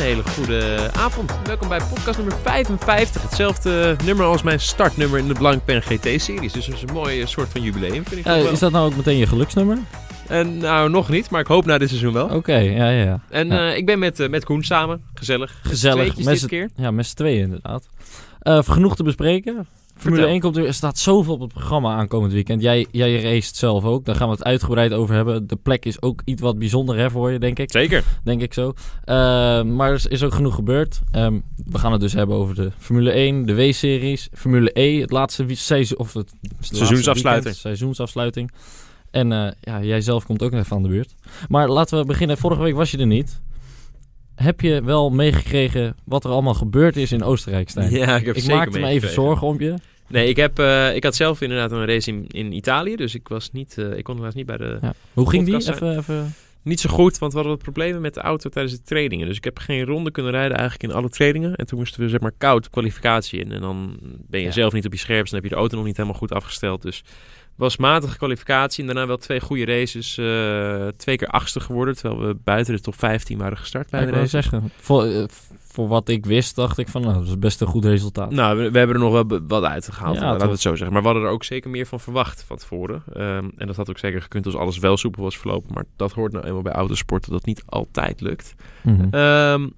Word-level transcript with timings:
hele 0.00 0.22
goede 0.22 0.90
avond. 0.92 1.32
Welkom 1.44 1.68
bij 1.68 1.78
podcast 1.94 2.18
nummer 2.18 2.36
55. 2.42 3.22
Hetzelfde 3.22 3.96
nummer 4.04 4.26
als 4.26 4.42
mijn 4.42 4.60
startnummer 4.60 5.18
in 5.18 5.28
de 5.28 5.34
Blankpen 5.34 5.82
GT-series. 5.82 6.52
Dus 6.52 6.66
dat 6.66 6.74
is 6.74 6.82
een 6.82 6.92
mooi 6.94 7.26
soort 7.26 7.48
van 7.48 7.62
jubileum, 7.62 8.04
vind 8.06 8.20
ik. 8.20 8.26
Eh, 8.26 8.32
wel. 8.42 8.52
is 8.52 8.58
dat 8.58 8.72
nou 8.72 8.86
ook 8.90 8.96
meteen 8.96 9.16
je 9.16 9.26
geluksnummer? 9.26 9.78
En, 10.28 10.58
nou, 10.58 10.90
nog 10.90 11.08
niet, 11.08 11.30
maar 11.30 11.40
ik 11.40 11.46
hoop 11.46 11.64
na 11.64 11.78
dit 11.78 11.88
seizoen 11.88 12.12
wel. 12.12 12.28
Oké, 12.28 12.56
ja, 12.56 12.88
ja, 12.90 13.02
ja. 13.04 13.20
En 13.28 13.46
Ja. 13.48 13.70
eh, 13.70 13.76
ik 13.76 13.86
ben 13.86 13.98
met, 13.98 14.20
eh, 14.20 14.28
met 14.28 14.44
Koen 14.44 14.62
samen. 14.62 15.02
Gezellig. 15.14 15.58
Gezellig, 15.62 16.16
met 16.24 16.38
z'n- 16.38 16.46
keer. 16.46 16.70
Ja, 16.76 16.90
met 16.90 17.06
z'n 17.06 17.16
tweeën 17.16 17.42
inderdaad. 17.42 17.88
Eh, 18.40 18.58
genoeg 18.62 18.96
te 18.96 19.02
bespreken. 19.02 19.66
Formule 20.00 20.22
Vertel. 20.22 20.28
1 20.28 20.40
komt 20.40 20.56
er, 20.56 20.66
er 20.66 20.74
staat 20.74 20.98
zoveel 20.98 21.34
op 21.34 21.40
het 21.40 21.52
programma 21.52 21.94
aankomend 21.96 22.32
weekend. 22.32 22.62
Jij, 22.62 22.86
jij 22.90 23.22
racet 23.22 23.56
zelf 23.56 23.84
ook, 23.84 24.04
daar 24.04 24.14
gaan 24.14 24.28
we 24.28 24.34
het 24.34 24.44
uitgebreid 24.44 24.92
over 24.92 25.14
hebben. 25.14 25.46
De 25.46 25.56
plek 25.56 25.84
is 25.84 26.02
ook 26.02 26.22
iets 26.24 26.42
wat 26.42 26.58
bijzonder 26.58 26.96
hè, 26.98 27.10
voor 27.10 27.30
je, 27.30 27.38
denk 27.38 27.58
ik. 27.58 27.70
Zeker. 27.70 28.04
Denk 28.24 28.42
ik 28.42 28.54
zo. 28.54 28.72
Eh, 29.04 29.14
maar 29.62 29.90
er 29.90 30.04
is- 30.08 30.22
ook 30.22 30.34
genoeg 30.34 30.54
gebeurd. 30.54 31.00
Ehm, 31.10 31.38
we 31.66 31.78
gaan 31.78 31.92
het 31.92 32.00
dus 32.00 32.12
hebben 32.12 32.36
over 32.36 32.54
de 32.54 32.70
Formule 32.78 33.10
1, 33.12 33.46
de 33.46 33.54
W-series, 33.54 34.28
Formule 34.32 34.70
E, 34.72 35.00
het 35.00 35.10
laatste 35.10 35.44
seizoen, 35.48 35.98
of 35.98 36.14
het 36.14 36.32
Seizoensafsluiting. 36.60 37.24
weekend, 37.44 37.56
seizoensafsluiting. 37.56 38.50
En 39.10 39.32
eh, 39.32 39.50
ja, 39.60 39.82
jij 39.82 40.00
zelf 40.00 40.26
komt 40.26 40.42
ook 40.42 40.52
even 40.52 40.76
aan 40.76 40.82
de 40.82 40.88
beurt. 40.88 41.14
Maar 41.48 41.68
laten 41.68 41.98
we 41.98 42.04
beginnen. 42.04 42.36
Vorige 42.38 42.62
week 42.62 42.74
was 42.74 42.90
je 42.90 42.98
er 42.98 43.06
niet. 43.06 43.40
Heb 44.34 44.60
je 44.60 44.82
wel 44.82 45.10
meegekregen 45.10 45.96
wat 46.04 46.24
er 46.24 46.30
allemaal 46.30 46.54
gebeurd 46.54 46.96
is 46.96 47.12
in 47.12 47.22
Oostenrijk, 47.22 47.68
Stijn? 47.70 47.90
Ja, 47.90 48.16
ik 48.16 48.26
heb 48.26 48.34
ik 48.36 48.42
zeker 48.42 48.56
maakte 48.56 48.78
me 48.78 48.86
even 48.86 49.10
zorgen 49.10 49.46
om 49.46 49.60
je. 49.60 49.74
Nee, 50.10 50.28
ik, 50.28 50.36
heb, 50.36 50.58
eh, 50.58 50.94
ik 50.94 51.04
had 51.04 51.14
zelf 51.14 51.40
inderdaad 51.40 51.72
een 51.72 51.86
race 51.86 52.10
in, 52.10 52.24
in 52.28 52.52
Italië. 52.52 52.96
Dus 52.96 53.14
ik, 53.14 53.28
was 53.28 53.50
niet, 53.52 53.78
eh, 53.78 53.96
ik 53.96 54.04
kon 54.04 54.16
helaas 54.16 54.34
niet 54.34 54.46
bij 54.46 54.56
de... 54.56 54.78
Ja. 54.82 54.94
Hoe 55.12 55.30
ging 55.30 55.44
die? 55.44 55.54
Even, 55.56 55.98
even... 55.98 56.34
Niet 56.62 56.80
zo 56.80 56.90
goed, 56.90 57.18
want 57.18 57.32
we 57.32 57.38
hadden 57.38 57.56
wat 57.56 57.64
problemen 57.64 58.00
met 58.00 58.14
de 58.14 58.20
auto 58.20 58.48
tijdens 58.48 58.74
de 58.74 58.82
trainingen. 58.82 59.26
Dus 59.26 59.36
ik 59.36 59.44
heb 59.44 59.58
geen 59.58 59.84
ronde 59.84 60.10
kunnen 60.10 60.32
rijden 60.32 60.56
eigenlijk 60.58 60.92
in 60.92 60.98
alle 60.98 61.08
trainingen. 61.08 61.54
En 61.54 61.66
toen 61.66 61.78
moesten 61.78 62.00
we 62.00 62.08
zeg 62.08 62.20
maar 62.20 62.32
koud 62.38 62.70
kwalificatie 62.70 63.40
in. 63.40 63.52
En 63.52 63.60
dan 63.60 63.96
ben 64.28 64.40
je 64.40 64.46
Ja. 64.46 64.52
zelf 64.52 64.72
niet 64.72 64.86
op 64.86 64.92
je 64.92 64.98
scherpst. 64.98 65.32
Dan 65.32 65.40
heb 65.40 65.48
je 65.50 65.54
de 65.54 65.60
auto 65.60 65.76
nog 65.76 65.84
niet 65.86 65.96
helemaal 65.96 66.18
goed 66.18 66.32
afgesteld. 66.32 66.82
Dus 66.82 67.02
was 67.56 67.76
matige 67.76 68.16
kwalificatie. 68.16 68.80
En 68.80 68.86
daarna 68.86 69.06
wel 69.06 69.16
twee 69.16 69.40
goede 69.40 69.64
races. 69.64 70.18
eh, 70.18 70.86
twee 70.96 71.16
keer 71.16 71.28
achtste 71.28 71.60
geworden. 71.60 71.94
Terwijl 71.96 72.26
we 72.28 72.36
buiten 72.44 72.74
de 72.74 72.80
top 72.80 72.98
15 72.98 73.38
waren 73.38 73.58
gestart 73.58 73.90
bij 73.90 74.00
Ja, 74.00 74.06
de 74.06 74.12
race. 74.12 74.26
zeggen, 74.28 74.70
voor 75.72 75.88
wat 75.88 76.08
ik 76.08 76.26
wist, 76.26 76.54
dacht 76.56 76.78
ik 76.78 76.88
van, 76.88 77.02
nou, 77.02 77.14
dat 77.14 77.26
is 77.26 77.38
best 77.38 77.60
een 77.60 77.66
goed 77.66 77.84
resultaat. 77.84 78.30
Nou, 78.30 78.56
we, 78.58 78.70
we 78.70 78.78
hebben 78.78 78.96
er 78.96 79.02
nog 79.02 79.12
wel 79.12 79.40
wat 79.46 79.62
uitgehaald. 79.64 80.16
Ja, 80.16 80.24
laten 80.24 80.46
we 80.46 80.52
het 80.52 80.60
zo 80.60 80.70
zeggen. 80.74 80.92
Maar 80.92 81.00
we 81.02 81.08
hadden 81.08 81.26
er 81.26 81.32
ook 81.32 81.44
zeker 81.44 81.70
meer 81.70 81.86
van 81.86 82.00
verwacht 82.00 82.44
van 82.44 82.56
tevoren. 82.56 83.02
Ehm, 83.12 83.48
en 83.56 83.66
dat 83.66 83.76
had 83.76 83.90
ook 83.90 83.98
zeker 83.98 84.22
gekund 84.22 84.46
als 84.46 84.56
alles 84.56 84.78
wel 84.78 84.96
soepel 84.96 85.22
was 85.22 85.38
verlopen. 85.38 85.74
Maar 85.74 85.84
dat 85.96 86.12
hoort 86.12 86.32
nou 86.32 86.46
eenmaal 86.46 86.62
bij 86.62 86.72
autosport 86.72 87.22
dat 87.22 87.32
dat 87.32 87.44
niet 87.44 87.62
altijd 87.66 88.20
lukt. 88.20 88.54
Mhm. 88.82 89.06
Ehm, 89.10 89.68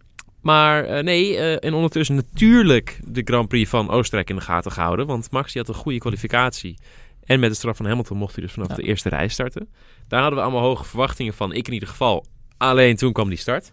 maar 0.41 0.85
eh, 0.85 1.03
nee, 1.05 1.37
eh, 1.37 1.69
en 1.69 1.75
ondertussen 1.75 2.15
natuurlijk 2.15 3.01
de 3.07 3.23
Grand 3.25 3.49
Prix 3.49 3.71
van 3.71 3.91
Oostenrijk 3.91 4.31
in 4.31 4.37
de 4.37 4.43
gaten 4.43 4.73
gehouden. 4.73 5.07
Want 5.07 5.31
Max 5.31 5.53
die 5.53 5.63
had 5.63 5.75
een 5.75 5.81
goede 5.81 5.99
kwalificatie. 5.99 6.79
En 7.25 7.41
met 7.41 7.51
de 7.51 7.57
straf 7.57 7.77
van 7.77 7.87
Hamilton 7.87 8.17
mocht 8.17 8.35
hij 8.35 8.45
dus 8.45 8.53
vanaf 8.53 8.69
Ja. 8.69 8.75
de 8.75 8.83
eerste 8.83 9.09
rij 9.09 9.29
starten. 9.29 9.69
Daar 10.09 10.21
hadden 10.21 10.39
we 10.39 10.45
allemaal 10.45 10.63
hoge 10.63 10.85
verwachtingen 10.85 11.35
van. 11.35 11.53
Ik 11.53 11.67
in 11.67 11.73
ieder 11.73 11.89
geval. 11.89 12.27
Alleen 12.57 12.97
toen 12.97 13.13
kwam 13.13 13.29
die 13.29 13.39
start. 13.39 13.73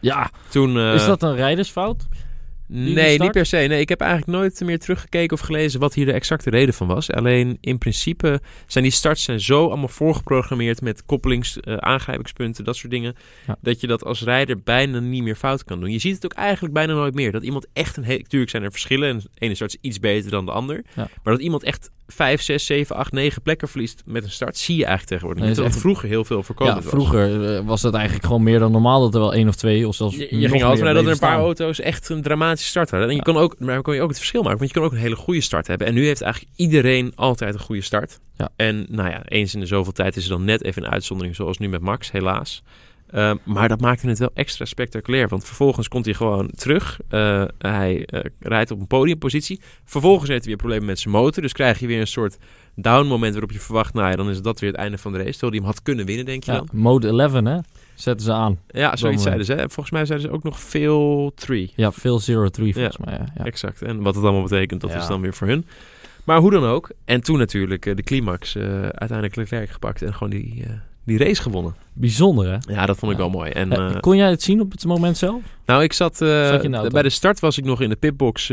Ja, 0.00 0.30
Toen, 0.48 0.78
eh, 0.78 0.94
is 0.94 1.04
dat 1.04 1.22
een 1.22 1.36
rijdersfout? 1.36 2.08
Nee, 2.72 3.18
niet 3.18 3.32
per 3.32 3.46
se. 3.46 3.56
Nee, 3.56 3.80
ik 3.80 3.88
heb 3.88 4.00
eigenlijk 4.00 4.30
nooit 4.38 4.60
meer 4.60 4.78
teruggekeken 4.78 5.36
of 5.36 5.42
gelezen 5.42 5.80
wat 5.80 5.94
hier 5.94 6.06
de 6.06 6.12
exacte 6.12 6.50
reden 6.50 6.74
van 6.74 6.86
was. 6.86 7.10
Alleen 7.10 7.58
in 7.60 7.78
principe 7.78 8.40
zijn 8.66 8.84
die 8.84 8.92
starts 8.92 9.22
zijn 9.22 9.40
zo 9.40 9.66
allemaal 9.66 9.88
voorgeprogrammeerd 9.88 10.80
met 10.80 11.04
koppelings, 11.06 11.60
eh, 11.60 11.76
aangrijpingspunten, 11.76 12.64
dat 12.64 12.76
soort 12.76 12.92
dingen. 12.92 13.14
Ja. 13.46 13.56
Dat 13.60 13.80
je 13.80 13.86
dat 13.86 14.04
als 14.04 14.22
rijder 14.22 14.62
bijna 14.62 14.98
niet 14.98 15.22
meer 15.22 15.36
fout 15.36 15.64
kan 15.64 15.80
doen. 15.80 15.90
Je 15.90 15.98
ziet 15.98 16.14
het 16.14 16.24
ook 16.24 16.32
eigenlijk 16.32 16.74
bijna 16.74 16.92
nooit 16.92 17.14
meer. 17.14 17.32
Dat 17.32 17.42
iemand 17.42 17.66
echt 17.72 17.96
een 17.96 18.02
hele. 18.02 18.22
Tuurlijk 18.22 18.50
zijn 18.50 18.62
er 18.62 18.70
verschillen. 18.70 19.08
En 19.08 19.18
de 19.18 19.28
ene 19.38 19.68
iets 19.80 20.00
beter 20.00 20.30
dan 20.30 20.44
de 20.44 20.52
ander. 20.52 20.84
Ja. 20.94 21.08
Maar 21.22 21.34
dat 21.34 21.42
iemand 21.42 21.62
echt 21.62 21.90
5, 22.12 22.42
6, 22.42 22.66
7, 22.66 22.96
8, 22.96 23.12
9 23.12 23.42
plekken 23.42 23.68
verliest 23.68 24.02
met 24.06 24.24
een 24.24 24.30
start, 24.30 24.56
zie 24.56 24.76
je 24.76 24.84
eigenlijk 24.84 25.20
tegenwoordig 25.20 25.56
niet. 25.56 25.66
echt- 25.66 25.80
vroeger 25.80 26.08
heel 26.08 26.24
veel 26.24 26.42
voorkomend 26.42 26.84
Ja, 26.84 26.90
vroeger 26.90 27.54
eh, 27.56 27.66
was 27.66 27.82
het 27.82 27.94
eigenlijk 27.94 28.26
gewoon 28.26 28.42
meer 28.42 28.58
dan 28.58 28.72
normaal 28.72 29.00
dat 29.00 29.14
er 29.14 29.20
wel 29.20 29.34
één 29.34 29.48
of 29.48 29.54
twee 29.54 29.88
of 29.88 29.94
zelfs 29.94 30.16
Je, 30.16 30.20
je 30.38 30.48
ging 30.48 30.62
altijd 30.62 30.78
vanuit 30.78 30.96
dat 30.96 31.04
er 31.06 31.12
een 31.12 31.18
paar 31.18 31.30
staan. 31.30 31.42
auto's 31.44 31.80
echt 31.80 32.08
een 32.08 32.22
dramatische 32.22 32.68
start 32.70 32.90
hadden. 32.90 33.08
En 33.08 33.14
je 33.14 33.22
Ja. 33.26 33.32
kon 33.32 33.42
ook, 33.42 33.58
maar 33.58 33.82
kon 33.82 33.94
je 33.94 34.00
ook 34.02 34.08
het 34.08 34.18
verschil 34.18 34.42
maken. 34.42 34.58
Want 34.58 34.70
je 34.70 34.76
kan 34.76 34.86
ook 34.86 34.92
een 34.92 34.98
hele 34.98 35.16
goede 35.16 35.40
start 35.40 35.66
hebben. 35.66 35.86
En 35.86 35.94
nu 35.94 36.06
heeft 36.06 36.22
eigenlijk 36.22 36.52
iedereen 36.56 37.12
altijd 37.14 37.54
een 37.54 37.60
goede 37.60 37.82
start. 37.82 38.18
Ja. 38.36 38.48
En 38.56 38.86
nou 38.88 39.08
ja, 39.10 39.22
eens 39.26 39.54
in 39.54 39.60
de 39.60 39.66
zoveel 39.66 39.92
tijd 39.92 40.16
is 40.16 40.24
er 40.24 40.30
dan 40.30 40.44
net 40.44 40.64
even 40.64 40.84
een 40.84 40.90
uitzondering. 40.90 41.36
Zoals 41.36 41.58
nu 41.58 41.68
met 41.68 41.80
Max, 41.80 42.10
helaas. 42.10 42.62
Ehm, 43.10 43.36
maar 43.44 43.68
dat 43.68 43.80
maakte 43.80 44.08
het 44.08 44.18
wel 44.18 44.30
extra 44.34 44.64
spectaculair. 44.64 45.28
Want 45.28 45.44
vervolgens 45.44 45.88
komt 45.88 46.04
hij 46.04 46.14
gewoon 46.14 46.50
terug. 46.50 47.00
Eh, 47.08 47.44
hij 47.58 48.04
eh, 48.06 48.20
rijdt 48.38 48.70
op 48.70 48.80
een 48.80 48.86
podiumpositie. 48.86 49.60
Vervolgens 49.84 50.28
heeft 50.28 50.40
hij 50.40 50.48
weer 50.48 50.62
problemen 50.62 50.86
met 50.86 50.98
zijn 50.98 51.14
motor. 51.14 51.42
Dus 51.42 51.52
krijg 51.52 51.78
je 51.78 51.86
weer 51.86 52.00
een 52.00 52.06
soort 52.06 52.38
down 52.74 53.06
moment 53.06 53.32
waarop 53.32 53.52
je 53.52 53.60
verwacht... 53.60 53.94
nou 53.94 54.10
ja, 54.10 54.16
dan 54.16 54.30
is 54.30 54.42
dat 54.42 54.60
weer 54.60 54.70
het 54.70 54.78
einde 54.78 54.98
van 54.98 55.12
de 55.12 55.18
race. 55.18 55.30
Terwijl 55.30 55.52
hij 55.52 55.60
hem 55.60 55.70
had 55.70 55.82
kunnen 55.82 56.06
winnen, 56.06 56.24
denk 56.24 56.44
je 56.44 56.52
Ja, 56.52 56.58
dan. 56.58 56.68
mode 56.72 57.08
11 57.08 57.32
hè, 57.32 57.58
zetten 57.94 58.26
ze 58.26 58.32
aan. 58.32 58.58
Ja, 58.68 58.96
zoiets 58.96 59.24
moment. 59.24 59.46
zeiden 59.46 59.46
ze. 59.46 59.74
Volgens 59.74 59.90
mij 59.90 60.04
zeiden 60.04 60.28
ze 60.28 60.34
ook 60.34 60.42
nog 60.42 60.60
veel 60.60 61.32
3. 61.34 61.72
Ja, 61.76 61.92
veel 61.92 62.20
0-3 62.20 62.24
volgens 62.24 62.96
mij. 62.96 63.14
Ja. 63.14 63.26
Ja. 63.34 63.44
Exact. 63.44 63.82
En 63.82 64.02
wat 64.02 64.14
het 64.14 64.24
allemaal 64.24 64.42
betekent, 64.42 64.80
dat 64.80 64.94
is 64.94 65.06
dan 65.06 65.20
weer 65.20 65.34
voor 65.34 65.46
hun. 65.46 65.64
Maar 66.24 66.38
hoe 66.38 66.50
dan 66.50 66.64
ook. 66.64 66.90
En 67.04 67.20
toen 67.20 67.38
natuurlijk 67.38 67.86
eh, 67.86 67.96
de 67.96 68.02
climax 68.02 68.56
eh, 68.56 68.80
uiteindelijk 68.82 69.36
Leclerc 69.36 69.70
gepakt 69.70 70.02
en 70.02 70.14
gewoon 70.14 70.30
die, 70.30 70.64
eh, 70.64 70.70
die 71.10 71.18
race 71.26 71.42
gewonnen. 71.42 71.74
Bijzonder 71.92 72.46
hè. 72.50 72.74
Ja, 72.74 72.86
dat 72.86 72.96
vond 72.98 73.12
ik 73.12 73.18
Ja. 73.18 73.24
wel 73.24 73.32
mooi. 73.32 73.50
En, 73.50 73.72
Eh, 73.72 73.88
eh, 73.90 74.00
kon 74.00 74.16
jij 74.16 74.30
het 74.30 74.42
zien 74.42 74.60
op 74.60 74.70
het 74.70 74.84
moment 74.84 75.16
zelf? 75.16 75.40
nou, 75.66 75.82
ik 75.82 75.92
zat, 75.92 76.20
eh, 76.22 76.48
Zat 76.48 76.92
bij 76.92 77.02
de 77.02 77.08
start 77.08 77.40
was 77.40 77.58
ik 77.58 77.64
nog 77.64 77.80
in 77.80 77.88
de 77.88 77.96
pitbox. 77.96 78.48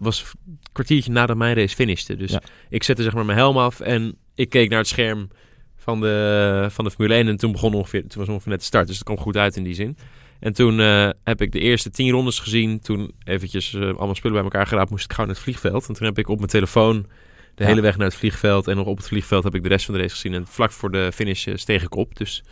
was 0.00 0.20
een 0.20 0.60
kwartiertje 0.72 1.12
nadat 1.12 1.36
mijn 1.36 1.54
race 1.56 1.74
finishte. 1.74 2.16
Dus 2.16 2.36
ik 2.68 2.82
zette 2.82 3.02
zeg 3.02 3.14
maar 3.14 3.24
mijn 3.24 3.38
helm 3.38 3.56
af 3.56 3.80
en 3.80 4.16
ik 4.34 4.48
keek 4.50 4.68
naar 4.68 4.78
het 4.78 4.88
scherm 4.88 5.28
van 5.76 6.00
de, 6.00 6.66
van 6.70 6.84
de 6.84 6.90
Formule 6.90 7.14
1. 7.14 7.28
En 7.28 7.36
toen 7.36 7.52
begon 7.52 7.74
ongeveer, 7.74 8.00
toen 8.00 8.18
was 8.20 8.28
ongeveer 8.28 8.50
net 8.50 8.60
de 8.60 8.66
start. 8.66 8.86
Dus 8.86 8.96
dat 8.96 9.04
kwam 9.04 9.18
goed 9.18 9.36
uit 9.36 9.56
in 9.56 9.62
die 9.62 9.74
zin. 9.74 9.96
En 10.40 10.52
toen 10.52 10.78
heb 11.24 11.40
ik 11.40 11.52
de 11.52 11.58
eerste 11.60 11.90
tien 11.90 12.10
rondes 12.10 12.38
gezien. 12.38 12.80
Toen 12.80 13.12
eventjes 13.24 13.74
allemaal 13.76 14.14
spullen 14.14 14.36
bij 14.36 14.44
elkaar 14.44 14.66
geraapt, 14.66 14.90
moest 14.90 15.04
ik 15.04 15.12
gauw 15.12 15.24
naar 15.26 15.34
het 15.34 15.44
vliegveld. 15.44 15.88
En 15.88 15.94
toen 15.94 16.06
heb 16.06 16.18
ik 16.18 16.28
op 16.28 16.36
mijn 16.36 16.50
telefoon 16.50 17.06
de 17.54 17.62
Ja. 17.62 17.68
hele 17.68 17.80
weg 17.80 17.96
naar 17.96 18.06
het 18.06 18.16
vliegveld. 18.16 18.68
En 18.68 18.76
nog 18.76 18.86
op 18.86 18.96
het 18.96 19.06
vliegveld 19.06 19.44
heb 19.44 19.54
ik 19.54 19.62
de 19.62 19.68
rest 19.68 19.84
van 19.84 19.94
de 19.94 20.00
race 20.00 20.14
gezien. 20.14 20.34
En 20.34 20.46
vlak 20.46 20.70
voor 20.72 20.90
de 20.90 21.10
finish 21.14 21.46
eh, 21.46 21.56
steeg 21.56 21.82
ik 21.82 21.94
op. 21.94 22.16
Dus 22.16 22.34
ging 22.34 22.44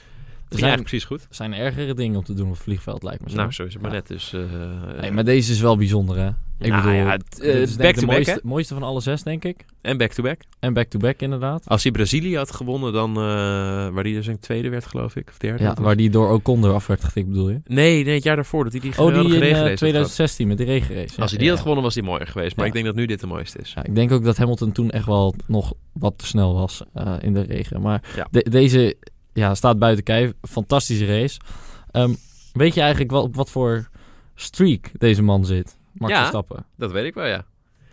zijn- 0.49 0.63
eigenlijk 0.63 0.83
precies 0.91 1.05
goed. 1.05 1.21
Er 1.21 1.35
zijn 1.35 1.55
ergere 1.55 1.95
dingen 1.95 2.19
om 2.19 2.25
te 2.25 2.35
doen 2.35 2.47
op 2.47 2.53
het 2.53 2.63
vliegveld 2.63 3.03
lijkt 3.03 3.23
me 3.25 3.31
zo. 3.31 3.37
Nou, 3.37 3.53
zo 3.53 3.65
is 3.65 3.73
het 3.73 3.83
maar 3.83 3.91
Ja. 3.91 3.97
net. 3.97 4.07
Dus, 4.07 4.35
Nee, 5.01 5.11
maar 5.11 5.25
deze 5.25 5.53
is 5.53 5.61
wel 5.61 5.77
bijzonder 5.77 6.17
hè. 6.17 6.31
Ik 6.61 6.71
Nou 6.71 6.83
bedoel, 6.83 6.97
ja, 6.99 7.11
het, 7.11 7.41
eh, 7.41 7.61
is 7.61 7.77
de 7.77 8.41
mooiste, 8.43 8.75
van 8.75 8.83
alle 8.83 9.01
zes 9.01 9.23
denk 9.23 9.45
ik. 9.45 9.65
En 9.81 9.97
back-to-back. 9.97 10.41
En 10.59 10.73
back-to-back 10.73 11.21
inderdaad. 11.21 11.63
Als 11.69 11.83
hij 11.83 11.93
Brazilië 11.93 12.37
had 12.37 12.53
gewonnen, 12.53 12.93
dan... 12.93 13.11
eh, 13.11 13.23
waar 13.89 14.03
hij 14.03 14.13
dus 14.13 14.27
een 14.27 14.39
tweede 14.39 14.69
werd, 14.69 14.87
geloof 14.87 15.17
ik. 15.17 15.29
Of 15.29 15.39
derde. 15.39 15.63
Ja, 15.63 15.75
waar 15.81 15.97
die 15.97 16.11
door 16.11 16.31
Ocon 16.33 16.65
eraf 16.65 16.87
werd 16.87 17.05
getikt 17.05 17.29
bedoel 17.29 17.49
je? 17.51 17.61
Nee, 17.67 18.05
nee, 18.05 18.15
het 18.15 18.23
jaar 18.23 18.37
daarvoor. 18.37 18.65
Dat 18.65 18.73
hij 18.73 18.81
die 18.81 18.99
Oh, 18.99 19.07
die 19.15 19.25
in 19.25 19.25
eh, 19.25 19.31
regenrace 19.31 19.55
had 19.57 19.63
gehad. 19.65 19.77
2016 19.79 20.49
met 20.49 20.57
die 20.57 20.67
regenrace. 20.67 21.15
Ja, 21.17 21.23
Als 21.23 21.31
hij 21.31 21.39
die 21.39 21.47
ja, 21.49 21.53
had 21.53 21.61
gewonnen, 21.61 21.85
was 21.85 21.95
die 21.95 22.03
mooier 22.03 22.27
geweest. 22.27 22.57
Maar 22.57 22.67
ik 22.67 22.73
denk 22.73 22.85
dat 22.85 22.95
nu 22.95 23.07
dit 23.07 23.21
de 23.21 23.27
mooiste 23.27 23.59
is. 23.59 23.73
Ja, 23.75 23.85
ik 23.85 23.95
denk 23.95 24.13
ook 24.13 24.25
dat 24.25 24.37
Hamilton 24.37 24.73
toen 24.73 24.91
echt 24.91 25.07
wel 25.07 25.35
nog 25.47 25.73
wat 25.93 26.19
te 26.19 26.27
snel 26.27 26.55
was 26.55 26.83
eh, 26.95 27.15
in 27.21 27.33
de 27.35 27.41
regen. 27.43 27.81
Maar 27.81 28.03
de- 28.31 28.47
deze 28.51 28.97
ja, 29.33 29.55
staat 29.55 29.79
buiten 29.79 30.05
kijf. 30.05 30.33
Fantastische 30.43 31.07
race. 31.07 31.41
Ehm, 31.91 32.15
weet 32.53 32.75
je 32.75 32.81
eigenlijk 32.81 33.11
wel 33.11 33.23
op 33.23 33.37
wat 33.37 33.51
voor 33.51 33.89
streak 34.35 34.91
deze 34.99 35.23
man 35.23 35.45
zit? 35.45 35.79
Max 35.93 36.13
Ja. 36.13 36.19
Verstappen. 36.19 36.65
Dat 36.77 36.93
weet 36.93 37.05
ik 37.05 37.15
wel, 37.15 37.27
ja. 37.27 37.45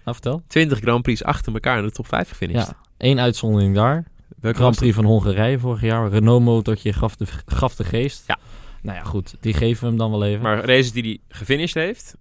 Nou, 0.03 0.19
vertel. 0.19 0.41
20 0.47 0.79
Grand 0.79 1.01
Prix 1.01 1.23
achter 1.23 1.53
elkaar 1.53 1.77
in 1.77 1.83
de 1.85 1.91
top 1.91 2.07
5 2.07 2.27
gefinished. 2.29 2.67
Ja, 2.67 2.77
één 2.97 3.19
uitzondering 3.19 3.75
daar. 3.75 4.05
Welke 4.39 4.57
Grand 4.57 4.75
Prix 4.75 4.95
van 4.95 5.05
Hongarije 5.05 5.59
vorig 5.59 5.81
jaar. 5.81 6.09
Renault 6.09 6.43
motortje 6.43 6.93
gaf 6.93 7.15
de, 7.15 7.25
gaf 7.45 7.75
de 7.75 7.83
geest. 7.83 8.23
Ja. 8.27 8.37
Nou 8.81 8.97
ja, 8.97 9.03
goed. 9.03 9.35
Die 9.39 9.53
geven 9.53 9.81
we 9.81 9.87
hem 9.87 9.97
dan 9.97 10.11
wel 10.11 10.23
even. 10.25 10.41
Maar 10.41 10.65
races 10.65 10.91
die 10.91 11.03
hij 11.03 11.19
gefinished 11.29 11.73
heeft, 11.75 12.15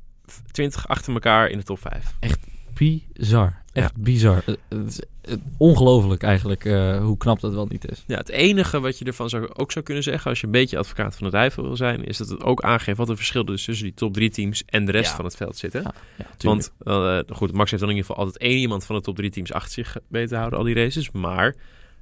20 0.51 0.89
achter 0.89 1.13
elkaar 1.13 1.49
in 1.49 1.59
de 1.59 1.65
top 1.65 1.79
5. 1.81 1.93
bizar. 1.95 2.15
Echt 2.21 2.39
bizar. 3.97 4.45
Is 4.87 5.01
eh, 5.21 5.35
ongelooflijk 5.57 6.23
eigenlijk 6.23 6.65
eh, 6.65 6.99
hoe 6.99 7.17
knap 7.17 7.41
dat 7.41 7.53
wel 7.53 7.67
niet 7.71 7.91
is. 7.91 8.05
Ja, 8.07 8.17
het 8.17 8.29
enige 8.29 8.81
wat 8.81 8.99
je 8.99 9.05
ervan 9.05 9.29
zou, 9.29 9.49
ook 9.55 9.73
zou 9.73 9.85
kunnen 9.85 10.03
zeggen, 10.03 10.31
als 10.31 10.41
je 10.41 10.47
een 10.47 10.53
beetje 10.53 10.79
advocaat 10.79 11.17
van 11.17 11.27
de 11.27 11.33
duivel 11.33 11.63
wil 11.63 11.77
zijn, 11.77 12.05
is 12.05 12.17
dat 12.17 12.29
het 12.29 12.43
ook 12.43 12.63
aangeeft 12.63 12.99
wat 12.99 13.09
een 13.09 13.17
verschil 13.17 13.53
is 13.53 13.65
tussen 13.65 13.85
die 13.85 13.95
top 13.95 14.15
3 14.15 14.31
teams 14.31 14.63
en 14.67 14.85
de 14.85 14.93
rest 14.93 15.11
Ja. 15.11 15.17
van 15.17 15.25
het 15.25 15.37
veld 15.37 15.57
zit. 15.57 15.73
Hè? 15.73 15.79
Ja. 15.79 15.93
Want 16.39 16.73
eh, 16.79 17.19
goed, 17.29 17.53
Max 17.53 17.71
heeft 17.71 17.83
dan 17.83 17.91
in 17.91 17.97
ieder 17.97 18.11
geval 18.11 18.25
altijd 18.25 18.43
één 18.43 18.59
iemand 18.59 18.85
van 18.85 18.97
de 18.97 19.03
top 19.03 19.17
3 19.17 19.31
teams 19.31 19.53
achter 19.53 19.73
zich 19.73 19.97
weten 20.09 20.29
te 20.29 20.37
houden, 20.37 20.59
al 20.59 20.65
die 20.65 20.75
races. 20.75 21.11
Maar 21.11 21.55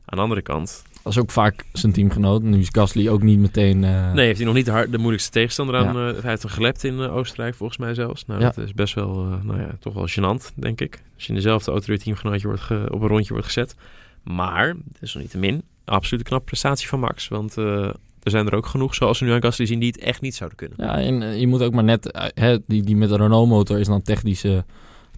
aan 0.05 0.17
de 0.17 0.23
andere 0.23 0.43
kant, 0.43 0.83
Dat 1.05 1.13
is 1.13 1.19
ook 1.19 1.31
vaak 1.31 1.65
zijn 1.73 1.93
teamgenoot. 1.93 2.43
Nu 2.43 2.59
is 2.59 2.69
Gasly 2.73 3.09
ook 3.09 3.23
niet 3.23 3.39
meteen... 3.39 3.85
eh, 3.85 4.13
nee, 4.13 4.25
heeft 4.27 4.37
hij 4.37 4.47
nog 4.47 4.55
niet 4.55 4.65
de, 4.65 4.71
hard, 4.71 4.91
de 4.93 4.99
moeilijkste 4.99 5.31
tegenstander 5.31 5.77
aan. 5.77 5.97
Ja. 5.97 6.09
eh, 6.09 6.21
hij 6.21 6.31
heeft 6.31 6.43
hem 6.43 6.51
gelept 6.51 6.85
in 6.85 7.01
eh, 7.01 7.17
Oostenrijk, 7.17 7.55
volgens 7.55 7.79
mij 7.79 7.95
zelfs. 7.95 8.27
Nou, 8.27 8.41
Ja. 8.41 8.47
dat 8.55 8.65
is 8.65 8.73
best 8.73 8.95
wel, 8.95 9.15
nou 9.43 9.61
ja, 9.61 9.69
toch 9.81 9.95
wel 9.95 10.09
gênant, 10.09 10.55
denk 10.55 10.81
ik. 10.81 11.03
Als 11.15 11.23
je 11.23 11.29
in 11.29 11.35
dezelfde 11.35 11.71
auto 11.71 11.87
weer 11.87 11.99
teamgenootje 11.99 12.47
wordt 12.47 12.63
ge- 12.63 12.89
op 12.91 13.01
een 13.01 13.09
rondje 13.09 13.33
wordt 13.33 13.47
gezet. 13.47 13.77
Maar, 14.23 14.75
desalniettemin, 15.01 15.63
absoluut 15.85 16.21
een 16.21 16.27
knappe 16.29 16.47
prestatie 16.47 16.89
van 16.89 17.01
Max. 17.01 17.29
Want 17.29 17.57
er 17.57 17.95
zijn 18.23 18.47
er 18.47 18.55
ook 18.55 18.67
genoeg, 18.67 18.95
zoals 18.95 19.19
we 19.21 19.27
nu 19.27 19.33
aan 19.33 19.43
Gasly 19.43 19.67
zien, 19.67 19.79
die 19.79 19.89
het 19.93 20.01
echt 20.01 20.21
niet 20.21 20.35
zouden 20.35 20.59
kunnen. 20.59 20.77
Ja, 20.81 20.99
en 20.99 21.39
je 21.41 21.47
moet 21.47 21.63
ook 21.63 21.73
maar 21.73 21.85
net... 21.85 22.31
hè, 22.35 22.59
die, 22.67 22.83
die 22.83 22.97
met 22.97 23.09
de 23.09 23.17
Renault-motor 23.17 23.79
is 23.79 23.87
dan 23.87 24.03
technische, 24.03 24.65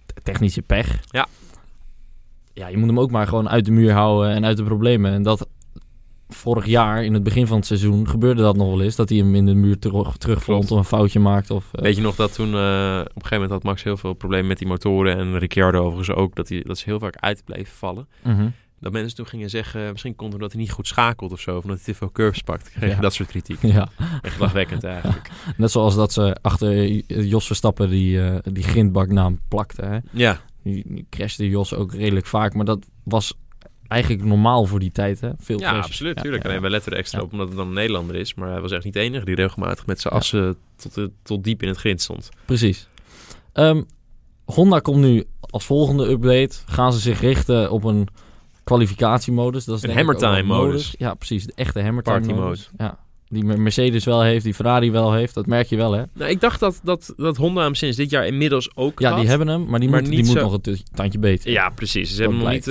te- 0.05 0.21
technische 0.23 0.61
pech. 0.61 0.99
Ja. 1.09 1.27
Ja, 2.53 2.67
je 2.67 2.77
moet 2.77 2.87
hem 2.87 2.99
ook 2.99 3.11
maar 3.11 3.27
gewoon 3.27 3.49
uit 3.49 3.65
de 3.65 3.71
muur 3.71 3.91
houden 3.93 4.31
en 4.31 4.45
uit 4.45 4.57
de 4.57 4.63
problemen. 4.63 5.11
En 5.11 5.23
dat 5.23 5.47
vorig 6.29 6.65
jaar, 6.65 7.03
in 7.03 7.13
het 7.13 7.23
begin 7.23 7.47
van 7.47 7.57
het 7.57 7.65
seizoen, 7.65 8.07
gebeurde 8.07 8.41
dat 8.41 8.55
nog 8.55 8.67
wel 8.67 8.81
eens. 8.81 8.95
Dat 8.95 9.09
hij 9.09 9.17
hem 9.17 9.35
in 9.35 9.45
de 9.45 9.53
muur 9.55 9.79
terug, 9.79 10.17
terugvond 10.17 10.71
of 10.71 10.77
een 10.77 10.83
foutje 10.83 11.19
maakt. 11.19 11.51
Of, 11.51 11.65
eh, 11.73 11.81
Weet 11.81 11.95
je 11.95 12.01
nog 12.01 12.15
dat 12.15 12.33
toen 12.33 12.47
eh, 12.53 12.99
op 12.99 13.05
een 13.05 13.21
gegeven 13.21 13.31
moment 13.31 13.51
had 13.51 13.63
Max 13.63 13.83
heel 13.83 13.97
veel 13.97 14.13
problemen 14.13 14.47
met 14.47 14.57
die 14.57 14.67
motoren 14.67 15.17
en 15.17 15.37
Ricciardo 15.37 15.79
overigens 15.85 16.17
ook, 16.17 16.35
dat, 16.35 16.49
hij, 16.49 16.61
dat 16.65 16.77
ze 16.77 16.83
heel 16.85 16.99
vaak 16.99 17.15
uit 17.15 17.41
bleven 17.45 17.73
vallen. 17.75 18.07
mhm. 18.23 18.47
Dat 18.79 18.91
mensen 18.91 19.15
toen 19.17 19.25
gingen 19.27 19.49
zeggen, 19.49 19.91
misschien 19.91 20.15
komt 20.15 20.33
omdat 20.33 20.51
hij 20.51 20.61
niet 20.61 20.71
goed 20.71 20.87
schakelt 20.87 21.31
of 21.31 21.39
zo, 21.39 21.57
of 21.57 21.63
omdat 21.63 21.77
hij 21.77 21.85
te 21.85 21.93
veel 21.99 22.11
curves 22.11 22.41
pakt. 22.41 22.69
Kreeg 22.71 22.91
Ja. 22.95 22.99
dat 23.01 23.13
soort 23.13 23.29
kritiek. 23.29 23.61
Ja, 23.61 23.87
Echt 24.21 24.39
lachwekkend 24.39 24.83
eigenlijk. 24.93 25.29
net 25.57 25.71
zoals 25.71 25.95
dat 25.95 26.13
ze 26.13 26.35
achter 26.41 26.87
Jos 27.25 27.45
Verstappen 27.45 27.89
die, 27.89 28.21
eh 28.21 28.35
die 28.43 28.63
grindbaknaam 28.63 29.39
plakte. 29.47 29.81
Hè? 29.85 29.97
Ja, 30.11 30.39
Die, 30.63 30.83
die 30.87 31.05
crashte 31.09 31.49
Jos 31.49 31.73
ook 31.73 31.93
redelijk 31.93 32.25
vaak, 32.25 32.53
maar 32.53 32.65
dat 32.65 32.85
was 33.03 33.33
eigenlijk 33.87 34.23
normaal 34.23 34.65
voor 34.65 34.79
die 34.79 34.91
tijd. 34.91 35.19
Hè? 35.21 35.29
Veel 35.39 35.59
ja 35.59 35.77
absoluut. 35.79 36.21
Tuurlijk. 36.21 36.45
Alleen 36.45 36.61
wij 36.61 36.69
letten 36.69 36.91
er 36.91 36.97
extra 36.97 37.21
op 37.21 37.31
omdat 37.31 37.47
het 37.47 37.57
dan 37.57 37.67
een 37.67 37.73
Nederlander 37.73 38.15
is. 38.15 38.33
Maar 38.33 38.49
hij 38.49 38.61
was 38.61 38.71
echt 38.71 38.83
niet 38.83 38.93
de 38.93 38.99
enige 38.99 39.25
die 39.25 39.35
regelmatig 39.35 39.85
met 39.85 40.01
zijn 40.01 40.13
assen 40.13 40.55
tot, 40.75 41.09
tot 41.23 41.43
diep 41.43 41.61
in 41.61 41.67
het 41.67 41.77
grind 41.77 42.01
stond. 42.01 42.29
Precies. 42.45 42.87
Ehm, 43.53 43.81
Honda 44.45 44.79
komt 44.79 44.99
nu 44.99 45.23
als 45.39 45.65
volgende 45.65 46.09
update. 46.09 46.57
Gaan 46.65 46.93
ze 46.93 46.99
zich 46.99 47.19
richten 47.19 47.71
op 47.71 47.83
een 47.83 48.07
kwalificatiemodus. 48.63 49.65
Dat 49.65 49.77
is 49.77 49.83
Een 49.83 49.95
hammertime 49.95 50.43
modus. 50.43 50.63
nodig. 50.65 50.95
Ja, 50.97 51.13
precies. 51.13 51.45
De 51.45 51.53
echte 51.55 51.81
hammertime 51.81 52.33
modus. 52.33 52.69
Ja. 52.77 52.97
Die 53.29 53.43
Mercedes 53.43 54.05
wel 54.05 54.21
heeft, 54.23 54.43
die 54.43 54.53
Ferrari 54.53 54.91
wel 54.91 55.13
heeft. 55.13 55.33
Dat 55.33 55.45
merk 55.45 55.67
je 55.67 55.75
wel, 55.75 55.91
hè? 55.91 56.03
Nou, 56.13 56.31
ik 56.31 56.41
dacht 56.41 56.59
dat, 56.59 56.79
dat, 56.83 57.13
dat 57.17 57.37
Honda 57.37 57.61
hem 57.61 57.75
sinds 57.75 57.97
dit 57.97 58.09
jaar 58.09 58.25
inmiddels 58.27 58.75
ook 58.75 58.99
Ja, 58.99 59.09
had. 59.09 59.19
die 59.19 59.29
hebben 59.29 59.47
hem, 59.47 59.65
maar 59.65 59.79
die 59.79 59.89
Maar 59.89 60.01
moet, 60.01 60.09
die 60.11 60.25
moet 60.25 60.35
nog 60.35 60.59
een 60.61 60.77
tandje 60.93 61.19
beter. 61.19 61.51
Ja, 61.51 61.69
precies. 61.69 62.09
Ze 62.09 62.15
Dat 62.15 62.21
hebben 62.31 62.39
nog 62.43 62.53
niet... 62.53 62.67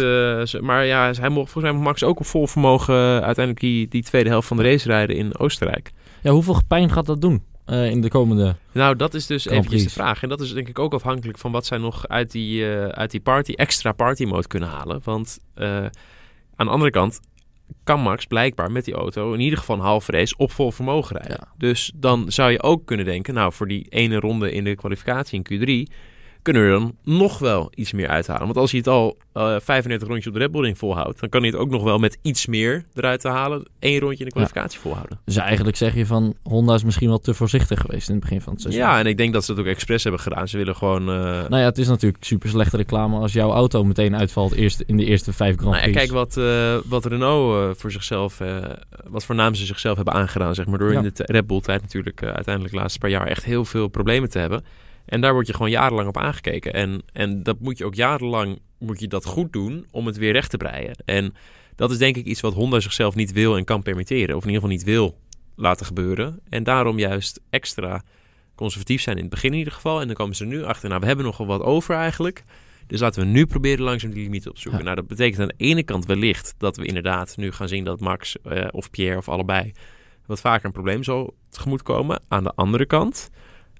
eh, 0.54 0.60
maar 0.60 0.84
ja, 0.84 1.12
hij 1.20 1.28
mocht, 1.28 1.50
volgens 1.50 1.74
mij 1.74 1.82
Max 1.82 2.02
ook 2.02 2.18
op 2.20 2.26
vol 2.26 2.46
vermogen 2.46 2.94
eh, 2.94 3.00
uiteindelijk 3.00 3.60
die, 3.60 3.88
die 3.88 4.02
tweede 4.02 4.28
helft 4.28 4.48
van 4.48 4.56
de 4.56 4.62
race 4.62 4.88
rijden 4.88 5.16
in 5.16 5.38
Oostenrijk. 5.38 5.92
Ja, 6.22 6.30
hoeveel 6.30 6.60
pijn 6.68 6.90
gaat 6.90 7.06
dat 7.06 7.20
doen 7.20 7.42
eh, 7.64 7.90
in 7.90 8.00
de 8.00 8.08
komende... 8.08 8.56
Nou, 8.72 8.96
dat 8.96 9.14
is 9.14 9.26
dus 9.26 9.46
eventjes 9.46 9.82
de 9.82 9.90
vraag. 9.90 10.22
En 10.22 10.28
dat 10.28 10.40
is 10.40 10.52
denk 10.52 10.68
ik 10.68 10.78
ook 10.78 10.94
afhankelijk 10.94 11.38
van 11.38 11.52
wat 11.52 11.66
zij 11.66 11.78
nog 11.78 12.08
uit 12.08 12.30
die, 12.32 12.64
uit 12.90 13.10
die 13.10 13.20
party, 13.20 13.52
extra 13.52 13.92
party 13.92 14.24
mode 14.24 14.46
kunnen 14.46 14.68
halen. 14.68 15.00
Want 15.04 15.38
aan 16.56 16.66
de 16.66 16.72
andere 16.72 16.90
kant 16.90 17.20
kan 17.84 18.00
Max 18.00 18.24
blijkbaar 18.24 18.72
met 18.72 18.84
die 18.84 18.94
auto 18.94 19.32
in 19.32 19.40
ieder 19.40 19.58
geval 19.58 19.76
een 19.76 19.82
halve 19.82 20.12
race 20.12 20.34
op 20.36 20.52
vol 20.52 20.72
vermogen 20.72 21.16
rijden. 21.16 21.38
Ja. 21.40 21.52
Dus 21.58 21.92
dan 21.94 22.24
zou 22.32 22.50
je 22.50 22.62
ook 22.62 22.86
kunnen 22.86 23.06
denken, 23.06 23.34
nou 23.34 23.52
voor 23.52 23.68
die 23.68 23.86
ene 23.88 24.20
ronde 24.20 24.52
in 24.52 24.64
de 24.64 24.74
kwalificatie 24.74 25.42
in 25.42 25.86
Q3 25.88 25.92
kunnen 26.46 26.62
we 26.62 26.68
er 26.68 26.78
dan 26.78 26.94
nog 27.04 27.38
wel 27.38 27.70
iets 27.74 27.92
meer 27.92 28.08
uithalen. 28.08 28.44
Want 28.44 28.56
als 28.56 28.70
hij 28.70 28.78
het 28.80 28.88
al 28.88 29.16
eh 29.32 29.56
35 29.60 30.08
rondjes 30.08 30.26
op 30.26 30.32
de 30.32 30.38
Red 30.38 30.50
Bull 30.50 30.62
Ring 30.62 30.78
volhoudt, 30.78 31.20
dan 31.20 31.28
kan 31.28 31.40
hij 31.40 31.50
het 31.50 31.58
ook 31.58 31.70
nog 31.70 31.82
wel 31.82 31.98
met 31.98 32.18
iets 32.22 32.46
meer 32.46 32.84
eruit 32.94 33.20
te 33.20 33.28
halen 33.28 33.64
één 33.78 34.00
rondje 34.00 34.18
in 34.18 34.24
de 34.24 34.30
kwalificatie 34.30 34.80
volhouden. 34.80 35.18
Dus 35.24 35.36
eigenlijk 35.36 35.76
zeg 35.76 35.94
je 35.94 36.06
van... 36.06 36.34
Honda 36.42 36.74
is 36.74 36.84
misschien 36.84 37.08
wel 37.08 37.18
te 37.18 37.34
voorzichtig 37.34 37.80
geweest 37.80 38.08
in 38.08 38.14
het 38.14 38.22
begin 38.22 38.40
van 38.40 38.52
het 38.52 38.62
seizoen. 38.62 38.82
Ja, 38.82 38.98
en 38.98 39.06
ik 39.06 39.16
denk 39.16 39.32
dat 39.32 39.44
ze 39.44 39.54
dat 39.54 39.64
ook 39.64 39.70
expres 39.70 40.02
hebben 40.02 40.20
gedaan. 40.20 40.48
Ze 40.48 40.56
willen 40.56 40.76
gewoon... 40.76 41.00
eh, 41.00 41.16
Nou 41.24 41.56
ja, 41.56 41.64
het 41.64 41.78
is 41.78 41.88
natuurlijk 41.88 42.24
super 42.24 42.48
slechte 42.48 42.76
reclame 42.76 43.18
als 43.18 43.32
jouw 43.32 43.50
auto 43.52 43.84
meteen 43.84 44.16
uitvalt 44.16 44.52
eerst 44.54 44.80
in 44.86 44.96
de 44.96 45.04
eerste 45.04 45.32
vijf 45.32 45.56
Grand 45.56 45.70
Nou 45.74 45.76
ja, 45.86 45.90
Prix. 45.92 45.98
kijk 45.98 46.10
wat, 46.12 46.36
eh, 46.36 46.76
wat 46.90 47.04
Renault 47.06 47.54
eh, 47.70 47.80
voor 47.80 47.92
zichzelf, 47.92 48.40
eh, 48.40 48.56
wat 49.06 49.24
voor 49.24 49.34
naam 49.34 49.54
ze 49.54 49.66
zichzelf 49.66 49.96
hebben 49.96 50.14
aangedaan, 50.14 50.54
zeg 50.54 50.66
maar. 50.66 50.78
Door 50.78 50.92
Ja. 50.92 50.98
in 51.02 51.10
de 51.14 51.22
Red 51.26 51.46
Bull 51.46 51.60
tijd 51.60 51.82
natuurlijk 51.82 52.22
eh, 52.22 52.28
uiteindelijk 52.30 52.74
de 52.74 52.80
laatste 52.80 52.98
paar 52.98 53.10
jaar 53.10 53.26
echt 53.26 53.44
heel 53.44 53.64
veel 53.64 53.88
problemen 53.88 54.30
te 54.30 54.38
hebben. 54.38 54.64
En 55.06 55.20
daar 55.20 55.32
word 55.32 55.46
je 55.46 55.52
gewoon 55.52 55.70
jarenlang 55.70 56.08
op 56.08 56.16
aangekeken. 56.16 56.72
En, 56.72 57.02
en 57.12 57.42
dat 57.42 57.60
moet 57.60 57.78
je 57.78 57.84
ook 57.84 57.94
jarenlang 57.94 58.58
moet 58.78 59.00
je 59.00 59.08
dat 59.08 59.24
goed 59.24 59.52
doen 59.52 59.86
om 59.90 60.06
het 60.06 60.16
weer 60.16 60.32
recht 60.32 60.50
te 60.50 60.56
breien. 60.56 60.96
En 61.04 61.34
dat 61.74 61.90
is 61.90 61.98
denk 61.98 62.16
ik 62.16 62.24
iets 62.24 62.40
wat 62.40 62.54
Honda 62.54 62.80
zichzelf 62.80 63.14
niet 63.14 63.32
wil 63.32 63.56
en 63.56 63.64
kan 63.64 63.82
permitteren. 63.82 64.36
Of 64.36 64.42
in 64.42 64.48
ieder 64.48 64.62
geval 64.62 64.76
niet 64.76 64.84
wil 64.84 65.18
laten 65.56 65.86
gebeuren. 65.86 66.40
En 66.48 66.64
daarom 66.64 66.98
juist 66.98 67.40
extra 67.50 68.02
conservatief 68.54 69.02
zijn 69.02 69.16
in 69.16 69.22
het 69.22 69.30
begin 69.30 69.52
in 69.52 69.58
ieder 69.58 69.72
geval. 69.72 70.00
En 70.00 70.06
dan 70.06 70.16
komen 70.16 70.36
ze 70.36 70.44
er 70.44 70.50
nu 70.50 70.64
achter, 70.64 70.88
nou 70.88 71.00
we 71.00 71.06
hebben 71.06 71.24
nogal 71.24 71.46
wat 71.46 71.62
over 71.62 71.94
eigenlijk. 71.94 72.42
Dus 72.86 73.00
laten 73.00 73.22
we 73.22 73.28
nu 73.28 73.46
proberen 73.46 73.84
langzaam 73.84 74.10
die 74.10 74.22
limieten 74.22 74.50
op 74.50 74.56
te 74.56 74.62
zoeken. 74.62 74.80
Ja. 74.80 74.86
Nou, 74.86 74.96
dat 74.96 75.08
betekent 75.08 75.40
aan 75.40 75.48
de 75.48 75.64
ene 75.64 75.82
kant 75.82 76.06
wellicht 76.06 76.54
dat 76.58 76.76
we 76.76 76.84
inderdaad 76.84 77.36
nu 77.36 77.52
gaan 77.52 77.68
zien 77.68 77.84
dat 77.84 78.00
Max 78.00 78.36
eh, 78.42 78.66
of 78.70 78.90
Pierre 78.90 79.16
of 79.16 79.28
allebei 79.28 79.72
wat 80.26 80.40
vaker 80.40 80.64
een 80.66 80.72
probleem 80.72 81.02
zal 81.02 81.34
tegemoet 81.48 81.82
komen. 81.82 82.22
Aan 82.28 82.44
de 82.44 82.52
andere 82.54 82.86
kant 82.86 83.30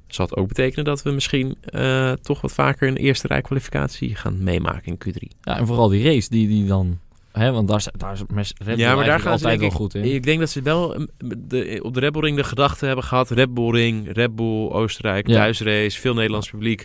zal 0.06 0.26
het 0.26 0.36
ook 0.36 0.48
betekenen 0.48 0.84
dat 0.84 1.02
we 1.02 1.10
misschien 1.10 1.56
eh, 1.64 2.12
toch 2.12 2.40
wat 2.40 2.52
vaker 2.52 2.88
een 2.88 2.96
eerste 2.96 3.26
rij 3.26 3.40
kwalificatie 3.40 4.14
gaan 4.14 4.42
meemaken 4.42 4.82
in 4.84 4.98
Q3. 5.08 5.36
Ja, 5.40 5.56
en 5.58 5.66
vooral 5.66 5.88
die 5.88 6.04
race 6.04 6.28
die, 6.28 6.48
die 6.48 6.66
dan... 6.66 6.98
Hè, 7.32 7.52
want 7.52 7.68
daar, 7.68 7.84
daar 7.96 8.12
is 8.12 8.52
Red 8.58 8.66
Bull 8.66 8.76
Ja, 8.76 8.94
maar 8.94 9.04
daar 9.04 9.20
gaan 9.20 9.32
altijd 9.32 9.58
wel 9.58 9.68
ik- 9.68 9.74
goed 9.74 9.94
in. 9.94 10.04
Ik 10.14 10.22
denk 10.22 10.40
dat 10.40 10.50
ze 10.50 10.62
wel 10.62 11.06
de, 11.18 11.78
op 11.82 11.94
de 11.94 12.00
Red 12.00 12.12
Bull 12.12 12.22
Ring 12.22 12.36
de 12.36 12.44
gedachte 12.44 12.86
hebben 12.86 13.04
gehad. 13.04 13.30
Red 13.30 13.54
Bull 13.54 13.70
Ring, 13.70 14.12
Red 14.12 14.34
Bull, 14.36 14.68
Oostenrijk, 14.70 15.26
Ja. 15.26 15.34
thuisrace, 15.34 16.00
veel 16.00 16.14
Nederlands 16.14 16.50
publiek. 16.50 16.84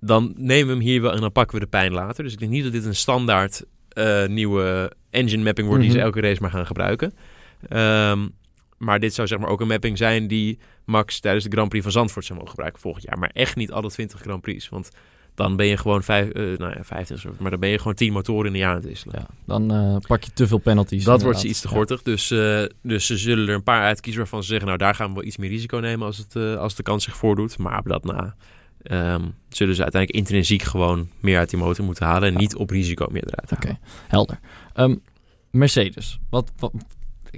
Dan 0.00 0.32
nemen 0.36 0.66
we 0.66 0.72
hem 0.72 0.80
hier 0.82 1.02
wel 1.02 1.12
en 1.12 1.20
dan 1.20 1.32
pakken 1.32 1.58
we 1.58 1.64
de 1.64 1.70
pijn 1.70 1.92
later. 1.92 2.24
Dus 2.24 2.32
ik 2.32 2.38
denk 2.38 2.50
niet 2.50 2.62
dat 2.62 2.72
dit 2.72 2.84
een 2.84 2.94
standaard 2.96 3.64
eh, 3.88 4.26
nieuwe 4.26 4.92
engine 5.10 5.42
mapping 5.42 5.66
wordt 5.68 5.82
die 5.82 5.92
Mhm. 5.92 6.00
ze 6.00 6.06
elke 6.06 6.20
race 6.20 6.40
maar 6.40 6.50
gaan 6.50 6.66
gebruiken. 6.66 7.12
Ehm, 7.68 8.26
maar 8.80 9.00
dit 9.00 9.14
zou 9.14 9.28
zeg 9.28 9.38
maar 9.38 9.48
ook 9.48 9.60
een 9.60 9.66
mapping 9.66 9.98
zijn 9.98 10.26
die 10.26 10.58
Max 10.84 11.20
tijdens 11.20 11.44
de 11.44 11.50
Grand 11.50 11.68
Prix 11.68 11.82
van 11.84 11.92
Zandvoort 11.92 12.24
zou 12.24 12.38
mogen 12.38 12.50
gebruiken 12.50 12.82
volgend 12.82 13.04
jaar. 13.04 13.18
Maar 13.18 13.30
echt 13.32 13.56
niet 13.56 13.72
alle 13.72 13.90
20 13.90 14.20
Grand 14.20 14.40
Prix. 14.40 14.68
Want 14.68 14.90
dan 15.34 15.56
ben 15.56 15.66
je 15.66 15.76
gewoon 15.76 16.02
vijf, 16.02 16.28
eh, 16.28 16.42
nou 16.42 16.74
ja, 16.76 16.84
15, 16.84 17.14
of 17.14 17.20
zo, 17.20 17.34
maar 17.38 17.50
dan 17.50 17.60
ben 17.60 17.68
je 17.68 17.78
gewoon 17.78 17.94
10 17.94 18.12
motoren 18.12 18.46
in 18.46 18.52
een 18.52 18.58
jaar 18.58 18.70
aan 18.70 18.76
het 18.76 18.84
wisselen. 18.84 19.14
Ja, 19.18 19.26
dan 19.44 19.70
eh, 19.70 19.96
pak 20.06 20.22
je 20.22 20.32
te 20.32 20.46
veel 20.46 20.58
penalties. 20.58 21.04
Dat 21.04 21.22
wordt 21.22 21.40
ze 21.40 21.48
iets 21.48 21.60
te 21.60 21.68
Ja. 21.68 21.74
gortig. 21.74 22.02
Dus, 22.02 22.30
eh, 22.30 22.64
dus 22.82 23.06
ze 23.06 23.16
zullen 23.16 23.48
er 23.48 23.54
een 23.54 23.62
paar 23.62 23.82
uitkiezen 23.82 24.20
waarvan 24.20 24.42
ze 24.42 24.48
zeggen... 24.48 24.66
nou, 24.66 24.78
daar 24.78 24.94
gaan 24.94 25.08
we 25.08 25.14
wel 25.14 25.24
iets 25.24 25.36
meer 25.36 25.50
risico 25.50 25.76
nemen 25.76 26.06
als, 26.06 26.18
het, 26.18 26.36
als 26.36 26.74
de 26.74 26.82
kans 26.82 27.04
zich 27.04 27.16
voordoet. 27.16 27.58
Maar 27.58 27.78
op 27.78 27.88
dat 27.88 28.04
na 28.04 28.34
ehm, 28.82 29.22
zullen 29.48 29.74
ze 29.74 29.82
uiteindelijk 29.82 30.20
intrinsiek 30.20 30.62
gewoon 30.62 31.08
meer 31.20 31.38
uit 31.38 31.50
die 31.50 31.58
motor 31.58 31.84
moeten 31.84 32.06
halen... 32.06 32.28
en 32.28 32.36
niet 32.36 32.56
op 32.56 32.70
risico 32.70 33.06
meer 33.10 33.24
eruit 33.24 33.50
halen. 33.50 33.78
Oké, 33.78 33.86
helder. 34.08 34.40
Ehm, 34.74 34.96
Mercedes. 35.50 36.18
Wat, 36.30 36.52
wat, 36.56 36.72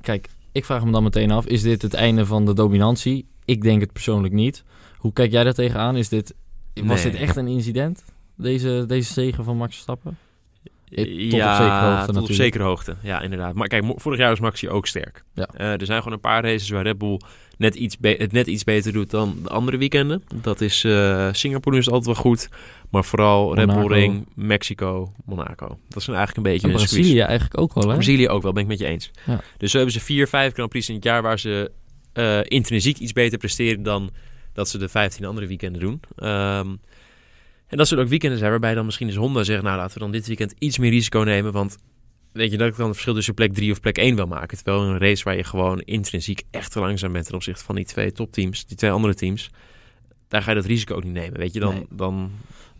kijk, 0.00 0.28
ik 0.52 0.64
vraag 0.64 0.84
me 0.84 0.90
dan 0.90 1.02
meteen 1.02 1.30
af. 1.30 1.46
Is 1.46 1.62
dit 1.62 1.82
het 1.82 1.94
einde 1.94 2.26
van 2.26 2.44
de 2.46 2.54
dominantie? 2.54 3.26
Ik 3.44 3.62
denk 3.62 3.80
het 3.80 3.92
persoonlijk 3.92 4.34
niet. 4.34 4.64
Hoe 4.96 5.12
kijk 5.12 5.30
jij 5.32 5.44
daar 5.44 5.52
tegenaan? 5.54 5.96
Is 5.96 6.08
dit, 6.08 6.34
was 6.74 7.02
Nee. 7.02 7.12
dit 7.12 7.20
echt 7.20 7.36
een 7.36 7.48
incident? 7.48 8.04
Deze, 8.36 8.84
deze 8.86 9.12
zegen 9.12 9.44
van 9.44 9.56
Max 9.56 9.72
Verstappen? 9.72 10.18
Tot 10.94 11.06
op 11.06 11.38
ja, 11.38 11.56
zekere 11.56 11.80
hoogte 11.80 12.12
tot 12.12 12.22
op 12.22 12.32
zekere 12.32 12.64
hoogte. 12.64 12.96
Ja, 13.02 13.20
inderdaad. 13.20 13.54
Maar 13.54 13.68
kijk, 13.68 13.84
vorig 13.96 14.18
jaar 14.18 14.28
was 14.28 14.40
Max 14.40 14.60
hier 14.60 14.70
ook 14.70 14.86
sterk. 14.86 15.24
Ja. 15.34 15.48
Eh, 15.54 15.80
er 15.80 15.86
zijn 15.86 15.98
gewoon 15.98 16.12
een 16.12 16.20
paar 16.20 16.42
races 16.42 16.70
waar 16.70 16.82
Red 16.82 16.98
Bull 16.98 17.20
net 17.58 17.74
iets 17.74 17.96
het 18.00 18.32
net 18.32 18.46
iets 18.46 18.64
beter 18.64 18.92
doet 18.92 19.10
dan 19.10 19.38
de 19.42 19.48
andere 19.48 19.76
weekenden. 19.76 20.22
Dat 20.42 20.60
is 20.60 20.84
eh, 20.84 21.28
Singapore 21.32 21.76
is 21.76 21.86
altijd 21.86 22.06
wel 22.06 22.14
goed. 22.14 22.48
Maar 22.90 23.04
vooral 23.04 23.54
Red 23.54 23.66
Bull. 23.66 23.86
Ring, 23.86 24.26
Mexico, 24.34 25.12
Monaco. 25.24 25.78
Dat 25.88 26.02
zijn 26.02 26.16
eigenlijk 26.16 26.46
een 26.46 26.52
beetje 26.52 26.68
En 26.68 26.78
squeeze. 26.78 26.94
Brazilië 26.94 27.20
eigenlijk 27.20 27.60
ook 27.60 27.74
wel, 27.74 27.88
hè? 27.88 27.94
Brazilië 27.94 28.28
ook 28.28 28.42
wel, 28.42 28.52
ben 28.52 28.62
ik 28.62 28.68
met 28.68 28.78
je 28.78 28.86
eens. 28.86 29.10
Ja. 29.26 29.40
Dus 29.58 29.70
zo 29.70 29.76
hebben 29.76 29.94
ze 29.94 30.00
vier, 30.00 30.28
vijf 30.28 30.52
Grand 30.52 30.68
Prix 30.68 30.88
in 30.88 30.94
het 30.94 31.04
jaar 31.04 31.22
waar 31.22 31.38
ze 31.38 31.70
eh, 32.12 32.40
intrinsiek 32.42 32.98
iets 32.98 33.12
beter 33.12 33.38
presteren 33.38 33.82
dan 33.82 34.10
dat 34.52 34.68
ze 34.68 34.78
de 34.78 34.88
15 34.88 35.24
andere 35.24 35.46
weekenden 35.46 35.80
doen. 35.80 36.00
Ehm, 36.16 36.68
en 37.72 37.78
dat 37.78 37.88
zullen 37.88 38.04
ook 38.04 38.10
weekenden 38.10 38.38
zijn 38.38 38.50
waarbij 38.50 38.74
dan 38.74 38.84
misschien 38.84 39.06
eens 39.06 39.16
Honda 39.16 39.44
zegt, 39.44 39.62
nou 39.62 39.76
laten 39.76 39.94
we 39.94 40.00
dan 40.00 40.10
dit 40.10 40.26
weekend 40.26 40.54
iets 40.58 40.78
meer 40.78 40.90
risico 40.90 41.20
nemen, 41.20 41.52
want 41.52 41.76
weet 42.32 42.50
je 42.50 42.56
dat 42.56 42.68
ik 42.68 42.76
dan 42.76 42.84
het 42.84 42.94
verschil 42.94 43.14
tussen 43.14 43.34
plek 43.34 43.54
3 43.54 43.72
of 43.72 43.80
plek 43.80 43.98
1 43.98 44.16
wil 44.16 44.26
maken. 44.26 44.56
Terwijl 44.56 44.82
een 44.82 44.98
race 44.98 45.24
waar 45.24 45.36
je 45.36 45.44
gewoon 45.44 45.80
intrinsiek 45.80 46.42
echt 46.50 46.72
te 46.72 46.80
langzaam 46.80 47.12
bent 47.12 47.26
ten 47.26 47.34
opzichte 47.34 47.64
van 47.64 47.74
die 47.74 47.84
twee 47.84 48.12
topteams, 48.12 48.66
die 48.66 48.76
twee 48.76 48.90
andere 48.90 49.14
teams, 49.14 49.50
daar 50.28 50.42
ga 50.42 50.50
je 50.50 50.56
dat 50.56 50.64
risico 50.64 50.94
ook 50.94 51.04
niet 51.04 51.12
nemen. 51.12 51.38
Weet 51.38 51.52
je, 51.52 51.60
dan, 51.60 51.74
Nee. 51.74 51.86
dan 51.90 52.30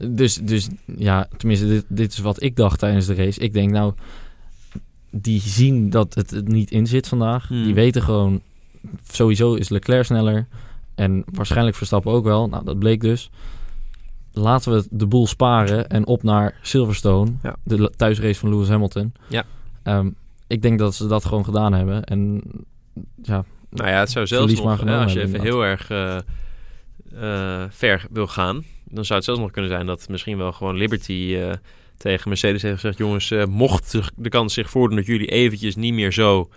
Dus, 0.08 0.34
dus 0.34 0.68
ja, 0.96 1.28
tenminste, 1.36 1.66
dit, 1.66 1.84
dit 1.88 2.12
is 2.12 2.18
wat 2.18 2.42
ik 2.42 2.56
dacht 2.56 2.78
tijdens 2.78 3.06
de 3.06 3.14
race. 3.14 3.40
Ik 3.40 3.52
denk 3.52 3.70
nou, 3.70 3.94
die 5.10 5.40
zien 5.40 5.90
dat 5.90 6.14
het 6.14 6.48
niet 6.48 6.70
in 6.70 6.86
zit 6.86 7.08
vandaag. 7.08 7.48
Hmm. 7.48 7.64
Die 7.64 7.74
weten 7.74 8.02
gewoon, 8.02 8.42
sowieso 9.10 9.54
is 9.54 9.68
Leclerc 9.68 10.04
sneller. 10.04 10.46
En 10.94 11.24
waarschijnlijk 11.32 11.76
Verstappen 11.76 12.12
ook 12.12 12.24
wel. 12.24 12.48
Nou, 12.48 12.64
dat 12.64 12.78
bleek 12.78 13.00
dus. 13.00 13.30
Laten 14.32 14.72
we 14.72 14.86
de 14.90 15.06
boel 15.06 15.26
sparen 15.26 15.88
en 15.88 16.06
op 16.06 16.22
naar 16.22 16.58
Silverstone. 16.62 17.32
Ja. 17.42 17.56
De 17.62 17.92
thuisrace 17.96 18.40
van 18.40 18.50
Lewis 18.50 18.68
Hamilton. 18.68 19.12
Ja. 19.28 19.44
Ehm, 19.82 20.08
ik 20.46 20.62
denk 20.62 20.78
dat 20.78 20.94
ze 20.94 21.06
dat 21.06 21.24
gewoon 21.24 21.44
gedaan 21.44 21.72
hebben. 21.72 22.04
En 22.04 22.42
ja, 23.22 23.44
Nou 23.70 23.88
ja, 23.88 23.98
het 23.98 24.10
zou 24.10 24.26
zelfs 24.26 24.54
nog, 24.54 24.86
als 24.86 25.12
je 25.12 25.20
even 25.20 25.40
heel 25.40 25.62
erg 25.62 25.90
eh, 25.90 26.16
eh, 26.16 27.64
ver 27.70 28.06
wil 28.10 28.26
gaan, 28.26 28.64
dan 28.84 29.04
zou 29.04 29.14
het 29.14 29.24
zelfs 29.24 29.40
nog 29.40 29.50
kunnen 29.50 29.70
zijn 29.70 29.86
dat 29.86 30.08
misschien 30.08 30.38
wel 30.38 30.52
gewoon 30.52 30.76
Liberty 30.76 31.36
eh, 31.36 31.52
tegen 31.96 32.28
Mercedes 32.28 32.62
heeft 32.62 32.74
gezegd: 32.80 32.98
jongens, 32.98 33.32
mocht 33.48 33.98
de 34.16 34.28
kans 34.28 34.54
zich 34.54 34.70
voordoen 34.70 34.96
dat 34.96 35.06
jullie 35.06 35.26
eventjes 35.26 35.76
niet 35.76 35.94
meer 35.94 36.12
zo 36.12 36.48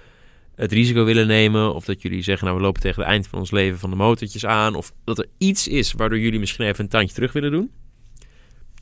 het 0.56 0.72
risico 0.72 1.04
willen 1.04 1.28
nemen. 1.28 1.74
Of 1.74 1.86
dat 1.86 2.02
jullie 2.02 2.22
zeggen, 2.22 2.46
nou 2.46 2.58
we 2.58 2.64
lopen 2.64 2.82
tegen 2.82 3.02
het 3.02 3.12
eind 3.12 3.28
van 3.28 3.40
ons 3.40 3.52
leven 3.52 3.80
van 3.80 3.90
de 3.90 3.96
motortjes 3.96 4.46
aan. 4.46 4.76
Of 4.76 4.92
dat 5.04 5.18
er 5.18 5.26
iets 5.38 5.68
is 5.68 5.94
waardoor 5.94 6.20
jullie 6.20 6.40
misschien 6.40 6.66
even 6.66 6.84
een 6.84 6.90
tandje 6.90 7.16
terug 7.16 7.34
willen 7.34 7.52
doen. 7.52 7.72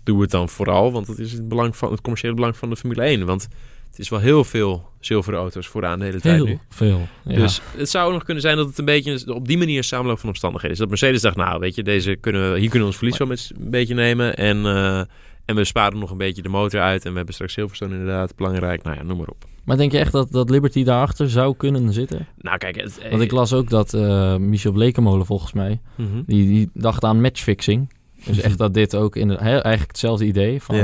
Doe 0.03 0.21
het 0.21 0.31
dan 0.31 0.49
vooral, 0.49 0.91
want 0.91 1.07
het 1.07 1.19
is 1.19 1.31
het, 1.31 1.47
belang 1.47 1.77
van, 1.77 1.91
het 1.91 2.01
commerciële 2.01 2.33
belang 2.33 2.57
van 2.57 2.69
de 2.69 2.75
Formule 2.75 3.01
1. 3.01 3.25
Want 3.25 3.47
het 3.89 3.99
is 3.99 4.09
wel 4.09 4.19
heel 4.19 4.43
veel 4.43 4.89
zilveren 4.99 5.39
auto's 5.39 5.67
vooraan 5.67 5.99
de 5.99 6.05
hele 6.05 6.19
tijd 6.19 6.35
Heel 6.35 6.45
nu. 6.45 6.59
veel. 6.69 7.07
Ja. 7.25 7.35
Dus 7.35 7.61
het 7.77 7.89
zou 7.89 8.13
nog 8.13 8.23
kunnen 8.23 8.43
zijn 8.43 8.57
dat 8.57 8.67
het 8.67 8.77
een 8.77 8.85
beetje 8.85 9.33
op 9.33 9.47
die 9.47 9.57
manier 9.57 9.77
een 9.77 9.83
samenloop 9.83 10.19
van 10.19 10.29
omstandigheden 10.29 10.71
is. 10.71 10.79
Dat 10.79 10.89
Mercedes 10.89 11.21
dacht, 11.21 11.35
nou 11.35 11.59
weet 11.59 11.75
je, 11.75 11.83
deze 11.83 12.15
kunnen 12.15 12.51
we, 12.53 12.59
hier 12.59 12.69
kunnen 12.69 12.79
we 12.79 12.85
ons 12.93 12.97
verlies 12.97 13.17
wel 13.17 13.27
met 13.27 13.51
een 13.59 13.69
beetje 13.69 13.93
nemen. 13.93 14.35
En, 14.35 14.65
eh, 14.65 14.99
en 15.45 15.55
we 15.55 15.63
sparen 15.63 15.99
nog 15.99 16.11
een 16.11 16.17
beetje 16.17 16.41
de 16.41 16.49
motor 16.49 16.81
uit. 16.81 17.05
En 17.05 17.09
we 17.11 17.17
hebben 17.17 17.33
straks 17.33 17.53
Silverstone 17.53 17.93
inderdaad, 17.93 18.35
belangrijk. 18.35 18.83
Nou 18.83 18.97
ja, 18.97 19.03
noem 19.03 19.17
maar 19.17 19.27
op. 19.27 19.45
Maar 19.63 19.77
denk 19.77 19.91
je 19.91 19.97
echt 19.97 20.11
dat, 20.11 20.31
dat 20.31 20.49
Liberty 20.49 20.83
daarachter 20.83 21.29
zou 21.29 21.55
kunnen 21.57 21.93
zitten? 21.93 22.27
Nou 22.37 22.57
kijk, 22.57 22.75
het, 22.81 22.99
Want 23.09 23.21
ik 23.21 23.31
las 23.31 23.53
ook 23.53 23.69
dat 23.69 23.93
eh, 23.93 24.35
Michel 24.37 24.71
Blekemolen 24.71 25.25
volgens 25.25 25.53
mij, 25.53 25.81
Mhm. 25.95 26.21
die, 26.25 26.45
die 26.47 26.69
dacht 26.73 27.03
aan 27.03 27.21
matchfixing. 27.21 27.93
Dus 28.25 28.41
echt 28.41 28.57
dat 28.57 28.73
dit 28.73 28.95
ook 28.95 29.15
in 29.15 29.27
de, 29.27 29.35
eigenlijk 29.35 29.87
hetzelfde 29.87 30.25
idee 30.25 30.61
van. 30.61 30.75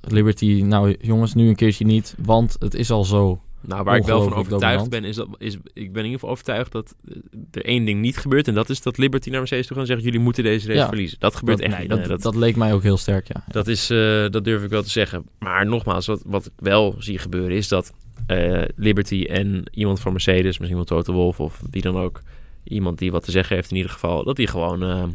Liberty, 0.00 0.62
nou 0.66 0.96
jongens, 1.00 1.34
nu 1.34 1.48
een 1.48 1.54
keertje 1.56 1.84
niet, 1.84 2.14
want 2.24 2.56
het 2.58 2.74
is 2.74 2.90
al 2.90 3.04
zo. 3.04 3.40
Nou, 3.60 3.84
waar 3.84 3.96
ik 3.96 4.04
wel 4.04 4.22
van 4.22 4.34
overtuigd 4.34 4.62
dominant. 4.62 4.90
ben, 4.90 5.04
is 5.04 5.16
dat 5.16 5.28
is, 5.38 5.54
ik 5.54 5.92
ben 5.92 6.04
in 6.04 6.10
ieder 6.10 6.12
geval 6.12 6.28
overtuigd 6.28 6.72
dat 6.72 6.94
eh, 7.08 7.16
er 7.50 7.64
één 7.64 7.84
ding 7.84 8.00
niet 8.00 8.16
gebeurt. 8.16 8.48
En 8.48 8.54
dat 8.54 8.68
is 8.68 8.82
dat 8.82 8.98
Liberty 8.98 9.30
naar 9.30 9.38
Mercedes 9.38 9.66
toe 9.66 9.76
gaan 9.76 9.86
zeggen: 9.86 10.04
jullie 10.04 10.20
moeten 10.20 10.42
deze 10.44 10.66
race 10.66 10.78
Ja. 10.78 10.88
verliezen. 10.88 11.18
Dat 11.20 11.36
gebeurt 11.36 11.58
dat, 11.58 11.66
echt 11.66 11.78
nee, 11.78 11.88
niet. 11.88 11.98
dat, 11.98 12.08
dat, 12.08 12.22
dat, 12.22 12.34
leek 12.34 12.56
mij 12.56 12.72
ook 12.72 12.82
heel 12.82 12.96
sterk, 12.96 13.28
ja. 13.28 13.44
dat, 13.48 13.66
is, 13.66 13.90
eh, 13.90 14.26
dat 14.30 14.44
durf 14.44 14.62
ik 14.62 14.70
wel 14.70 14.82
te 14.82 14.90
zeggen. 14.90 15.24
Maar 15.38 15.66
nogmaals, 15.66 16.06
wat, 16.06 16.22
wat 16.26 16.46
ik 16.46 16.52
wel 16.56 16.94
zie 16.98 17.18
gebeuren 17.18 17.56
is 17.56 17.68
dat 17.68 17.92
eh, 18.26 18.62
Liberty 18.76 19.24
en 19.24 19.62
iemand 19.70 20.00
van 20.00 20.12
Mercedes, 20.12 20.58
misschien 20.58 20.76
wel 20.76 20.86
Toto 20.86 21.12
Wolff 21.12 21.40
of 21.40 21.60
wie 21.70 21.82
dan 21.82 21.96
ook, 21.96 22.22
iemand 22.64 22.98
die 22.98 23.12
wat 23.12 23.24
te 23.24 23.30
zeggen 23.30 23.56
heeft 23.56 23.70
in 23.70 23.76
ieder 23.76 23.92
geval, 23.92 24.24
dat 24.24 24.36
die 24.36 24.46
gewoon 24.46 25.14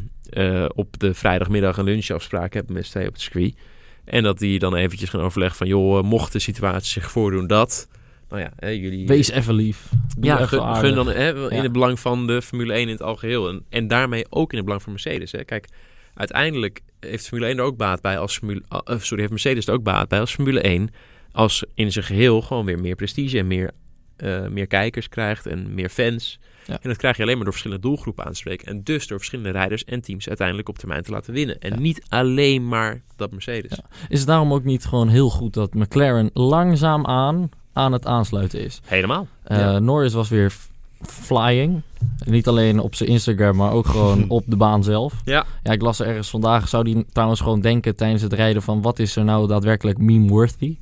op 0.74 0.98
de 0.98 1.14
vrijdagmiddag 1.14 1.76
een 1.76 1.84
lunchafspraak 1.84 2.54
hebben 2.54 2.74
met 2.74 2.84
z'n 2.84 2.90
tweeën 2.90 3.08
op 3.08 3.12
het 3.12 3.22
circuit. 3.22 3.54
En 4.04 4.22
dat 4.22 4.38
die 4.38 4.58
dan 4.58 4.74
eventjes 4.74 5.10
gaan 5.10 5.20
overleggen 5.20 5.56
van, 5.56 5.66
joh, 5.66 6.02
mocht 6.02 6.32
de 6.32 6.38
situatie 6.38 6.90
zich 6.90 7.10
voordoen 7.10 7.46
dat, 7.46 7.88
nou 8.28 8.42
ja, 8.42 8.52
hè, 8.56 8.68
jullie... 8.68 9.06
Wees 9.06 9.30
even 9.30 9.54
lief. 9.54 9.90
Doe 10.18 10.24
ja, 10.24 10.34
even 10.34 10.48
gun, 10.48 10.60
aardig. 10.60 10.80
gun 10.80 10.94
dan 10.94 11.06
hè, 11.08 11.50
in 11.50 11.56
Ja. 11.56 11.62
het 11.62 11.72
belang 11.72 12.00
van 12.00 12.26
de 12.26 12.42
Formule 12.42 12.72
1 12.72 12.82
in 12.82 12.88
het 12.88 13.02
algeheel. 13.02 13.48
En, 13.48 13.64
en 13.68 13.88
daarmee 13.88 14.26
ook 14.30 14.50
in 14.50 14.56
het 14.56 14.64
belang 14.64 14.82
van 14.82 14.92
Mercedes. 14.92 15.32
Hè. 15.32 15.44
Kijk, 15.44 15.68
uiteindelijk 16.14 16.80
heeft 17.00 17.26
Formule 17.28 17.48
1 17.48 17.58
er 17.58 17.64
ook 17.64 17.76
baat 17.76 18.00
bij 18.00 18.18
als 18.18 18.38
Formule... 18.38 18.62
ah, 18.68 18.80
eh, 18.84 18.98
sorry, 18.98 19.18
heeft 19.18 19.30
Mercedes 19.30 19.66
er 19.66 19.74
ook 19.74 19.82
baat 19.82 20.08
bij 20.08 20.20
als 20.20 20.34
Formule 20.34 20.60
1... 20.60 20.90
als 21.32 21.64
in 21.74 21.92
zijn 21.92 22.04
geheel 22.04 22.42
gewoon 22.42 22.64
weer 22.64 22.78
meer 22.80 22.94
prestige 22.96 23.38
en 23.38 23.46
meer, 23.46 23.70
eh, 24.16 24.46
meer 24.46 24.66
kijkers 24.66 25.08
krijgt 25.08 25.46
en 25.46 25.74
meer 25.74 25.88
fans. 25.88 26.38
Ja. 26.66 26.72
En 26.82 26.88
dat 26.88 26.96
krijg 26.96 27.16
je 27.16 27.22
alleen 27.22 27.34
maar 27.34 27.44
door 27.44 27.52
verschillende 27.52 27.86
doelgroepen 27.88 28.24
aan 28.24 28.32
te 28.32 28.38
spreken. 28.38 28.66
En 28.66 28.82
dus 28.82 29.06
door 29.06 29.18
verschillende 29.18 29.50
rijders 29.50 29.84
en 29.84 30.00
teams 30.00 30.28
uiteindelijk 30.28 30.68
op 30.68 30.78
termijn 30.78 31.02
te 31.02 31.10
laten 31.10 31.32
winnen. 31.32 31.58
En 31.58 31.70
Ja. 31.72 31.78
niet 31.78 32.02
alleen 32.08 32.68
maar 32.68 33.02
dat 33.16 33.30
Mercedes. 33.30 33.70
Ja. 33.70 34.06
Is 34.08 34.18
het 34.18 34.28
daarom 34.28 34.52
ook 34.52 34.64
niet 34.64 34.84
gewoon 34.84 35.08
heel 35.08 35.30
goed 35.30 35.54
dat 35.54 35.74
McLaren 35.74 36.30
langzaamaan 36.32 37.06
aan 37.06 37.48
het 37.92 38.06
aansluiten 38.06 38.60
is? 38.64 38.80
Helemaal. 38.84 39.26
Eh, 39.42 39.58
Ja. 39.58 39.78
Norris 39.78 40.12
was 40.12 40.28
weer 40.28 40.52
flying. 41.02 41.80
Niet 42.24 42.48
alleen 42.48 42.80
op 42.80 42.94
zijn 42.94 43.08
Instagram, 43.08 43.56
maar 43.56 43.72
ook 43.72 43.86
gewoon 43.86 44.24
op 44.38 44.42
de 44.46 44.56
baan 44.56 44.84
zelf. 44.84 45.12
Ja. 45.24 45.44
Ja, 45.62 45.72
ik 45.72 45.82
las 45.82 45.98
er 46.00 46.06
ergens 46.06 46.30
vandaag. 46.30 46.68
Zou 46.68 46.84
die 46.84 47.06
trouwens 47.12 47.40
gewoon 47.40 47.60
denken 47.60 47.96
tijdens 47.96 48.22
het 48.22 48.32
rijden 48.32 48.62
van... 48.62 48.82
wat 48.82 48.98
is 48.98 49.16
er 49.16 49.24
nou 49.24 49.46
daadwerkelijk 49.48 49.98
meme-worthy? 49.98 50.76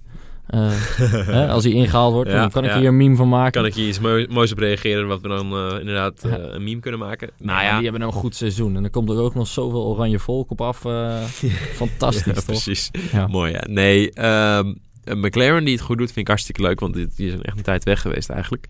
Eh, 0.47 0.69
hè, 1.37 1.49
als 1.49 1.65
hij 1.65 1.73
ingehaald 1.73 2.13
wordt, 2.13 2.31
Ja, 2.31 2.41
dan 2.41 2.51
kan 2.51 2.65
ik 2.65 2.71
ja. 2.71 2.79
hier 2.79 2.89
een 2.89 2.97
meme 2.97 3.17
van 3.17 3.29
maken. 3.29 3.53
Kan 3.53 3.67
ik 3.67 3.75
hier 3.75 3.89
iets 3.89 3.99
mooi- 4.01 4.27
moois 4.31 4.53
op 4.53 4.59
reageren 4.59 5.07
wat 5.07 5.21
we 5.21 5.29
dan 5.29 5.53
eh, 5.53 5.79
inderdaad 5.81 6.25
eh, 6.25 6.33
een 6.37 6.65
meme 6.65 6.81
kunnen 6.81 7.01
maken? 7.01 7.31
Nou 7.39 7.63
ja, 7.63 7.75
die 7.75 7.83
hebben 7.83 8.03
een 8.03 8.13
goed 8.13 8.37
seizoen. 8.37 8.77
En 8.77 8.83
dan 8.83 8.91
komt 8.91 9.11
er 9.11 9.19
ook 9.21 9.35
nog 9.35 9.47
zoveel 9.47 9.85
oranje 9.85 10.19
volk 10.19 10.51
op 10.51 10.61
af. 10.61 10.85
eh, 10.85 11.23
fantastisch, 11.83 12.25
Ja, 12.25 12.33
toch? 12.33 12.45
precies. 12.45 12.91
Ja. 13.13 13.27
Mooi, 13.27 13.53
ja. 13.53 13.63
Nee, 13.69 14.11
ehm, 14.13 14.67
een 14.67 14.81
McLaren 15.05 15.65
die 15.65 15.75
het 15.75 15.83
goed 15.83 15.99
doet, 15.99 16.07
vind 16.07 16.19
ik 16.19 16.29
hartstikke 16.29 16.63
leuk. 16.63 16.81
Want 16.81 16.95
die, 16.95 17.09
die 17.17 17.33
is 17.33 17.41
echt 17.41 17.57
een 17.57 17.63
tijd 17.63 17.85
weg 17.85 18.01
geweest 18.01 18.31
eigenlijk. 18.31 18.67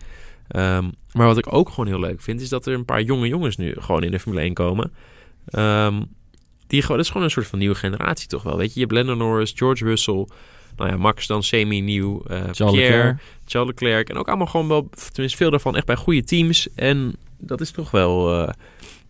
Ehm, 0.49 0.85
maar 1.13 1.27
wat 1.27 1.39
ik 1.39 1.53
ook 1.53 1.69
gewoon 1.69 1.87
heel 1.87 2.01
leuk 2.01 2.21
vind, 2.21 2.41
is 2.41 2.49
dat 2.49 2.67
er 2.67 2.75
een 2.75 2.85
paar 2.85 3.03
jonge 3.03 3.29
jongens 3.29 3.57
nu 3.57 3.75
gewoon 3.79 4.03
in 4.03 4.11
de 4.11 4.19
Formule 4.21 4.43
1 4.43 4.55
komen. 4.55 4.93
Ehm, 5.47 6.03
die 6.67 6.81
gewoon, 6.83 6.97
dat 6.97 7.07
is 7.07 7.13
gewoon 7.13 7.27
een 7.27 7.33
soort 7.33 7.47
van 7.47 7.59
nieuwe 7.59 7.75
generatie 7.75 8.29
toch 8.29 8.43
wel. 8.43 8.57
Weet 8.57 8.75
je, 8.75 8.81
je 8.81 8.87
hebt 8.87 8.93
Lando 8.93 9.15
Norris, 9.15 9.53
George 9.55 9.85
Russell. 9.85 10.27
Nou 10.77 10.91
ja, 10.91 10.97
Max 10.97 11.27
dan 11.27 11.43
semi-nieuw. 11.43 12.23
eh 12.23 12.37
Charles 12.51 12.75
Pierre, 12.75 12.97
Leclerc. 12.97 13.21
Charles 13.47 13.71
Leclerc. 13.71 14.09
En 14.09 14.17
ook 14.17 14.29
allemaal 14.29 14.47
gewoon 14.47 14.69
wel, 14.69 14.89
tenminste 15.13 15.39
veel 15.39 15.51
daarvan 15.51 15.77
echt 15.77 15.87
bij 15.87 15.97
goede 15.97 16.25
teams. 16.25 16.69
En 16.75 17.17
dat 17.39 17.61
is 17.61 17.71
toch 17.71 17.91
wel... 17.91 18.43
eh, 18.43 18.53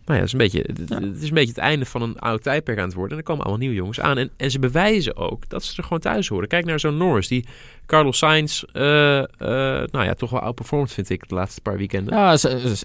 nou 0.05 0.17
ja, 0.19 0.25
het 0.25 0.25
is, 0.25 0.31
een 0.31 0.37
beetje, 0.37 0.59
het- 0.67 0.89
Ja. 0.89 1.07
het 1.09 1.21
is 1.21 1.27
een 1.27 1.33
beetje 1.33 1.49
het 1.53 1.57
einde 1.57 1.85
van 1.85 2.01
een 2.01 2.19
oud 2.19 2.43
tijdperk 2.43 2.77
aan 2.77 2.85
het 2.85 2.93
worden. 2.93 3.11
En 3.11 3.17
er 3.17 3.23
komen 3.23 3.41
allemaal 3.41 3.59
nieuwe 3.61 3.75
jongens 3.75 3.99
aan. 3.99 4.17
En, 4.17 4.29
en 4.37 4.51
ze 4.51 4.59
bewijzen 4.59 5.15
ook 5.15 5.49
dat 5.49 5.63
ze 5.63 5.77
er 5.77 5.83
gewoon 5.83 5.99
thuis 5.99 6.27
horen. 6.27 6.47
Kijk 6.47 6.65
naar 6.65 6.79
zo'n 6.79 6.97
Norris, 6.97 7.27
die 7.27 7.45
Carlos 7.85 8.17
Sainz, 8.17 8.63
eh, 8.63 9.17
eh, 9.19 9.27
nou 9.91 10.05
ja, 10.05 10.13
toch 10.13 10.29
wel 10.29 10.39
outperformed 10.39 10.91
vind 10.91 11.09
ik 11.09 11.29
de 11.29 11.35
laatste 11.35 11.61
paar 11.61 11.77
weekenden. 11.77 12.13
Ja, 12.17 12.37
ze, 12.37 12.75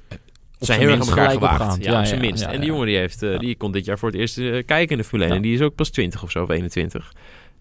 zijn 0.58 0.80
heel 0.80 0.88
erg 0.88 1.00
aan 1.00 1.08
elkaar 1.08 1.30
gelijk 1.30 1.52
gewaagd. 1.52 1.84
Ja, 1.84 2.00
op 2.00 2.06
zijn 2.06 2.20
minst. 2.20 2.42
ja, 2.42 2.46
en 2.50 2.52
die 2.56 2.66
ja. 2.66 2.66
jongen 2.72 2.86
die, 2.86 2.96
heeft, 2.96 3.22
eh, 3.22 3.32
Ja. 3.32 3.38
die 3.38 3.56
kon 3.56 3.72
dit 3.72 3.84
jaar 3.84 3.98
voor 3.98 4.08
het 4.10 4.18
eerst 4.18 4.34
kijken 4.64 4.88
in 4.88 4.96
de 4.96 5.04
Formule 5.04 5.24
1. 5.24 5.30
Ja. 5.30 5.36
En 5.36 5.42
die 5.42 5.54
is 5.54 5.60
ook 5.60 5.74
pas 5.74 5.90
20 5.90 6.22
of 6.22 6.30
zo, 6.30 6.42
of 6.42 6.48
21. 6.50 7.12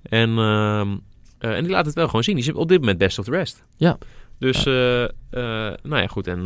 En, 0.01 0.30
ehm, 0.38 0.88
eh, 1.39 1.56
en 1.56 1.63
die 1.63 1.72
laat 1.72 1.86
het 1.86 1.96
wel 1.96 2.06
gewoon 2.06 2.24
zien. 2.24 2.36
Die 2.36 2.44
is 2.44 2.54
op 2.54 2.68
dit 2.68 2.80
moment 2.80 2.98
best 2.98 3.20
of 3.20 3.25
the 3.25 3.32
rest. 3.32 3.63
Ja. 3.78 3.98
Dus, 4.39 4.63
nou 4.63 5.12
ja, 5.84 6.08
goed. 6.08 6.28
En 6.28 6.42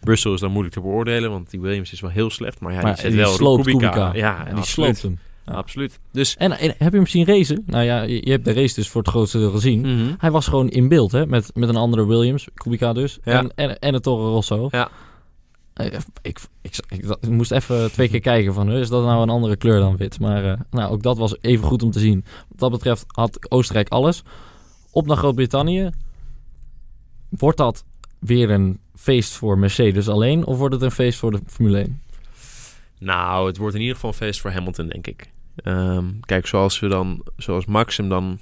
Brussel 0.00 0.34
is 0.34 0.40
dan 0.40 0.50
moeilijk 0.50 0.74
te 0.74 0.80
beoordelen, 0.80 1.30
want 1.30 1.50
die 1.50 1.60
Williams 1.60 1.92
is 1.92 2.00
wel 2.00 2.10
heel 2.10 2.30
slecht. 2.30 2.60
Maar 2.60 2.72
ja, 2.72 2.80
Maar 2.82 3.00
die 3.02 3.16
wel 3.16 3.32
sloopt 3.32 3.64
Kubica. 3.64 3.88
Kubica. 3.88 4.14
Ja, 4.14 4.46
En 4.46 4.54
die 4.54 4.64
sloopt 4.64 5.02
hem. 5.02 5.18
Ja. 5.46 5.52
Absoluut. 5.54 5.98
Dus, 6.12 6.36
En, 6.36 6.58
en 6.58 6.74
heb 6.78 6.90
je 6.92 6.96
hem 6.96 7.06
zien 7.06 7.26
racen? 7.26 7.62
Nou 7.66 7.84
ja, 7.84 8.02
je, 8.02 8.24
je 8.24 8.30
hebt 8.30 8.44
de 8.44 8.52
race 8.52 8.74
dus 8.74 8.88
voor 8.88 9.00
het 9.02 9.10
grootste 9.10 9.38
deel 9.38 9.50
gezien. 9.50 9.80
mhm. 9.80 10.14
Hij 10.18 10.30
was 10.30 10.46
gewoon 10.46 10.68
in 10.68 10.88
beeld, 10.88 11.12
hè? 11.12 11.26
Met, 11.26 11.50
met 11.54 11.68
een 11.68 11.76
andere 11.76 12.06
Williams, 12.06 12.48
Kubica 12.54 12.92
dus. 12.92 13.18
Ja. 13.24 13.38
En, 13.38 13.52
en, 13.54 13.78
en 13.78 13.94
het 13.94 14.02
Toro 14.02 14.28
Rosso. 14.32 14.68
Ja. 14.70 14.88
Eh, 15.74 15.86
Ik, 15.86 15.94
ik, 16.22 16.38
ik, 16.62 16.76
ik- 16.88 17.16
ik 17.20 17.28
moest 17.30 17.50
even 17.50 17.92
twee 17.92 18.08
keer 18.08 18.20
kijken 18.20 18.54
van, 18.54 18.70
is 18.72 18.88
dat 18.88 19.04
nou 19.04 19.22
een 19.22 19.28
andere 19.30 19.56
kleur 19.56 19.80
dan 19.80 19.96
wit? 19.96 20.20
Maar 20.20 20.44
eh, 20.44 20.60
nou, 20.70 20.92
ook 20.92 21.02
dat 21.02 21.18
was 21.18 21.36
even 21.40 21.66
goed 21.66 21.82
om 21.82 21.90
te 21.90 21.98
zien. 21.98 22.24
Wat 22.48 22.58
dat 22.58 22.70
betreft 22.70 23.04
had 23.06 23.50
Oostenrijk 23.50 23.88
alles. 23.88 24.22
Op 24.90 25.06
naar 25.06 25.16
Groot-Brittannië. 25.16 25.90
Wordt 27.28 27.58
dat 27.58 27.84
weer 28.18 28.50
een 28.50 28.78
feest 28.98 29.32
voor 29.32 29.58
Mercedes 29.58 30.08
alleen? 30.08 30.44
Of 30.44 30.58
wordt 30.58 30.74
het 30.74 30.82
een 30.82 30.90
feest 30.90 31.18
voor 31.18 31.30
de 31.30 31.40
Formule 31.46 31.78
1? 31.78 32.00
Nou, 32.98 33.46
het 33.46 33.56
wordt 33.56 33.74
in 33.74 33.80
ieder 33.80 33.94
geval 33.94 34.10
een 34.10 34.16
feest 34.16 34.40
voor 34.40 34.50
Hamilton, 34.50 34.88
denk 34.88 35.06
ik. 35.06 35.30
Ehm, 35.56 36.04
kijk, 36.20 36.46
zoals 36.46 36.80
we 36.80 36.88
dan, 36.88 37.22
zoals 37.36 37.66
Max 37.66 37.96
hem 37.96 38.08
dan 38.08 38.38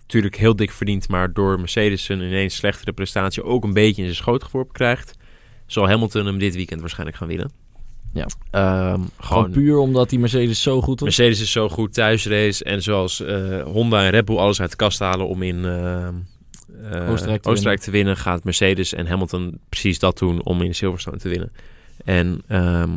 natuurlijk 0.00 0.36
heel 0.36 0.56
dik 0.56 0.70
verdient, 0.70 1.08
maar 1.08 1.32
door 1.32 1.58
Mercedes 1.58 2.08
een 2.08 2.20
ineens 2.20 2.54
slechtere 2.54 2.92
prestatie 2.92 3.42
ook 3.42 3.64
een 3.64 3.72
beetje 3.72 4.02
in 4.02 4.08
zijn 4.08 4.22
schoot 4.22 4.44
geworpen 4.44 4.72
krijgt, 4.72 5.16
zal 5.66 5.88
Hamilton 5.88 6.26
hem 6.26 6.38
dit 6.38 6.54
weekend 6.54 6.80
waarschijnlijk 6.80 7.18
gaan 7.18 7.28
winnen. 7.28 7.50
Ja. 8.12 8.26
Ehm, 8.50 8.92
Gewoon 8.94 9.08
gewoon. 9.16 9.50
puur 9.50 9.76
omdat 9.78 10.10
die 10.10 10.18
Mercedes 10.18 10.62
zo 10.62 10.80
goed 10.82 11.00
was? 11.00 11.16
Mercedes 11.16 11.40
is 11.40 11.52
zo 11.52 11.68
goed 11.68 11.94
thuisrace 11.94 12.64
en 12.64 12.82
zoals 12.82 13.20
eh, 13.20 13.62
Honda 13.62 14.04
en 14.04 14.10
Red 14.10 14.24
Bull 14.24 14.36
alles 14.36 14.60
uit 14.60 14.70
de 14.70 14.76
kast 14.76 14.98
halen 14.98 15.28
om 15.28 15.42
in 15.42 15.64
ehm, 15.64 16.14
eh, 16.82 17.10
Oostenrijk 17.10 17.46
Oostenrijk, 17.46 17.80
te 17.80 17.90
winnen, 17.90 18.16
gaat 18.16 18.44
Mercedes 18.44 18.94
en 18.94 19.06
Hamilton 19.06 19.58
precies 19.68 19.98
dat 19.98 20.18
doen 20.18 20.44
om 20.44 20.62
in 20.62 20.74
Silverstone 20.74 21.16
te 21.16 21.28
winnen. 21.28 21.52
En, 22.04 22.42
ehm, 22.48 22.90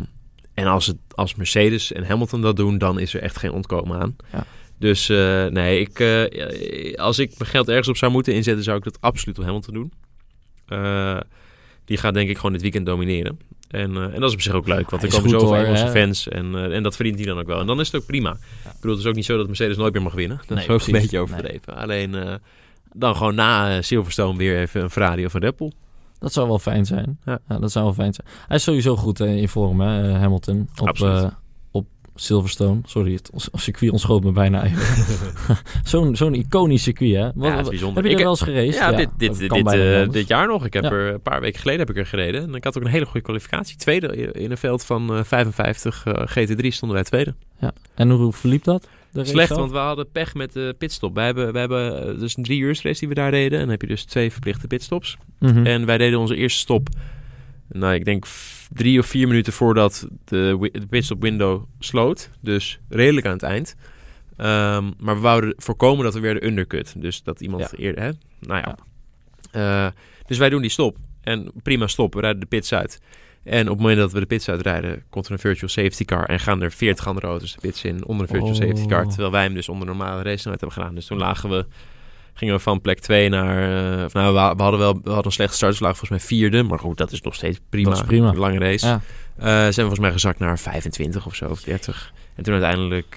en 0.53 0.67
als, 0.67 0.85
het, 0.85 0.97
als 1.09 1.35
Mercedes 1.35 1.91
en 1.91 2.05
Hamilton 2.05 2.41
dat 2.41 2.55
doen, 2.55 2.77
dan 2.77 2.99
is 2.99 3.13
er 3.13 3.21
echt 3.21 3.37
geen 3.37 3.51
ontkomen 3.51 3.99
aan. 3.99 4.15
Ja. 4.31 4.45
Dus 4.77 5.09
eh, 5.09 5.45
nee, 5.45 5.79
ik, 5.79 5.99
eh, 5.99 6.95
als 6.95 7.19
ik 7.19 7.37
mijn 7.37 7.49
geld 7.49 7.69
ergens 7.69 7.87
op 7.87 7.97
zou 7.97 8.11
moeten 8.11 8.33
inzetten, 8.33 8.63
zou 8.63 8.77
ik 8.77 8.83
dat 8.83 8.97
absoluut 9.01 9.37
op 9.37 9.43
Hamilton 9.43 9.73
doen. 9.73 9.91
Die 11.85 11.97
gaat 11.97 12.13
denk 12.13 12.29
ik 12.29 12.35
gewoon 12.35 12.51
dit 12.51 12.61
weekend 12.61 12.85
domineren. 12.85 13.39
En, 13.67 13.97
en 13.97 14.19
dat 14.19 14.29
is 14.29 14.33
op 14.33 14.41
zich 14.41 14.53
ook 14.53 14.67
leuk, 14.67 14.89
want 14.89 15.03
er 15.03 15.09
komen 15.09 15.29
zoveel 15.29 15.55
Engelse 15.55 15.87
fans 15.87 16.27
en, 16.27 16.71
en 16.71 16.83
dat 16.83 16.95
verdient 16.95 17.17
hij 17.17 17.27
dan 17.27 17.39
ook 17.39 17.47
wel. 17.47 17.59
En 17.59 17.65
dan 17.65 17.79
is 17.79 17.91
het 17.91 18.01
ook 18.01 18.07
prima. 18.07 18.31
Ik 18.31 18.71
bedoel, 18.75 18.91
het 18.91 18.99
is 18.99 19.09
ook 19.09 19.15
niet 19.15 19.25
zo 19.25 19.37
dat 19.37 19.47
Mercedes 19.47 19.77
nooit 19.77 19.93
meer 19.93 20.01
mag 20.01 20.13
winnen. 20.13 20.37
Dat 20.37 20.49
Nee, 20.49 20.57
is 20.57 20.63
ook 20.63 20.77
precies. 20.77 20.93
een 20.93 21.01
beetje 21.01 21.19
overdreven. 21.19 21.75
Alleen 21.75 22.39
dan 22.95 23.15
gewoon 23.15 23.35
na 23.35 23.75
eh, 23.75 23.81
Silverstone 23.81 24.37
weer 24.37 24.57
even 24.59 24.81
een 24.81 24.89
Ferrari 24.89 25.25
of 25.25 25.33
een 25.33 25.41
Red 25.41 25.55
Bull. 25.57 25.71
Dat 26.19 26.33
zou 26.33 26.47
wel 26.47 26.59
fijn 26.59 26.85
zijn. 26.85 27.19
Ja. 27.25 27.39
dat 27.59 27.71
zou 27.71 27.85
wel 27.85 27.93
fijn 27.93 28.13
zijn. 28.13 28.27
Hij 28.47 28.57
is 28.57 28.63
sowieso 28.63 28.95
goed 28.95 29.19
eh, 29.19 29.37
in 29.37 29.49
vorm, 29.49 29.81
hè, 29.81 30.09
eh, 30.13 30.19
Hamilton. 30.19 30.69
Op, 30.81 31.01
op 31.71 31.85
Silverstone. 32.15 32.79
Sorry, 32.85 33.13
het 33.13 33.31
circuit 33.53 33.91
ontschoot 33.91 34.23
me 34.23 34.31
bijna. 34.31 34.63
Zo'n 35.83 36.15
zo'n 36.15 36.33
iconisch 36.33 36.83
circuit, 36.83 37.15
hè? 37.15 37.23
Wat, 37.23 37.33
Ja, 37.35 37.41
het 37.43 37.51
is 37.55 37.61
wat- 37.61 37.69
bijzonder. 37.69 37.95
heb 37.95 38.05
je 38.05 38.09
Ik 38.11 38.17
er 38.17 38.23
wel 38.23 38.31
eens 38.31 38.41
geraced? 38.41 38.75
Ja, 38.75 38.91
dit, 38.91 39.09
dit, 39.17 39.37
dit, 39.37 40.13
dit, 40.13 40.27
jaar 40.27 40.47
nog. 40.47 40.65
Ik 40.65 40.73
heb 40.73 40.83
Ja. 40.83 40.89
er 40.91 41.13
een 41.13 41.21
paar 41.21 41.41
weken 41.41 41.59
geleden 41.59 41.79
heb 41.79 41.89
ik 41.89 41.97
er 41.97 42.05
gereden. 42.05 42.43
En 42.43 42.55
ik 42.55 42.63
had 42.63 42.77
ook 42.77 42.83
een 42.83 42.89
hele 42.89 43.05
goede 43.05 43.21
kwalificatie. 43.21 43.77
Tweede 43.77 44.31
in 44.31 44.51
een 44.51 44.57
veld 44.57 44.85
van 44.85 45.15
eh, 45.15 45.23
55 45.23 46.05
eh, 46.05 46.13
GT3 46.27 46.67
stonden 46.67 46.97
wij 46.97 47.03
tweede. 47.05 47.33
En 47.95 48.09
hoe 48.09 48.33
verliep 48.33 48.63
dat? 48.63 48.87
De 49.13 49.25
Slecht, 49.25 49.47
zelf? 49.47 49.59
want 49.59 49.71
we 49.71 49.77
hadden 49.77 50.11
pech 50.11 50.33
met 50.33 50.53
de 50.53 50.75
pitstop. 50.77 51.15
Wij 51.15 51.25
hebben, 51.25 51.51
wij 51.51 51.61
hebben 51.61 52.07
eh, 52.13 52.19
dus 52.19 52.37
een 52.37 52.43
drie 52.43 52.59
uur 52.59 52.79
race 52.83 52.99
die 52.99 53.07
we 53.07 53.13
daar 53.13 53.31
deden. 53.31 53.51
En 53.53 53.59
dan 53.59 53.69
heb 53.69 53.81
je 53.81 53.87
dus 53.87 54.03
twee 54.03 54.31
verplichte 54.31 54.67
pitstops. 54.67 55.17
Mhm. 55.39 55.65
En 55.65 55.85
wij 55.85 55.97
deden 55.97 56.19
onze 56.19 56.35
eerste 56.35 56.59
stop, 56.59 56.89
nou 57.71 57.93
ik 57.93 58.05
denk 58.05 58.25
drie 58.73 58.99
of 58.99 59.05
vier 59.05 59.27
minuten 59.27 59.53
voordat 59.53 60.07
de, 60.25 60.57
wi- 60.59 60.71
de 60.79 60.87
pitstop 60.87 61.21
window 61.21 61.63
sloot. 61.79 62.29
Dus 62.39 62.79
redelijk 62.89 63.25
aan 63.25 63.33
het 63.33 63.43
eind. 63.43 63.75
Ehm, 64.37 64.91
maar 64.99 65.15
we 65.15 65.21
wouden 65.21 65.53
voorkomen 65.57 66.03
dat 66.03 66.13
we 66.13 66.19
weer 66.19 66.33
de 66.33 66.45
undercut. 66.45 66.93
Dus 67.01 67.23
dat 67.23 67.41
iemand 67.41 67.61
Ja. 67.71 67.77
eerder, 67.77 68.03
hè? 68.03 68.09
Nou 68.39 68.63
ja. 68.65 68.77
Eh, 69.51 69.91
dus 70.27 70.37
wij 70.37 70.49
doen 70.49 70.61
die 70.61 70.69
stop. 70.69 70.97
En 71.21 71.51
prima 71.63 71.87
stop, 71.87 72.13
we 72.13 72.19
rijden 72.19 72.39
de 72.39 72.45
pits 72.45 72.73
uit. 72.73 73.01
En 73.43 73.61
op 73.61 73.67
het 73.69 73.77
moment 73.79 73.97
dat 73.97 74.11
we 74.11 74.19
de 74.19 74.25
pits 74.25 74.49
uitrijden, 74.49 75.03
komt 75.09 75.25
er 75.25 75.31
een 75.31 75.39
virtual 75.39 75.69
safety 75.69 76.05
car. 76.05 76.25
En 76.25 76.39
gaan 76.39 76.61
er 76.61 76.71
40 76.71 77.07
andere 77.07 77.27
auto's 77.27 77.53
de 77.53 77.59
pits 77.59 77.83
in 77.83 78.05
onder 78.05 78.21
een 78.21 78.31
virtual 78.31 78.51
Oh. 78.53 78.59
safety 78.69 78.85
car. 78.85 79.07
Terwijl 79.07 79.31
wij 79.31 79.43
hem 79.43 79.53
dus 79.53 79.69
onder 79.69 79.87
normale 79.87 80.21
race 80.23 80.37
snelheid 80.37 80.61
hebben 80.61 80.71
gedaan. 80.71 80.95
Dus 80.95 81.05
toen 81.05 81.17
lagen 81.17 81.49
we, 81.49 81.65
gingen 82.33 82.53
we 82.55 82.59
van 82.59 82.81
plek 82.81 82.99
2 82.99 83.29
naar... 83.29 83.97
eh, 83.99 84.05
of 84.05 84.13
nou, 84.13 84.27
we, 84.33 84.55
we 84.55 84.61
hadden 84.61 84.79
wel 84.79 84.93
we 84.93 84.99
hadden 85.09 85.25
een 85.25 85.31
slechte 85.31 85.55
start. 85.55 85.71
Dus 85.71 85.79
we 85.79 85.85
lagen 85.85 85.99
volgens 85.99 86.27
mij 86.27 86.37
vierde. 86.39 86.63
Maar 86.63 86.79
goed, 86.79 86.97
dat 86.97 87.11
is 87.11 87.21
nog 87.21 87.35
steeds 87.35 87.59
prima. 87.69 87.89
Dat 87.89 87.99
is 87.99 88.05
prima. 88.05 88.29
Een 88.29 88.37
lange 88.37 88.59
race. 88.59 88.85
Ja. 88.87 89.01
Eh, 89.37 89.45
zijn 89.45 89.67
we 89.67 89.73
volgens 89.73 89.99
mij 89.99 90.11
gezakt 90.11 90.39
naar 90.39 90.59
25 90.59 91.25
of 91.25 91.35
zo, 91.35 91.49
of 91.49 91.61
30. 91.61 92.13
En 92.35 92.43
toen 92.43 92.53
uiteindelijk... 92.53 93.15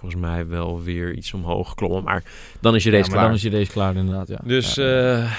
volgens 0.00 0.20
mij 0.20 0.46
wel 0.48 0.82
weer 0.82 1.14
iets 1.14 1.32
omhoog 1.34 1.68
geklommen. 1.68 2.02
Maar 2.04 2.24
dan 2.60 2.74
is 2.74 2.84
je 2.84 2.90
race 2.90 3.10
klaar. 3.10 3.24
dan 3.24 3.32
is 3.34 3.42
je 3.42 3.50
race 3.50 3.70
klaar 3.70 3.96
inderdaad, 3.96 4.28
ja. 4.28 4.38
Dus, 4.44 4.74
Ja. 4.74 5.18
eh, 5.18 5.32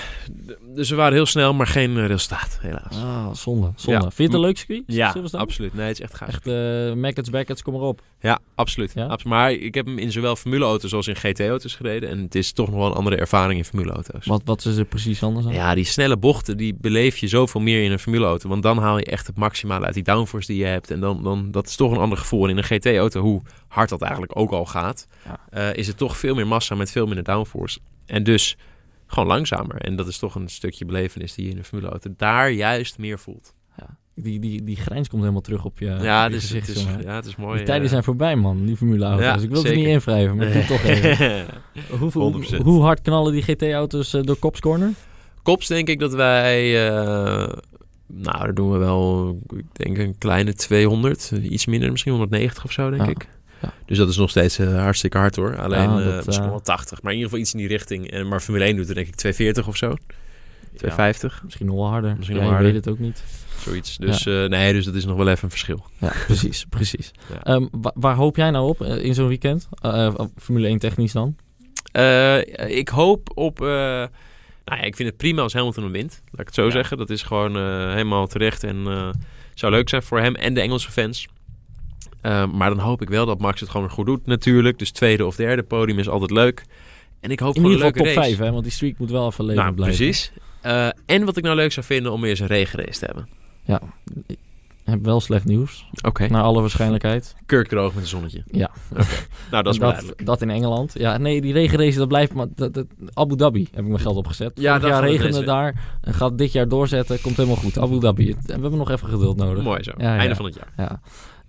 dus 0.76 0.90
we 0.90 0.96
waren 0.96 1.14
heel 1.14 1.26
snel, 1.26 1.54
maar 1.54 1.68
geen 1.68 1.98
eh, 1.98 2.06
resultaat, 2.06 2.58
helaas. 2.62 2.96
Ah, 3.04 3.34
zonde, 3.34 3.72
zonde. 3.76 4.00
Ja. 4.02 4.12
Vind 4.12 4.16
je 4.18 4.24
het 4.24 4.34
een 4.34 4.40
leuk 4.40 4.58
circuit? 4.58 4.84
Ja, 4.86 5.16
absoluut. 5.32 5.74
Nee, 5.74 5.88
het 5.88 6.00
is 6.00 6.02
echt 6.04 6.16
gaaf. 6.16 6.28
Echt, 6.30 6.48
eh 6.48 6.94
Mackets, 6.94 7.30
Backets, 7.30 7.62
kom 7.62 7.74
erop. 7.76 8.02
Ja, 8.20 8.40
absoluut. 8.56 8.92
Ja? 8.96 9.06
Abs- 9.06 9.24
Maar 9.24 9.52
ik 9.52 9.74
heb 9.74 9.86
hem 9.86 9.98
in 9.98 10.12
zowel 10.12 10.36
formuleauto's 10.36 10.94
als 10.94 11.08
in 11.08 11.16
GT-auto's 11.16 11.76
gereden. 11.76 12.10
En 12.10 12.20
het 12.20 12.36
is 12.36 12.52
toch 12.52 12.68
nog 12.70 12.76
wel 12.78 12.86
een 12.88 12.94
andere 12.94 13.16
ervaring 13.16 13.58
in 13.60 13.66
formuleauto's. 13.66 14.26
Wat, 14.26 14.42
wat 14.46 14.66
is 14.66 14.78
er 14.78 14.86
precies 14.86 15.24
anders 15.24 15.46
aan? 15.46 15.54
Ja, 15.54 15.76
die 15.76 15.84
snelle 15.86 16.18
bochten, 16.18 16.58
die 16.58 16.76
beleef 16.82 17.18
je 17.18 17.28
zoveel 17.28 17.62
meer 17.62 17.84
in 17.84 17.92
een 17.92 18.00
formuleauto. 18.00 18.50
Want 18.50 18.64
dan 18.64 18.78
haal 18.78 18.98
je 18.98 19.06
echt 19.06 19.28
het 19.28 19.38
maximale 19.38 19.86
uit 19.86 19.94
die 19.94 20.04
downforce 20.04 20.48
die 20.48 20.58
je 20.58 20.66
hebt. 20.66 20.92
En 20.92 21.00
dan, 21.00 21.24
dan 21.24 21.52
dat 21.52 21.68
is 21.68 21.76
toch 21.76 21.92
een 21.92 21.98
ander 21.98 22.18
gevoel. 22.18 22.44
En 22.44 22.50
in 22.50 22.58
een 22.58 22.64
GT-auto, 22.64 23.22
hoe 23.22 23.42
hard 23.72 23.90
dat 23.90 24.02
eigenlijk 24.02 24.38
ook 24.38 24.52
al 24.52 24.66
gaat, 24.66 25.08
Ja. 25.26 25.40
eh, 25.50 25.74
is 25.78 25.88
het 25.88 25.98
toch 25.98 26.18
veel 26.18 26.36
meer 26.36 26.48
massa 26.48 26.76
met 26.76 26.92
veel 26.92 27.06
minder 27.06 27.24
downforce. 27.24 27.80
En 28.06 28.24
dus 28.24 28.58
gewoon 29.08 29.28
langzamer. 29.28 29.76
En 29.76 29.96
dat 29.96 30.08
is 30.08 30.18
toch 30.18 30.36
een 30.36 30.50
stukje 30.50 30.86
belevenis 30.86 31.34
die 31.34 31.46
je 31.46 31.52
in 31.52 31.58
een 31.58 31.64
formuleauto 31.64 32.10
daar 32.18 32.50
juist 32.52 32.98
meer 32.98 33.20
voelt. 33.20 33.54
Die, 34.16 34.40
die, 34.40 34.64
die 34.64 34.76
grijns 34.76 35.08
komt 35.10 35.22
helemaal 35.22 35.42
terug 35.42 35.66
op 35.66 35.80
je, 35.80 35.86
ja, 35.86 36.26
op 36.26 36.32
je 36.32 36.36
dus 36.36 36.46
gezicht, 36.46 36.68
het 36.68 36.76
is, 36.76 36.84
jongen. 36.84 37.02
ja, 37.02 37.16
het 37.16 37.26
is 37.26 37.36
mooi. 37.36 37.56
Die 37.58 37.66
tijden 37.66 37.84
eh. 37.84 37.90
zijn 37.90 38.04
voorbij, 38.04 38.36
man, 38.36 38.66
die 38.66 38.76
Formule 38.78 39.06
auto's. 39.06 39.24
Ja, 39.26 39.34
ik 39.38 39.50
wil 39.50 39.64
het 39.64 39.76
niet 39.76 39.86
invrijven, 39.88 40.36
maar 40.38 40.48
ik 40.48 40.54
doe 40.54 40.66
toch 40.78 40.84
even. 40.84 41.46
Hoe, 42.12 42.46
100%. 42.52 42.56
hoe 42.64 42.82
hard 42.82 43.02
knallen 43.02 43.32
die 43.34 43.42
GT-auto's 43.42 44.10
door 44.22 44.40
Cops 44.40 44.60
Corner? 44.60 44.92
Kops 45.44 45.68
denk 45.68 45.88
ik 45.88 46.00
dat 46.00 46.14
wij... 46.14 46.88
eh, 46.90 47.48
nou, 48.08 48.38
daar 48.38 48.54
doen 48.54 48.72
we 48.72 48.78
wel, 48.78 49.30
ik 49.56 49.66
denk 49.74 49.98
een 49.98 50.18
kleine 50.18 50.54
200. 50.54 51.32
Iets 51.42 51.66
minder, 51.66 51.92
misschien 51.92 52.12
190 52.12 52.64
of 52.64 52.72
zo, 52.72 52.90
denk 52.90 53.02
Ja. 53.04 53.10
ik. 53.10 53.28
Ja. 53.62 53.74
Dus 53.86 53.98
dat 53.98 54.10
is 54.10 54.18
nog 54.18 54.30
steeds 54.30 54.60
eh, 54.60 54.82
hartstikke 54.82 55.18
hard 55.18 55.36
hoor. 55.36 55.58
Alleen 55.58 55.90
Ja, 55.90 56.00
eh, 56.00 56.06
dat, 56.06 56.26
misschien 56.26 56.46
eh, 56.46 56.52
wel 56.52 56.62
80. 56.62 57.02
Maar 57.02 57.12
in 57.12 57.18
ieder 57.18 57.30
geval 57.32 57.44
iets 57.44 57.54
in 57.54 57.60
die 57.60 57.68
richting. 57.68 58.12
En, 58.12 58.28
maar 58.28 58.40
Formule 58.40 58.66
1 58.66 58.76
doet 58.76 58.90
er 58.90 58.96
denk 58.96 59.08
ik 59.08 59.16
240 59.16 59.68
of 59.68 59.78
zo. 59.78 59.96
250, 60.76 61.42
Misschien 61.44 61.66
nog 61.66 61.76
wel 61.76 61.88
harder. 61.88 62.16
Misschien 62.18 62.38
nog 62.38 62.48
harder. 62.50 62.66
weet 62.66 62.76
het 62.76 62.88
ook 62.94 63.00
niet. 63.00 63.24
zoiets. 63.60 63.98
Dus 63.98 64.24
nee, 64.24 64.74
dus 64.74 64.86
dat 64.86 64.96
is 64.96 65.06
nog 65.06 65.18
wel 65.18 65.28
even 65.28 65.44
een 65.44 65.50
verschil. 65.50 65.86
Ja, 65.98 66.12
precies, 66.28 66.66
precies. 66.70 67.12
Ehm, 67.44 67.68
wa- 67.72 67.92
waar 67.96 68.16
hoop 68.16 68.36
jij 68.36 68.52
nou 68.52 68.68
op 68.70 68.82
in 68.82 69.14
zo'n 69.14 69.28
weekend? 69.28 69.68
Formule 70.38 70.68
1 70.68 70.78
technisch 70.80 71.12
dan? 71.12 71.36
Ik 72.68 72.90
hoop 72.90 73.32
op... 73.38 73.60
nou 73.60 74.10
ja, 74.66 74.82
ik 74.82 74.96
vind 74.96 75.10
het 75.10 75.18
prima 75.18 75.42
als 75.42 75.54
Hamilton 75.54 75.84
hem 75.84 75.92
wint. 75.92 76.22
Laat 76.26 76.40
ik 76.40 76.46
het 76.46 76.56
zo 76.56 76.70
zeggen. 76.70 76.98
Dat 76.98 77.10
is 77.10 77.24
gewoon 77.24 77.56
helemaal 77.92 78.28
terecht. 78.28 78.64
En 78.64 78.84
zou 79.54 79.72
leuk 79.72 79.90
zijn 79.90 80.04
voor 80.04 80.20
hem 80.20 80.36
en 80.36 80.54
de 80.54 80.62
Engelse 80.62 80.92
fans. 80.92 81.28
Eh, 82.22 82.46
maar 82.52 82.70
dan 82.70 82.80
hoop 82.80 83.02
ik 83.02 83.10
wel 83.10 83.26
dat 83.26 83.40
Max 83.40 83.60
het 83.60 83.70
gewoon 83.70 83.90
goed 83.90 84.06
doet 84.06 84.26
natuurlijk. 84.26 84.80
Dus 84.80 84.92
tweede 84.92 85.26
of 85.26 85.36
derde 85.36 85.64
podium 85.64 86.00
is 86.00 86.10
altijd 86.10 86.32
leuk. 86.32 86.64
En 87.20 87.32
ik 87.32 87.40
hoop 87.40 87.56
In 87.56 87.62
ieder 87.62 87.76
geval 87.78 87.92
top 87.92 88.06
race. 88.06 88.20
5, 88.20 88.38
hè? 88.38 88.52
Want 88.52 88.64
die 88.64 88.72
streak 88.72 88.98
moet 88.98 89.12
wel 89.12 89.28
even 89.28 89.46
leven 89.46 89.64
Nou, 89.64 89.76
blijven. 89.76 89.98
precies. 89.98 90.32
Eh, 90.62 90.88
en 91.06 91.26
wat 91.26 91.38
ik 91.38 91.44
nou 91.44 91.56
leuk 91.56 91.72
zou 91.72 91.86
vinden 91.86 92.12
om 92.12 92.22
weer 92.22 92.30
eens 92.30 92.40
een 92.40 92.48
regenrace 92.48 93.00
te 93.00 93.06
hebben. 93.06 93.28
Ik 94.28 94.98
heb 94.98 95.06
wel 95.06 95.20
slecht 95.20 95.46
nieuws. 95.46 95.86
Oké. 96.02 96.28
Naar 96.28 96.42
alle 96.44 96.62
waarschijnlijkheid. 96.62 97.36
Kurkdroog 97.46 97.94
met 97.94 98.04
een 98.04 98.10
zonnetje. 98.10 98.44
Ja. 98.52 98.70
Nou, 99.52 99.64
dat 99.64 99.74
is 99.74 99.80
dat, 100.06 100.14
dat 100.24 100.42
in 100.42 100.50
Engeland. 100.50 100.94
Ja, 100.94 101.18
nee, 101.18 101.42
die 101.42 101.54
regenrace, 101.54 101.98
dat 101.98 102.08
blijft 102.08 102.34
maar... 102.34 102.48
Dat, 102.56 102.74
dat- 102.74 102.86
Abu 103.14 103.36
Dhabi 103.36 103.68
heb 103.72 103.80
ik 103.84 103.88
mijn 103.90 104.00
geld 104.00 104.16
opgezet. 104.16 104.52
Ja, 104.56 104.74
Ja, 104.74 104.80
dat 104.80 104.90
jaar 104.90 105.04
regende 105.04 105.44
daar. 105.44 105.98
En 106.02 106.14
gaat 106.14 106.38
dit 106.38 106.52
jaar 106.52 106.68
doorzetten. 106.68 107.22
Komt 107.22 107.38
helemaal 107.38 107.58
goed. 107.58 107.78
Abu 107.80 108.00
Dhabi. 108.00 108.36
We 108.46 108.52
hebben 108.52 108.78
nog 108.78 108.92
even 108.92 109.08
geduld 109.08 109.38
nodig. 109.38 109.64
Mooi 109.64 109.84
zo. 109.84 109.92
Ja, 109.98 110.14
ja. 110.14 110.20
Einde 110.20 110.36
van 110.36 110.46
het 110.46 110.56
jaar. 110.56 110.74
Ja. 110.78 111.02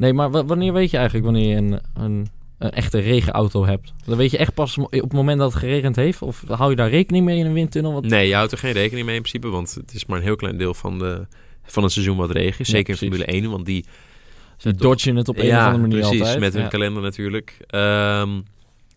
Nee, 0.02 0.12
maar 0.12 0.30
wa- 0.30 0.44
wanneer 0.44 0.72
weet 0.72 0.90
je 0.90 0.96
eigenlijk 0.96 1.26
wanneer 1.26 1.48
je 1.48 1.56
een, 1.56 1.80
een, 1.94 2.28
een 2.58 2.70
echte 2.70 2.98
regenauto 2.98 3.64
hebt? 3.66 3.92
Dan 4.04 4.16
weet 4.16 4.30
je 4.30 4.38
echt 4.38 4.54
pas 4.54 4.78
op 4.78 4.92
het 4.92 5.12
moment 5.12 5.38
dat 5.38 5.50
het 5.50 5.58
geregend 5.58 5.96
heeft? 5.96 6.22
Of 6.22 6.44
hou 6.48 6.70
je 6.70 6.76
daar 6.76 6.90
rekening 6.90 7.24
mee 7.24 7.38
in 7.38 7.46
een 7.46 7.52
windtunnel? 7.52 7.92
Wat... 7.92 8.04
Nee, 8.04 8.28
je 8.28 8.34
houdt 8.34 8.52
er 8.52 8.58
geen 8.58 8.72
rekening 8.72 9.06
mee 9.06 9.14
in 9.16 9.22
principe. 9.22 9.48
Want 9.48 9.74
het 9.74 9.94
is 9.94 10.06
maar 10.06 10.18
een 10.18 10.24
heel 10.24 10.36
klein 10.36 10.56
deel 10.56 10.74
van, 10.74 10.98
de, 10.98 11.26
van 11.64 11.82
het 11.82 11.92
seizoen 11.92 12.16
wat 12.16 12.30
regen 12.30 12.60
is. 12.60 12.66
Ja, 12.66 12.72
Zeker 12.74 12.90
in. 12.92 12.98
Formule 12.98 13.24
1. 13.24 13.50
Want 13.50 13.66
die 13.66 13.84
Die 14.58 14.72
dodgen 14.74 15.16
het 15.16 15.28
op 15.28 15.38
een 15.38 15.50
of 15.50 15.56
andere 15.56 15.78
manier 15.78 15.98
precies, 16.00 16.20
altijd. 16.20 16.38
met 16.40 16.52
hun 16.52 16.62
Ja. 16.62 16.68
kalender 16.68 17.02
natuurlijk. 17.02 17.56
Ehm, 17.66 18.30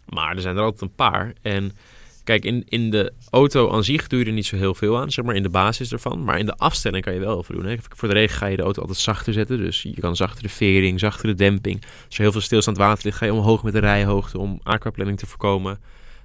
maar 0.10 0.36
er 0.36 0.42
zijn 0.42 0.56
er 0.58 0.62
altijd 0.64 0.82
een 0.82 0.96
paar. 0.96 1.34
En 1.42 1.72
kijk, 2.26 2.46
in, 2.46 2.64
in 2.68 2.90
de 2.90 3.14
auto 3.30 3.72
aan 3.72 3.84
zich 3.84 4.08
doe 4.08 4.20
je 4.20 4.26
er 4.26 4.32
niet 4.32 4.46
zo 4.46 4.56
heel 4.56 4.76
veel 4.76 4.98
aan, 4.98 5.12
zeg 5.12 5.26
maar, 5.26 5.36
in 5.36 5.44
de 5.44 5.50
basis 5.50 5.92
ervan. 5.92 6.24
Maar 6.24 6.40
in 6.40 6.46
de 6.46 6.58
afstelling 6.58 7.04
kan 7.04 7.14
je 7.14 7.20
wel 7.20 7.44
veel 7.44 7.56
doen. 7.56 7.66
Hè. 7.66 7.76
Voor 7.96 8.08
de 8.08 8.14
regen 8.14 8.38
ga 8.38 8.46
je 8.46 8.56
de 8.56 8.64
auto 8.64 8.82
altijd 8.82 9.00
zachter 9.00 9.34
zetten. 9.34 9.58
Dus 9.58 9.82
je 9.82 10.00
kan 10.00 10.16
zachtere 10.16 10.50
vering, 10.50 11.00
zachtere 11.00 11.34
demping. 11.34 11.82
Als 12.06 12.16
er 12.16 12.22
heel 12.22 12.32
veel 12.32 12.42
stilstaand 12.42 12.78
water 12.78 13.06
ligt, 13.06 13.18
ga 13.18 13.26
je 13.26 13.34
omhoog 13.34 13.64
met 13.64 13.74
de 13.74 13.80
rijhoogte 13.80 14.38
om 14.38 14.60
aquaplaning 14.64 15.18
te 15.18 15.26
voorkomen. 15.26 15.80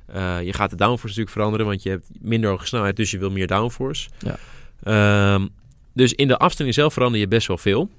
Eh, 0.07 0.43
je 0.43 0.53
gaat 0.53 0.71
de 0.71 0.77
downforce 0.77 1.07
natuurlijk 1.07 1.31
veranderen, 1.31 1.67
want 1.67 1.83
je 1.83 1.91
hebt 1.91 2.07
minder 2.21 2.51
hoge 2.51 2.67
snelheid, 2.67 2.97
dus 2.97 3.11
je 3.11 3.19
wil 3.19 3.31
meer 3.31 3.47
downforce. 3.47 4.09
Ja. 4.19 4.39
Ehm, 4.83 5.47
dus 5.93 6.13
in 6.13 6.29
de 6.29 6.37
afstelling 6.37 6.75
zelf 6.75 6.93
verander 6.93 7.21
je 7.21 7.29
best 7.29 7.47
wel 7.47 7.59
veel. 7.59 7.91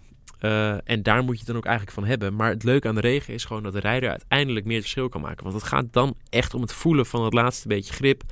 Eh, 0.42 0.76
en 0.84 1.04
daar 1.04 1.24
moet 1.24 1.34
je 1.34 1.38
het 1.38 1.48
dan 1.48 1.56
ook 1.58 1.66
eigenlijk 1.66 1.96
van 1.96 2.06
hebben. 2.06 2.36
Maar 2.36 2.50
het 2.50 2.64
leuke 2.64 2.88
aan 2.88 2.96
de 2.96 3.02
regen 3.02 3.34
is 3.34 3.46
gewoon 3.46 3.64
dat 3.64 3.74
de 3.74 3.80
rijder 3.80 4.10
uiteindelijk 4.10 4.66
meer 4.66 4.76
het 4.76 4.84
verschil 4.84 5.10
kan 5.10 5.22
maken. 5.22 5.44
Want 5.44 5.56
het 5.56 5.64
gaat 5.64 5.86
dan 5.92 6.16
echt 6.30 6.54
om 6.54 6.62
het 6.62 6.74
voelen 6.74 7.06
van 7.06 7.24
het 7.24 7.34
laatste 7.34 7.68
beetje 7.68 7.94
grip. 7.94 8.24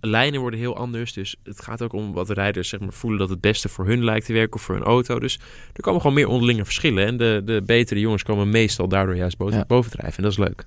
Lijnen 0.00 0.40
worden 0.40 0.58
heel 0.60 0.76
anders. 0.76 1.12
Dus 1.12 1.36
het 1.42 1.62
gaat 1.62 1.82
ook 1.82 1.92
om 1.92 2.12
wat 2.12 2.26
de 2.26 2.34
rijders 2.34 2.68
zeg 2.68 2.80
maar, 2.80 2.92
voelen 2.92 3.18
dat 3.18 3.28
het 3.28 3.40
beste 3.40 3.68
voor 3.68 3.86
hun 3.86 4.04
lijkt 4.04 4.26
te 4.26 4.32
werken 4.32 4.54
of 4.54 4.62
voor 4.62 4.74
hun 4.74 4.84
auto. 4.84 5.18
Dus 5.18 5.38
er 5.72 5.82
komen 5.82 6.00
gewoon 6.00 6.16
meer 6.16 6.28
onderlinge 6.28 6.64
verschillen. 6.64 7.06
En 7.06 7.16
de, 7.16 7.42
de 7.44 7.62
betere 7.66 8.00
jongens 8.00 8.22
komen 8.22 8.48
meestal 8.50 8.88
daardoor 8.88 9.16
juist 9.16 9.36
boven, 9.36 9.56
Ja. 9.56 9.64
bovendrijven. 9.66 10.16
En 10.16 10.22
dat 10.22 10.32
is 10.32 10.38
leuk. 10.38 10.64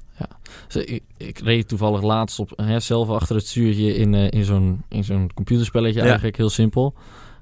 Dus 0.68 0.84
ik, 0.86 1.04
ik 1.18 1.40
reed 1.40 1.68
toevallig 1.68 2.02
laatst 2.02 2.40
op, 2.40 2.52
hè, 2.56 2.80
zelf 2.80 3.10
achter 3.10 3.36
het 3.36 3.48
stuurtje 3.48 3.96
in, 3.96 4.14
eh, 4.14 4.28
in 4.30 4.44
zo'n 4.44 4.84
in 4.90 5.04
zo'n 5.04 5.30
computerspelletje 5.34 6.00
Ja. 6.00 6.06
eigenlijk, 6.06 6.38
heel 6.38 6.50
simpel. 6.50 6.94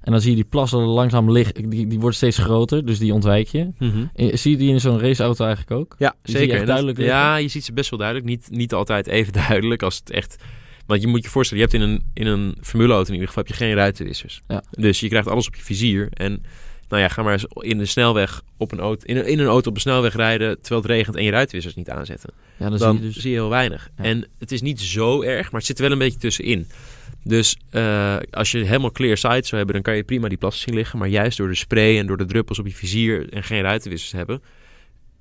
En 0.08 0.14
dan 0.14 0.22
zie 0.22 0.30
je 0.30 0.36
die 0.36 0.46
plassen 0.46 0.80
langzaam 0.80 1.32
liggen, 1.32 1.70
die, 1.70 1.88
die 1.88 2.00
wordt 2.00 2.16
steeds 2.16 2.38
groter, 2.38 2.86
dus 2.86 3.00
die 3.00 3.14
ontwijk 3.14 3.48
je. 3.48 3.68
Eh, 4.14 4.36
Zie 4.36 4.52
je 4.52 4.58
die 4.58 4.70
in 4.70 4.80
zo'n 4.82 5.00
raceauto 5.00 5.46
eigenlijk 5.46 5.80
ook? 5.82 5.96
Ja, 6.00 6.10
Die 6.10 6.18
zie 6.24 6.34
je 6.34 6.40
zeker. 6.40 6.58
dat- 6.58 6.68
duidelijk 6.68 6.98
ja, 7.00 7.36
je 7.36 7.48
ziet 7.48 7.66
ze 7.66 7.74
best 7.74 7.90
wel 7.90 8.00
duidelijk. 8.00 8.28
Niet, 8.30 8.48
niet 8.52 8.74
altijd 8.74 9.08
even 9.08 9.34
duidelijk 9.48 9.84
als 9.84 9.98
het 9.98 10.10
echt... 10.12 10.36
Want 10.86 11.02
je 11.02 11.08
moet 11.08 11.24
je 11.24 11.30
voorstellen, 11.30 11.64
je 11.64 11.70
hebt 11.70 11.84
in 11.84 11.90
een, 11.92 12.04
in 12.14 12.28
een 12.28 12.58
formuleauto 12.62 13.08
in 13.08 13.14
ieder 13.14 13.28
geval 13.28 13.44
heb 13.44 13.52
je 13.52 13.64
geen 13.64 13.74
ruitenwissers. 13.76 14.42
Ja. 14.48 14.64
Dus 14.72 15.00
je 15.00 15.08
krijgt 15.08 15.28
alles 15.28 15.48
op 15.48 15.56
je 15.56 15.62
vizier. 15.64 16.08
En 16.14 16.44
nou 16.90 17.02
ja, 17.02 17.08
ga 17.08 17.24
maar 17.24 17.34
eens 17.34 17.46
in 17.60 17.78
de 17.78 17.86
snelweg 17.86 18.42
op 18.58 18.72
een 18.72 18.80
auto, 18.80 19.06
in 19.06 19.18
een, 19.18 19.26
in 19.28 19.40
een 19.40 19.46
auto 19.48 19.70
op 19.70 19.76
een 19.76 19.82
snelweg 19.82 20.16
rijden 20.16 20.62
terwijl 20.62 20.82
het 20.82 20.92
regent 20.92 21.16
en 21.16 21.24
je 21.24 21.32
ruitenwissers 21.32 21.76
niet 21.76 21.90
aanzetten. 21.90 22.30
Ja, 22.58 22.70
dan, 22.70 22.78
Dan, 22.78 22.96
zie 22.96 23.02
je 23.08 23.14
dus... 23.14 23.22
zie 23.22 23.32
je 23.32 23.36
heel 23.38 23.50
weinig. 23.50 23.90
Ja. 23.98 24.04
En 24.04 24.28
het 24.40 24.52
is 24.52 24.62
niet 24.62 24.82
zo 24.82 25.22
erg, 25.22 25.44
maar 25.52 25.60
het 25.60 25.66
zit 25.66 25.78
er 25.78 25.84
wel 25.84 25.92
een 25.92 25.98
beetje 25.98 26.20
tussenin. 26.20 26.68
Dus 27.28 27.58
eh, 27.70 28.18
als 28.32 28.52
je 28.52 28.58
helemaal 28.64 28.92
clear 28.92 29.18
sight 29.18 29.46
zou 29.46 29.56
hebben, 29.56 29.74
dan 29.74 29.84
kan 29.84 29.96
je 29.96 30.04
prima 30.04 30.28
die 30.28 30.38
plassen 30.38 30.64
zien 30.64 30.76
liggen. 30.76 31.00
Maar 31.00 31.08
juist 31.08 31.38
door 31.38 31.48
de 31.48 31.56
spray 31.56 31.98
en 32.00 32.08
door 32.08 32.18
de 32.18 32.26
druppels 32.26 32.60
op 32.60 32.68
je 32.68 32.74
vizier 32.74 33.30
en 33.34 33.44
geen 33.44 33.62
ruitenwissers 33.62 34.12
hebben, 34.12 34.42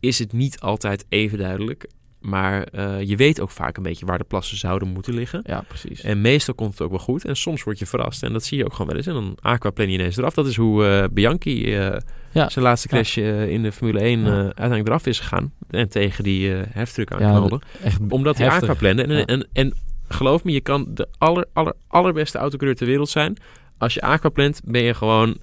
is 0.00 0.18
het 0.18 0.32
niet 0.32 0.60
altijd 0.60 1.04
even 1.08 1.38
duidelijk. 1.38 1.86
Maar 2.20 2.62
eh, 2.62 3.02
je 3.02 3.16
weet 3.16 3.40
ook 3.40 3.50
vaak 3.50 3.76
een 3.76 3.82
beetje 3.82 4.06
waar 4.06 4.18
de 4.18 4.24
plassen 4.24 4.56
zouden 4.56 4.88
moeten 4.88 5.14
liggen. 5.14 5.40
Ja, 5.44 5.64
precies. 5.68 6.00
En 6.00 6.20
meestal 6.20 6.54
komt 6.54 6.70
het 6.72 6.80
ook 6.82 6.90
wel 6.90 6.98
goed. 6.98 7.24
En 7.24 7.36
soms 7.36 7.62
word 7.62 7.78
je 7.78 7.86
verrast. 7.86 8.22
En 8.22 8.32
dat 8.32 8.44
zie 8.44 8.58
je 8.58 8.64
ook 8.64 8.72
gewoon 8.72 8.86
wel 8.86 8.96
eens. 8.96 9.06
En 9.06 9.12
dan 9.14 9.36
aquaplan 9.40 9.86
je 9.90 9.92
ineens 9.98 10.16
eraf. 10.16 10.34
Dat 10.34 10.46
is 10.46 10.56
hoe 10.56 10.86
eh, 10.86 11.04
Bianchi 11.12 11.70
Ja. 11.70 12.48
zijn 12.48 12.64
laatste 12.64 12.88
crash 12.88 13.16
in 13.16 13.62
de 13.62 13.72
Formule 13.72 14.00
1 14.00 14.20
Ja. 14.20 14.26
eh, 14.26 14.32
uiteindelijk 14.44 14.88
eraf 14.88 15.06
is 15.06 15.18
gegaan. 15.20 15.52
En 15.70 15.88
tegen 15.88 16.24
die 16.24 16.48
heftruck 16.50 17.12
aanknalde 17.12 17.60
Echt 17.82 18.00
omdat 18.08 18.38
hij 18.38 18.48
aquaplande. 18.50 19.02
En, 19.02 19.26
en, 19.26 19.48
en 19.52 19.74
geloof 20.08 20.44
me, 20.44 20.52
je 20.52 20.60
kan 20.60 20.86
de 20.94 21.08
aller, 21.18 21.46
aller, 21.52 21.74
allerbeste 21.86 22.38
autocoureur 22.38 22.76
ter 22.76 22.86
wereld 22.86 23.08
zijn. 23.08 23.36
Als 23.78 23.94
je 23.94 24.00
aquaplant, 24.00 24.60
ben 24.64 24.82
je 24.82 24.94
gewoon 24.94 25.36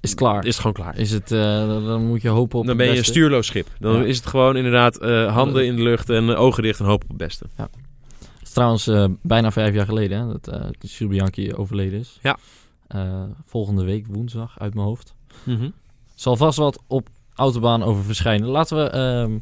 Is 0.00 0.10
het 0.10 0.18
klaar? 0.18 0.38
is 0.44 0.46
het 0.46 0.56
gewoon 0.56 0.72
klaar. 0.72 0.96
Is 0.98 1.10
het, 1.10 1.32
eh, 1.32 1.38
dan 1.68 2.06
moet 2.06 2.22
je 2.22 2.28
hopen 2.28 2.58
op 2.58 2.66
Dan 2.66 2.76
ben 2.76 2.86
je 2.90 2.96
een 2.98 3.04
stuurloos 3.04 3.46
schip. 3.46 3.66
Dan 3.78 3.96
Ja. 3.96 4.04
is 4.04 4.16
het 4.16 4.26
gewoon 4.26 4.56
inderdaad 4.56 4.96
eh, 4.98 5.34
handen 5.34 5.66
in 5.66 5.76
de 5.76 5.82
lucht 5.82 6.10
en 6.10 6.28
eh, 6.30 6.40
ogen 6.40 6.62
dicht 6.62 6.80
en 6.80 6.86
hopen 6.86 7.04
op 7.04 7.08
het 7.08 7.18
beste. 7.26 7.46
Het 7.56 7.68
is 8.42 8.52
trouwens 8.52 8.90
bijna 9.22 9.50
vijf 9.52 9.74
jaar 9.74 9.86
geleden 9.86 10.18
hè, 10.18 10.32
dat 10.32 10.60
uh, 11.00 11.08
Bianchi 11.08 11.54
overleden 11.54 11.98
is. 11.98 12.18
Ja. 12.22 12.36
Volgende 13.44 13.84
week 13.84 14.06
woensdag 14.06 14.60
uit 14.60 14.74
mijn 14.74 14.86
hoofd. 14.86 15.14
Zal 16.14 16.36
vast 16.36 16.58
wat 16.58 16.82
op 16.86 17.08
Autobaan 17.34 17.82
over 17.82 18.04
verschijnen. 18.04 18.48
Laten 18.48 18.76
we 18.76 18.90
ehm, 18.90 19.38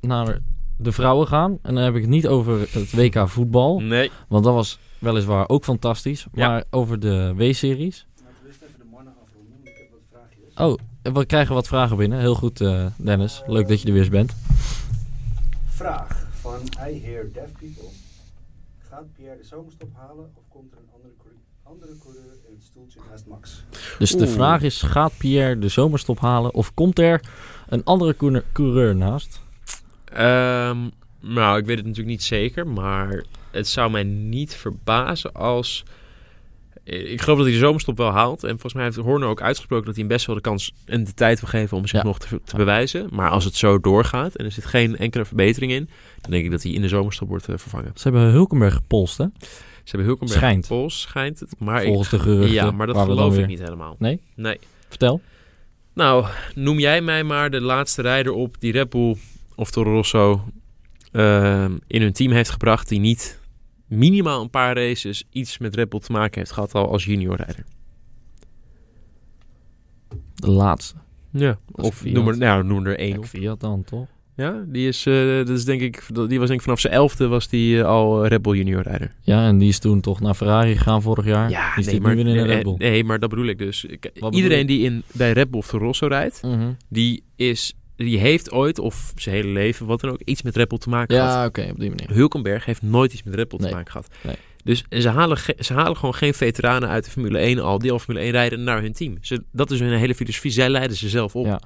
naar 0.00 0.38
de 0.76 0.92
vrouwen 0.92 1.26
gaan. 1.26 1.58
En 1.62 1.74
dan 1.74 1.84
heb 1.84 1.94
ik 1.94 2.00
het 2.00 2.10
niet 2.10 2.26
over 2.28 2.60
het 2.60 2.92
WK 2.92 3.28
voetbal. 3.28 3.80
Nee. 3.80 4.10
Want 4.28 4.44
dat 4.44 4.54
was 4.54 4.78
weliswaar 4.98 5.48
ook 5.48 5.64
fantastisch. 5.64 6.26
Ja. 6.32 6.48
Maar 6.48 6.64
over 6.70 7.00
de 7.00 7.32
W-series. 7.36 8.06
Oh, 10.56 10.78
we 11.02 11.26
krijgen 11.26 11.54
wat 11.54 11.66
vragen 11.66 11.96
binnen. 11.96 12.18
Heel 12.18 12.34
goed, 12.34 12.60
eh, 12.60 12.86
Dennis. 12.96 13.42
Leuk 13.46 13.68
dat 13.68 13.80
je 13.80 13.86
er 13.86 13.92
weer 13.92 14.02
eens 14.02 14.10
bent. 14.10 14.34
Vraag 15.68 16.26
van 16.40 16.60
I 16.88 17.02
Hear 17.04 17.32
Deaf 17.32 17.52
People. 17.58 17.88
Gaat 18.88 19.04
Pierre 19.16 19.36
de 19.36 19.44
zomerstop 19.44 19.88
halen 19.96 20.30
of 20.34 20.42
komt 20.48 20.72
er 20.72 20.78
een 20.78 20.88
andere, 20.94 21.12
coureur- 21.18 21.40
andere 21.62 21.98
coureur 21.98 22.32
in 22.48 22.54
het 22.54 22.64
stoeltje 22.64 23.00
naast 23.10 23.26
Max? 23.26 23.64
Dus 23.98 24.10
de 24.10 24.24
Oeh. 24.24 24.32
vraag 24.32 24.62
is, 24.62 24.82
gaat 24.82 25.12
Pierre 25.18 25.58
de 25.58 25.68
zomerstop 25.68 26.18
halen? 26.20 26.54
Of 26.54 26.74
komt 26.74 26.98
er 26.98 27.20
een 27.68 27.84
andere 27.84 28.16
coureur- 28.16 28.44
coureur 28.52 28.96
naast? 28.96 29.40
Ehm, 30.14 30.78
nou, 31.20 31.58
ik 31.58 31.66
weet 31.66 31.76
het 31.76 31.86
natuurlijk 31.86 32.14
niet 32.14 32.22
zeker, 32.22 32.66
maar 32.66 33.24
het 33.50 33.68
zou 33.68 33.90
mij 33.90 34.02
niet 34.04 34.54
verbazen 34.54 35.32
als... 35.32 35.82
Ik 36.84 37.20
geloof 37.20 37.36
dat 37.38 37.46
hij 37.46 37.54
de 37.56 37.60
zomerstop 37.60 37.96
wel 37.96 38.10
haalt. 38.10 38.42
En 38.42 38.50
volgens 38.50 38.72
mij 38.74 38.84
heeft 38.84 38.96
Horner 38.96 39.28
ook 39.28 39.40
uitgesproken 39.42 39.84
dat 39.86 39.94
hij 39.94 40.04
hem 40.04 40.12
best 40.12 40.26
wel 40.26 40.34
de 40.36 40.40
kans 40.40 40.72
en 40.84 41.04
de 41.04 41.14
tijd 41.14 41.40
wil 41.40 41.48
geven 41.48 41.76
om 41.76 41.86
zich 41.86 41.98
Ja. 42.00 42.06
nog 42.06 42.18
te, 42.18 42.40
te 42.44 42.56
bewijzen. 42.56 43.08
Maar 43.12 43.30
als 43.30 43.44
het 43.44 43.56
zo 43.56 43.80
doorgaat 43.80 44.34
en 44.34 44.44
er 44.44 44.52
zit 44.52 44.64
geen 44.64 44.96
enkele 44.96 45.24
verbetering 45.24 45.72
in, 45.72 45.88
dan 46.20 46.30
denk 46.30 46.44
ik 46.44 46.50
dat 46.50 46.62
hij 46.62 46.72
in 46.72 46.80
de 46.80 46.88
zomerstop 46.88 47.28
wordt 47.28 47.48
eh, 47.48 47.56
vervangen. 47.56 47.90
Ze 47.94 48.02
hebben 48.02 48.22
Hulkenberg 48.30 48.74
gepolst, 48.74 49.18
hè? 49.18 49.24
Ze 49.38 49.46
hebben 49.84 50.06
Hulkenberg 50.06 50.40
Schijnt. 50.40 50.66
Pols, 50.66 51.00
schijnt 51.00 51.40
het. 51.40 51.54
Maar 51.58 51.80
ik, 51.82 51.86
Volgens 51.88 52.10
de 52.10 52.18
geruchten. 52.18 52.52
ja, 52.52 52.70
maar 52.70 52.86
dat 52.86 52.96
geloof 52.96 53.32
ik 53.32 53.38
weer- 53.38 53.46
niet 53.46 53.58
helemaal. 53.58 53.96
Nee? 53.98 54.20
Nee. 54.36 54.58
Vertel. 54.88 55.20
Nou, 55.94 56.26
noem 56.54 56.78
jij 56.78 57.00
mij 57.00 57.24
maar 57.24 57.50
de 57.50 57.60
laatste 57.60 58.02
rijder 58.02 58.32
op 58.32 58.56
die 58.58 58.72
Red 58.72 58.90
Bull 58.90 59.16
of 59.56 59.70
Toro 59.70 59.92
Rosso 59.92 60.44
ehm, 61.12 61.76
in 61.86 62.02
hun 62.02 62.12
team 62.12 62.32
heeft 62.32 62.50
gebracht 62.50 62.88
die 62.88 63.00
niet 63.00 63.40
minimaal 63.88 64.42
een 64.42 64.50
paar 64.50 64.76
races 64.76 65.24
iets 65.30 65.58
met 65.58 65.74
Red 65.74 65.88
Bull 65.88 66.00
te 66.00 66.12
maken 66.12 66.38
heeft 66.38 66.52
gehad 66.52 66.74
al 66.74 66.88
als 66.90 67.04
junior 67.04 67.36
rijder. 67.36 67.64
De 70.34 70.50
laatste. 70.50 70.94
Ja. 71.30 71.58
Dat 71.74 71.84
Of 71.86 72.04
noem 72.04 72.28
er, 72.28 72.38
nou, 72.38 72.64
noem 72.64 72.86
er 72.86 72.98
één. 72.98 73.24
Fiat 73.26 73.60
dan, 73.60 73.84
toch? 73.84 74.06
ja, 74.36 74.64
die 74.66 74.88
is, 74.88 75.06
eh, 75.06 75.36
dat 75.36 75.48
is 75.48 75.64
denk 75.64 75.80
ik, 75.80 76.02
die 76.28 76.38
was 76.38 76.48
denk 76.48 76.50
ik 76.58 76.62
vanaf 76.62 76.80
zijn 76.80 76.92
elfde 76.92 77.26
was 77.26 77.48
die 77.48 77.78
eh, 77.78 77.84
al 77.86 78.26
Red 78.26 78.42
Bull 78.42 78.56
junior 78.56 78.82
rijder. 78.82 79.14
Ja, 79.20 79.46
en 79.46 79.58
die 79.58 79.68
is 79.68 79.78
toen 79.78 80.00
toch 80.00 80.20
naar 80.20 80.34
Ferrari 80.34 80.76
gegaan 80.76 81.02
vorig 81.02 81.24
jaar. 81.24 81.72
die 81.74 81.84
zit 81.84 82.02
nu 82.02 82.14
weer 82.14 82.18
in 82.18 82.34
nee, 82.34 82.44
Red 82.44 82.62
Bull. 82.62 82.74
nee, 82.78 83.04
maar 83.04 83.18
dat 83.18 83.30
bedoel 83.30 83.46
ik 83.46 83.58
dus. 83.58 83.86
Iedereen 84.30 84.66
die 84.66 84.84
in, 84.84 85.02
bij 85.12 85.32
Red 85.32 85.50
Bull 85.50 85.60
of 85.60 85.70
Rosso 85.70 86.06
rijdt, 86.06 86.42
Mhm. 86.42 86.72
die 86.88 87.22
is, 87.36 87.74
die 87.96 88.18
heeft 88.18 88.52
ooit 88.52 88.78
of 88.78 89.12
zijn 89.16 89.34
hele 89.34 89.48
leven 89.48 89.86
wat 89.86 90.00
dan 90.00 90.10
ook 90.10 90.20
iets 90.24 90.42
met 90.42 90.56
Red 90.56 90.68
Bull 90.68 90.78
te 90.78 90.88
maken 90.88 91.16
gehad. 91.16 91.32
Ja, 91.32 91.44
oké, 91.46 91.68
op 91.70 91.80
die 91.80 91.88
manier. 91.88 92.10
Hulkenberg 92.12 92.64
heeft 92.64 92.82
nooit 92.82 93.12
iets 93.12 93.22
met 93.22 93.34
Red 93.34 93.48
Bull 93.48 93.58
Nee. 93.58 93.68
te 93.68 93.74
maken 93.74 93.90
gehad. 93.92 94.08
Nee. 94.22 94.36
Dus 94.64 94.84
ze 94.90 95.08
halen, 95.08 95.38
ze 95.58 95.72
halen 95.74 95.96
gewoon 95.96 96.14
geen 96.14 96.34
veteranen 96.34 96.88
uit 96.88 97.04
de 97.04 97.10
Formule 97.10 97.38
1 97.38 97.58
al, 97.58 97.78
die 97.78 97.92
al 97.92 97.98
Formule 97.98 98.24
1 98.24 98.32
rijden, 98.32 98.64
naar 98.64 98.80
hun 98.80 98.92
team. 98.92 99.18
Ze, 99.20 99.42
dat 99.52 99.70
is 99.70 99.80
hun 99.80 99.92
hele 99.98 100.14
filosofie. 100.14 100.50
Zij 100.50 100.68
leiden 100.68 100.96
ze 100.96 101.08
zelf 101.08 101.36
op. 101.36 101.46
Ja. 101.46 101.60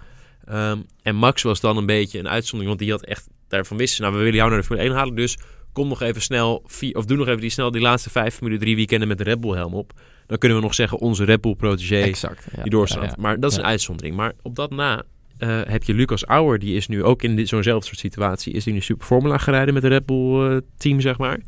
Ehm, 0.44 0.78
en 1.02 1.16
Max 1.16 1.42
was 1.42 1.60
dan 1.60 1.76
een 1.76 1.86
beetje 1.86 2.18
een 2.18 2.28
uitzondering, 2.28 2.68
want 2.68 2.78
die 2.78 2.90
had 2.90 3.04
echt 3.04 3.28
daarvan 3.48 3.76
wisten, 3.76 4.02
nou 4.02 4.12
we 4.14 4.20
willen 4.20 4.34
jou 4.36 4.48
naar 4.50 4.58
de 4.58 4.64
Formule 4.64 4.88
1 4.88 4.96
halen, 4.96 5.14
dus 5.14 5.38
kom 5.72 5.88
nog 5.88 6.02
even 6.02 6.22
snel, 6.22 6.62
of 6.92 7.04
doe 7.04 7.16
nog 7.16 7.26
even 7.28 7.40
die 7.40 7.50
snel 7.50 7.70
die 7.70 7.80
laatste 7.82 8.10
vijf 8.10 8.34
Formule 8.34 8.58
3 8.58 8.76
weekenden 8.76 9.08
met 9.08 9.18
de 9.18 9.24
Red 9.24 9.40
Bull 9.40 9.54
helm 9.54 9.74
op. 9.74 9.92
Dan 10.26 10.38
kunnen 10.38 10.58
we 10.58 10.64
nog 10.64 10.74
zeggen 10.74 10.98
onze 10.98 11.24
Red 11.24 11.40
Bull 11.40 11.54
protégé 11.54 11.96
Exact. 12.02 12.46
Ja, 12.56 12.62
die 12.62 12.70
doorstaat. 12.70 13.04
ja. 13.04 13.14
Maar 13.18 13.40
dat 13.40 13.50
is 13.50 13.56
een 13.56 13.64
uitzondering. 13.64 14.16
Maar 14.16 14.32
op 14.42 14.54
dat 14.56 14.70
na 14.70 15.02
eh, 15.38 15.60
heb 15.64 15.82
je 15.84 15.94
Lucas 15.94 16.24
Auer, 16.24 16.58
die 16.58 16.74
is 16.76 16.88
nu 16.88 17.04
ook 17.04 17.22
in 17.22 17.46
zo'nzelfde 17.46 17.86
soort 17.86 17.98
situatie, 17.98 18.52
is 18.52 18.64
die 18.64 18.72
nu 18.72 18.80
Super 18.80 19.06
Formula 19.06 19.38
gereden 19.38 19.74
met 19.74 19.82
de 19.82 19.88
Red 19.88 20.06
Bull 20.06 20.50
eh, 20.50 20.56
team, 20.76 21.00
zeg 21.00 21.18
maar. 21.18 21.38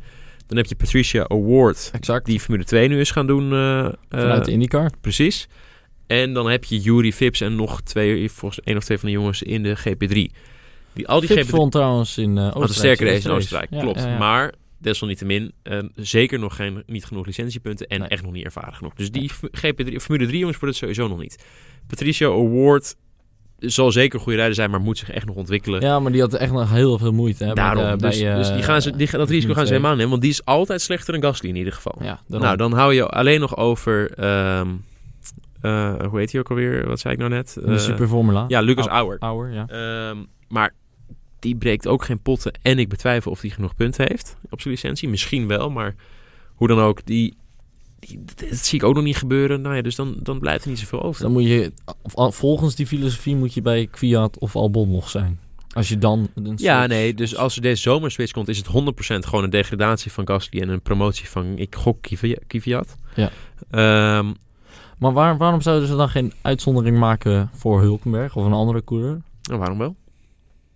Dan 0.47 0.57
heb 0.57 0.65
je 0.65 0.75
Patricia 0.75 1.25
Award, 1.27 1.89
Exact. 1.93 2.25
die 2.25 2.39
Formule 2.39 2.63
2 2.65 2.87
nu 2.87 2.99
is 2.99 3.11
gaan 3.11 3.27
doen. 3.27 3.43
eh, 3.53 3.89
Vanuit 4.09 4.45
de 4.45 4.51
IndyCar. 4.51 4.91
Precies. 5.01 5.47
En 6.07 6.33
dan 6.33 6.49
heb 6.49 6.63
je 6.63 6.79
Yuri 6.79 7.13
Vips 7.13 7.41
en 7.41 7.55
nog 7.55 7.81
twee, 7.81 8.31
volgens 8.31 8.61
één 8.63 8.77
of 8.77 8.83
twee 8.83 8.97
van 8.97 9.09
de 9.09 9.15
jongens 9.15 9.41
in 9.41 9.63
de 9.63 9.77
GP3. 9.77 10.35
Die, 10.93 11.07
al 11.07 11.19
die 11.19 11.29
Fips 11.29 11.47
GP3 11.47 11.49
won 11.49 11.69
trouwens 11.69 12.17
in 12.17 12.35
een 12.35 12.53
Oostenrijk. 12.53 12.73
sterke 12.95 13.05
race 13.13 13.27
in 13.29 13.35
Oostenrijk, 13.35 13.69
Ja, 13.71 13.79
klopt. 13.81 13.99
ja, 13.99 14.07
ja. 14.07 14.17
Maar 14.17 14.53
desalniettemin 14.77 15.51
eh, 15.63 15.79
zeker 15.95 16.39
nog 16.39 16.55
geen, 16.55 16.83
niet 16.85 17.05
genoeg 17.05 17.25
licentiepunten 17.25 17.87
en 17.87 17.99
Nee. 17.99 18.09
echt 18.09 18.23
nog 18.23 18.31
niet 18.31 18.45
ervaren 18.45 18.73
genoeg. 18.73 18.93
Dus 18.93 19.11
die 19.11 19.31
GP3, 19.51 19.95
Formule 20.01 20.25
3 20.27 20.37
jongens 20.39 20.59
wordt 20.59 20.61
het 20.61 20.75
sowieso 20.75 21.07
nog 21.07 21.19
niet. 21.19 21.43
Patricia 21.87 22.27
Award 22.27 22.95
zal 23.69 23.91
zeker 23.91 24.15
een 24.15 24.21
goede 24.21 24.37
rijder 24.37 24.55
zijn, 24.55 24.69
maar 24.69 24.79
moet 24.81 24.97
zich 24.97 25.09
echt 25.11 25.25
nog 25.25 25.35
ontwikkelen. 25.35 25.81
Ja, 25.81 25.99
maar 25.99 26.11
die 26.11 26.21
had 26.21 26.33
echt 26.33 26.51
nog 26.51 26.69
heel 26.71 26.97
veel 26.97 27.11
moeite. 27.11 27.43
Hè, 27.45 27.53
Daarom, 27.53 27.83
bij 27.83 27.95
dus, 28.09 28.21
bij, 28.21 28.35
dus 28.35 28.47
die 28.47 28.57
eh, 28.57 28.63
gaan 28.63 28.81
ze, 28.81 28.95
die, 28.95 29.11
dat 29.11 29.29
risico 29.29 29.53
gaan 29.53 29.65
ze 29.65 29.71
helemaal 29.73 29.95
nemen, 29.95 30.09
want 30.09 30.21
die 30.21 30.31
is 30.31 30.45
altijd 30.45 30.81
slechter 30.81 31.13
dan 31.13 31.23
Gasly 31.23 31.49
in 31.49 31.55
ieder 31.55 31.73
geval. 31.73 31.93
2. 31.97 32.07
Ja, 32.07 32.19
daarom. 32.27 32.47
Nou, 32.47 32.57
dan 32.57 32.73
hou 32.73 32.93
je 32.93 33.05
alleen 33.07 33.39
nog 33.39 33.57
over, 33.57 34.11
ehm, 34.17 34.67
eh, 35.61 35.93
hoe 36.09 36.19
heet 36.19 36.31
hij 36.31 36.41
ook 36.41 36.49
alweer? 36.49 36.87
Wat 36.87 36.99
zei 36.99 37.13
ik 37.13 37.19
nou 37.19 37.31
net? 37.31 37.53
de 37.53 37.71
Eh, 37.71 37.77
Super 37.77 38.07
Formula. 38.07 38.45
ja, 38.47 38.59
Lucas 38.61 38.87
Au- 38.87 38.97
Auer. 38.97 39.17
Auer, 39.19 39.51
ja. 39.53 39.65
Ehm, 39.67 40.17
maar 40.47 40.73
die 41.39 41.55
breekt 41.55 41.87
ook 41.87 42.03
geen 42.05 42.19
potten. 42.21 42.51
En 42.61 42.79
ik 42.79 42.89
betwijfel 42.89 43.31
of 43.31 43.41
hij 43.41 43.49
genoeg 43.49 43.75
punten 43.75 44.07
heeft 44.07 44.37
op 44.49 44.61
zijn 44.61 44.73
licentie. 44.73 45.09
Misschien 45.09 45.47
wel, 45.47 45.69
maar 45.69 45.95
hoe 46.55 46.67
dan 46.67 46.79
ook, 46.79 47.05
die, 47.05 47.35
die, 47.40 47.40
dat 48.35 48.57
zie 48.57 48.79
ik 48.79 48.85
ook 48.85 48.95
nog 48.95 49.03
niet 49.03 49.17
gebeuren. 49.17 49.61
Nou 49.61 49.75
ja, 49.75 49.81
dus 49.81 49.95
dan, 49.95 50.15
dan 50.23 50.39
blijft 50.39 50.63
er 50.63 50.69
niet 50.69 50.79
zoveel 50.79 50.99
Dus 50.99 51.07
over. 51.07 51.21
dan 51.21 51.31
moet 51.31 51.43
je, 51.43 51.71
volgens 52.13 52.75
die 52.75 52.87
filosofie 52.87 53.35
moet 53.35 53.53
je 53.53 53.61
bij 53.61 53.87
Kwiat 53.91 54.37
of 54.39 54.55
Albon 54.55 54.91
nog 54.91 55.09
zijn. 55.09 55.39
Als 55.73 55.89
je 55.89 55.97
dan... 55.97 56.29
Ja, 56.55 56.85
nee, 56.87 57.13
dus 57.13 57.35
als 57.35 57.55
er 57.55 57.61
deze 57.61 57.81
zomerswitch 57.81 58.31
komt, 58.31 58.47
is 58.47 58.57
het 58.57 58.67
100% 58.67 58.71
gewoon 59.27 59.43
een 59.43 59.49
degradatie 59.49 60.11
van 60.11 60.27
Gasly 60.27 60.61
en 60.61 60.69
een 60.69 60.81
promotie 60.81 61.29
van, 61.29 61.57
ik 61.57 61.75
gok. 61.75 61.97
Kvyat. 62.47 62.95
Ja. 63.15 63.29
Ehm, 63.69 64.31
Maar 64.97 65.13
waar, 65.13 65.37
waarom 65.37 65.61
zouden 65.61 65.87
ze 65.87 65.95
dan 65.95 66.09
geen 66.09 66.33
uitzondering 66.41 66.97
maken 66.97 67.49
voor 67.53 67.81
Hulkenberg 67.81 68.35
of 68.35 68.45
een 68.45 68.53
andere 68.53 68.83
coureur? 68.83 69.21
nou, 69.41 69.59
waarom 69.59 69.77
wel? 69.77 69.95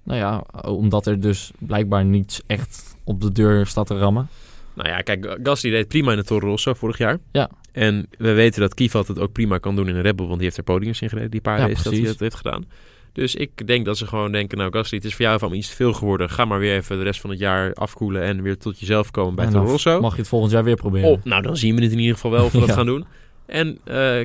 Nou 0.03 0.19
ja, 0.19 0.43
omdat 0.67 1.05
er 1.05 1.19
dus 1.19 1.51
blijkbaar 1.59 2.05
niets 2.05 2.41
echt 2.47 2.95
op 3.03 3.21
de 3.21 3.31
deur 3.31 3.65
staat 3.67 3.87
te 3.87 3.97
rammen. 3.97 4.27
Nou 4.75 4.89
ja, 4.89 5.01
kijk, 5.01 5.37
Gasly 5.43 5.69
deed 5.69 5.87
prima 5.87 6.11
in 6.11 6.17
de 6.17 6.23
Toro 6.23 6.47
Rosso 6.47 6.73
vorig 6.73 6.97
jaar. 6.97 7.17
Ja. 7.31 7.49
En 7.71 8.07
we 8.17 8.33
weten 8.33 8.61
dat 8.61 8.73
Kvyat 8.73 9.07
het 9.07 9.19
ook 9.19 9.31
prima 9.31 9.57
kan 9.57 9.75
doen 9.75 9.87
in 9.87 9.95
een 9.95 10.01
Red 10.01 10.15
Bull, 10.15 10.25
want 10.25 10.37
die 10.37 10.45
heeft 10.45 10.57
er 10.57 10.63
podiums 10.63 11.01
in 11.01 11.09
gereden, 11.09 11.31
die 11.31 11.41
paar 11.41 11.59
Ja, 11.59 11.67
races 11.67 11.83
dat 11.83 11.93
hij 11.93 12.01
dat 12.01 12.19
heeft 12.19 12.35
gedaan. 12.35 12.65
Dus 13.13 13.35
ik 13.35 13.67
denk 13.67 13.85
dat 13.85 13.97
ze 13.97 14.07
gewoon 14.07 14.31
denken, 14.31 14.57
nou 14.57 14.71
Gasly, 14.71 14.97
het 14.97 15.07
is 15.07 15.15
voor 15.15 15.25
jou 15.25 15.39
van 15.39 15.53
iets 15.53 15.69
te 15.69 15.75
veel 15.75 15.93
geworden. 15.93 16.29
Ga 16.29 16.45
maar 16.45 16.59
weer 16.59 16.75
even 16.75 16.97
de 16.97 17.03
rest 17.03 17.21
van 17.21 17.29
het 17.29 17.39
jaar 17.39 17.73
afkoelen 17.73 18.21
en 18.21 18.41
weer 18.41 18.57
tot 18.57 18.79
jezelf 18.79 19.11
komen 19.11 19.35
bij 19.35 19.47
Toro 19.47 19.65
Rosso. 19.65 19.99
Mag 20.01 20.13
je 20.13 20.19
het 20.19 20.27
volgend 20.27 20.51
jaar 20.51 20.63
weer 20.63 20.75
proberen. 20.75 21.09
Oh, 21.09 21.23
nou, 21.23 21.41
dan 21.41 21.57
zien 21.57 21.75
we 21.75 21.81
het 21.81 21.91
in 21.91 21.99
ieder 21.99 22.13
geval 22.13 22.31
wel 22.31 22.45
of 22.45 22.51
we 22.51 22.59
dat 22.59 22.71
gaan 22.79 22.85
doen. 22.85 23.05
En 23.45 23.79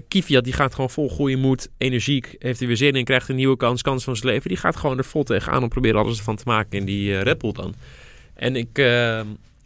Kvyat, 0.08 0.44
die 0.44 0.52
gaat 0.52 0.74
gewoon 0.74 0.90
vol 0.90 1.08
goede 1.08 1.36
moed, 1.36 1.68
energiek, 1.78 2.36
heeft 2.38 2.60
er 2.60 2.66
weer 2.66 2.76
zin 2.76 2.94
in, 2.94 3.04
krijgt 3.04 3.28
een 3.28 3.36
nieuwe 3.36 3.56
kans, 3.56 3.82
kans 3.82 4.04
van 4.04 4.16
zijn 4.16 4.32
leven. 4.32 4.48
Die 4.48 4.58
gaat 4.58 4.76
gewoon 4.76 4.98
er 4.98 5.04
vol 5.04 5.22
tegenaan 5.22 5.62
om 5.62 5.68
proberen 5.68 6.00
alles 6.00 6.18
ervan 6.18 6.36
te 6.36 6.42
maken 6.46 6.78
in 6.78 6.84
die 6.84 7.16
eh 7.16 7.22
Red 7.22 7.38
Bull 7.38 7.52
dan. 7.52 7.74
En 8.34 8.56
ik, 8.56 8.78
eh, 8.78 9.20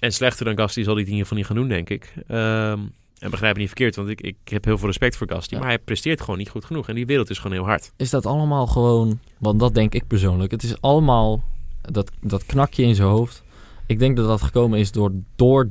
en 0.04 0.12
slechter 0.12 0.44
dan 0.44 0.58
Gasly 0.58 0.82
zal 0.82 0.92
hij 0.92 1.02
het 1.02 1.10
in 1.12 1.16
ieder 1.18 1.28
geval 1.28 1.36
niet 1.36 1.46
gaan 1.46 1.56
doen, 1.56 1.68
denk 1.68 1.90
ik. 1.90 2.14
Ehm, 2.26 2.78
en 3.18 3.30
begrijp 3.30 3.54
me 3.54 3.58
niet 3.58 3.68
verkeerd, 3.68 3.96
want 3.96 4.08
ik, 4.08 4.20
ik 4.20 4.36
heb 4.44 4.64
heel 4.64 4.78
veel 4.78 4.86
respect 4.86 5.16
voor 5.16 5.26
Ja. 5.30 5.58
maar 5.58 5.68
hij 5.68 5.78
presteert 5.78 6.20
gewoon 6.20 6.38
niet 6.38 6.48
goed 6.48 6.64
genoeg. 6.64 6.88
En 6.88 6.94
die 6.94 7.06
wereld 7.06 7.30
is 7.30 7.38
gewoon 7.38 7.56
heel 7.56 7.66
hard. 7.66 7.92
Is 7.96 8.10
dat 8.10 8.26
allemaal 8.26 8.66
gewoon... 8.66 9.18
Want 9.38 9.60
dat 9.60 9.74
denk 9.74 9.94
ik 9.94 10.06
persoonlijk. 10.06 10.50
Het 10.50 10.62
is 10.62 10.80
allemaal 10.80 11.44
dat, 11.80 12.10
dat 12.20 12.46
knakje 12.46 12.82
in 12.82 12.94
zijn 12.94 13.08
hoofd. 13.08 13.42
Ik 13.86 13.98
denk 13.98 14.16
dat 14.16 14.26
dat 14.26 14.42
gekomen 14.42 14.78
is 14.78 14.92
door, 14.92 15.12
door 15.36 15.70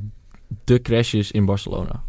de 0.64 0.82
crashes 0.82 1.30
in 1.30 1.44
Barcelona. 1.44 2.02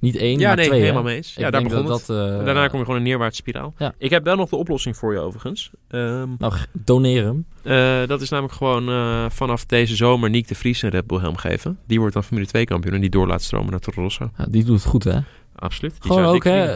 Niet 0.00 0.16
één, 0.16 0.38
ja, 0.38 0.46
maar 0.46 0.56
nee, 0.56 0.64
twee. 0.66 0.78
hè? 0.78 0.84
helemaal 0.84 1.04
mee 1.04 1.16
eens. 1.16 1.34
Ja, 1.34 1.50
daar 1.50 1.62
begon 1.62 1.86
dat 1.86 1.98
het. 1.98 2.06
dat, 2.06 2.16
eh, 2.38 2.44
Daarna 2.44 2.68
kom 2.68 2.78
je 2.78 2.84
gewoon 2.84 3.00
een 3.00 3.06
neerwaartse 3.06 3.40
spiraal. 3.40 3.74
Ja. 3.78 3.94
Ik 3.98 4.10
heb 4.10 4.24
wel 4.24 4.36
nog 4.36 4.48
de 4.48 4.56
oplossing 4.56 4.96
voor 4.96 5.12
je 5.12 5.18
overigens. 5.18 5.70
Ehm, 5.88 6.28
Nou, 6.38 6.52
g- 6.52 6.66
doneer 6.72 7.24
hem. 7.24 7.46
Eh, 7.62 8.06
dat 8.08 8.20
is 8.20 8.28
namelijk 8.28 8.54
gewoon 8.54 8.88
eh, 8.88 9.24
vanaf 9.30 9.66
deze 9.66 9.96
zomer 9.96 10.30
Nick 10.30 10.48
de 10.48 10.54
Vries 10.54 10.82
een 10.82 10.90
Red 10.90 11.06
Bull 11.06 11.18
helm 11.20 11.36
geven. 11.36 11.78
Die 11.86 11.98
wordt 11.98 12.14
dan 12.14 12.24
Formule 12.24 12.46
2 12.46 12.64
kampioen 12.64 12.94
en 12.94 13.00
die 13.00 13.10
door 13.10 13.26
laat 13.26 13.42
stromen 13.42 13.70
naar 13.70 13.80
Toro 13.80 14.02
Rosso. 14.02 14.30
Ja, 14.38 14.46
die 14.48 14.64
doet 14.64 14.76
het 14.82 14.90
goed, 14.90 15.04
hè? 15.04 15.18
Absoluut. 15.54 15.92
Die 16.02 16.10
Gewoon 16.12 16.24
ook, 16.34 16.44
hè? 16.44 16.74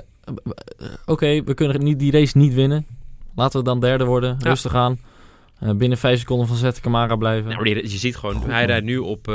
Oké, 1.07 1.43
we 1.45 1.55
kunnen 1.55 1.85
niet, 1.85 1.99
die 1.99 2.13
race 2.13 2.39
niet 2.39 2.55
winnen. 2.55 2.87
Laten 3.35 3.59
we 3.59 3.65
dan 3.65 3.81
derde 3.81 4.05
worden. 4.05 4.37
Ja. 4.39 4.49
Rustig 4.49 4.75
aan. 4.75 4.99
Binnen 5.77 5.99
vijf 5.99 6.19
seconden 6.19 6.47
van 6.47 6.57
Zet 6.57 6.81
Camara 6.81 7.17
blijven. 7.17 7.51
Nou, 7.51 7.69
je 7.69 7.89
ziet 7.99 8.17
gewoon, 8.17 8.35
Goed, 8.35 8.51
hij 8.51 8.65
rijdt 8.67 8.85
nu 8.85 8.99
op 8.99 9.27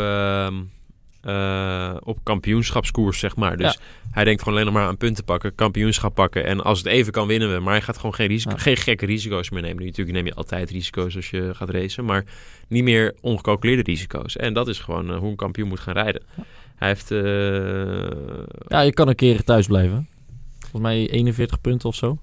eh, 1.27 1.95
op 2.03 2.17
kampioenschapskoers, 2.23 3.19
zeg 3.19 3.35
maar. 3.35 3.57
Dus 3.57 3.79
hij 4.11 4.23
denkt 4.23 4.41
gewoon 4.43 4.53
alleen 4.59 4.71
nog 4.71 4.79
maar 4.81 4.87
aan 4.87 4.97
punten 4.97 5.23
pakken, 5.23 5.55
kampioenschap 5.55 6.15
pakken. 6.15 6.45
En 6.45 6.61
als 6.63 6.77
het 6.77 6.87
even 6.87 7.11
kan, 7.11 7.27
winnen 7.27 7.53
we. 7.53 7.59
Maar 7.59 7.73
hij 7.73 7.81
gaat 7.81 7.95
gewoon 7.95 8.13
geen, 8.13 8.27
risico, 8.27 8.51
Ja. 8.55 8.57
geen 8.61 8.77
gekke 8.77 9.05
risico's 9.05 9.49
meer 9.49 9.61
nemen. 9.61 9.85
Natuurlijk 9.85 10.15
neem 10.17 10.25
je 10.25 10.33
altijd 10.33 10.69
risico's 10.69 11.15
als 11.15 11.29
je 11.29 11.51
gaat 11.53 11.69
racen. 11.69 12.05
Maar 12.05 12.23
niet 12.67 12.83
meer 12.83 13.15
ongecalculeerde 13.21 13.83
risico's. 13.83 14.35
En 14.35 14.53
dat 14.53 14.67
is 14.67 14.79
gewoon 14.79 15.11
eh, 15.11 15.17
hoe 15.17 15.29
een 15.29 15.35
kampioen 15.35 15.67
moet 15.67 15.79
gaan 15.79 15.93
rijden. 15.93 16.21
Hij 16.75 16.87
heeft... 16.87 17.11
eh, 17.11 17.19
Ja, 18.67 18.81
je 18.81 18.93
kan 18.93 19.07
een 19.07 19.15
keer 19.15 19.43
thuis 19.43 19.67
blijven. 19.67 20.07
Volgens 20.59 20.81
mij 20.81 21.09
41 21.09 21.61
punten 21.61 21.89
of 21.89 21.95
zo. 21.95 22.17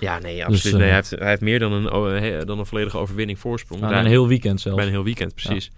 Ja, 0.00 0.18
nee, 0.18 0.44
absoluut. 0.44 0.62
Dus, 0.62 0.72
nee, 0.72 0.80
eh, 0.82 0.86
hij, 0.86 0.94
heeft, 0.96 1.10
hij 1.10 1.28
heeft 1.28 1.40
meer 1.40 1.58
dan 1.58 1.72
een, 1.72 2.46
dan 2.46 2.58
een 2.58 2.66
volledige 2.66 2.98
overwinning 2.98 3.38
voorsprong. 3.38 3.82
Een 3.82 4.06
heel 4.06 4.28
weekend 4.28 4.60
zelfs. 4.60 4.76
Bij 4.76 4.86
een 4.86 4.92
heel 4.92 5.04
weekend, 5.04 5.34
precies. 5.34 5.70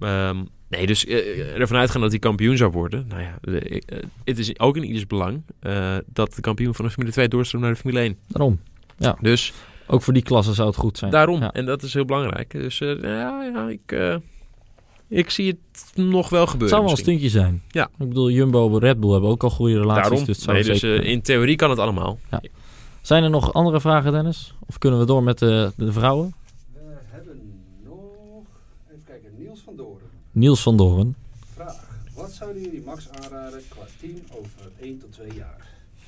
Ehm, 0.00 0.36
nee, 0.76 0.86
dus 0.86 1.06
eh, 1.06 1.60
ervan 1.60 1.76
uitgaan 1.78 2.00
dat 2.00 2.10
hij 2.10 2.18
kampioen 2.18 2.56
zou 2.56 2.70
worden. 2.70 3.04
Nou 3.08 3.22
ja, 3.22 3.38
eh, 3.42 3.56
eh, 3.56 4.02
het 4.24 4.38
is 4.38 4.58
ook 4.58 4.76
in 4.76 4.84
ieders 4.84 5.06
belang 5.06 5.42
eh, 5.60 5.96
dat 6.06 6.34
de 6.34 6.40
kampioen 6.40 6.74
van 6.74 6.84
de 6.84 6.90
Formule 6.90 7.12
2 7.12 7.28
doorstroomt 7.28 7.64
naar 7.64 7.72
de 7.74 7.80
Formule 7.80 8.00
1. 8.00 8.16
Daarom. 8.28 8.60
Dus 9.20 9.52
Ook 9.86 10.02
voor 10.02 10.12
die 10.12 10.22
klasse 10.22 10.52
zou 10.54 10.68
het 10.68 10.76
goed 10.76 10.98
zijn. 10.98 11.10
daarom, 11.10 11.40
Ja. 11.40 11.52
en 11.52 11.64
dat 11.66 11.82
is 11.82 11.94
heel 11.94 12.04
belangrijk. 12.04 12.50
Dus 12.50 12.80
eh, 12.80 13.02
ja, 13.02 13.42
ja 13.54 13.68
ik, 13.68 13.92
eh, 13.92 14.16
ik 15.08 15.30
zie 15.30 15.46
het 15.46 15.92
nog 16.04 16.28
wel 16.28 16.40
Het 16.40 16.50
gebeuren. 16.50 16.76
zou 16.76 16.82
wel 16.82 16.92
een 16.98 17.02
stuntje 17.02 17.28
zijn. 17.28 17.62
Ja. 17.68 17.84
Ik 17.98 18.08
bedoel, 18.08 18.30
Jumbo 18.30 18.72
en 18.72 18.78
Red 18.78 19.00
Bull 19.00 19.12
hebben 19.12 19.30
ook 19.30 19.42
al 19.42 19.50
goede 19.50 19.78
relaties. 19.78 20.02
Daarom. 20.08 20.24
Dus 20.24 20.36
het 20.36 20.46
Nee, 20.46 20.64
dus 20.64 20.82
eh, 20.82 21.02
in 21.10 21.22
theorie 21.22 21.56
kan 21.56 21.70
het 21.70 21.78
allemaal. 21.78 22.18
Zijn 23.02 23.22
er 23.24 23.30
nog 23.30 23.52
andere 23.52 23.80
vragen, 23.80 24.12
Dennis? 24.12 24.54
Of 24.66 24.78
kunnen 24.78 24.98
we 24.98 25.06
door 25.06 25.22
met 25.22 25.38
de, 25.38 25.72
de 25.76 25.92
vrouwen? 25.92 26.34
Niels 30.32 30.62
van 30.62 30.76
Doorn. 30.76 31.14
Vraag, 31.54 31.74
wat 32.14 32.32
zouden 32.32 32.62
jullie 32.62 32.82
Max 32.84 33.08
aanraden 33.10 33.60
qua 33.68 33.82
team 34.00 34.14
over 34.30 34.70
1 34.80 34.98
tot 34.98 35.12
2 35.12 35.28
jaar? 35.36 35.56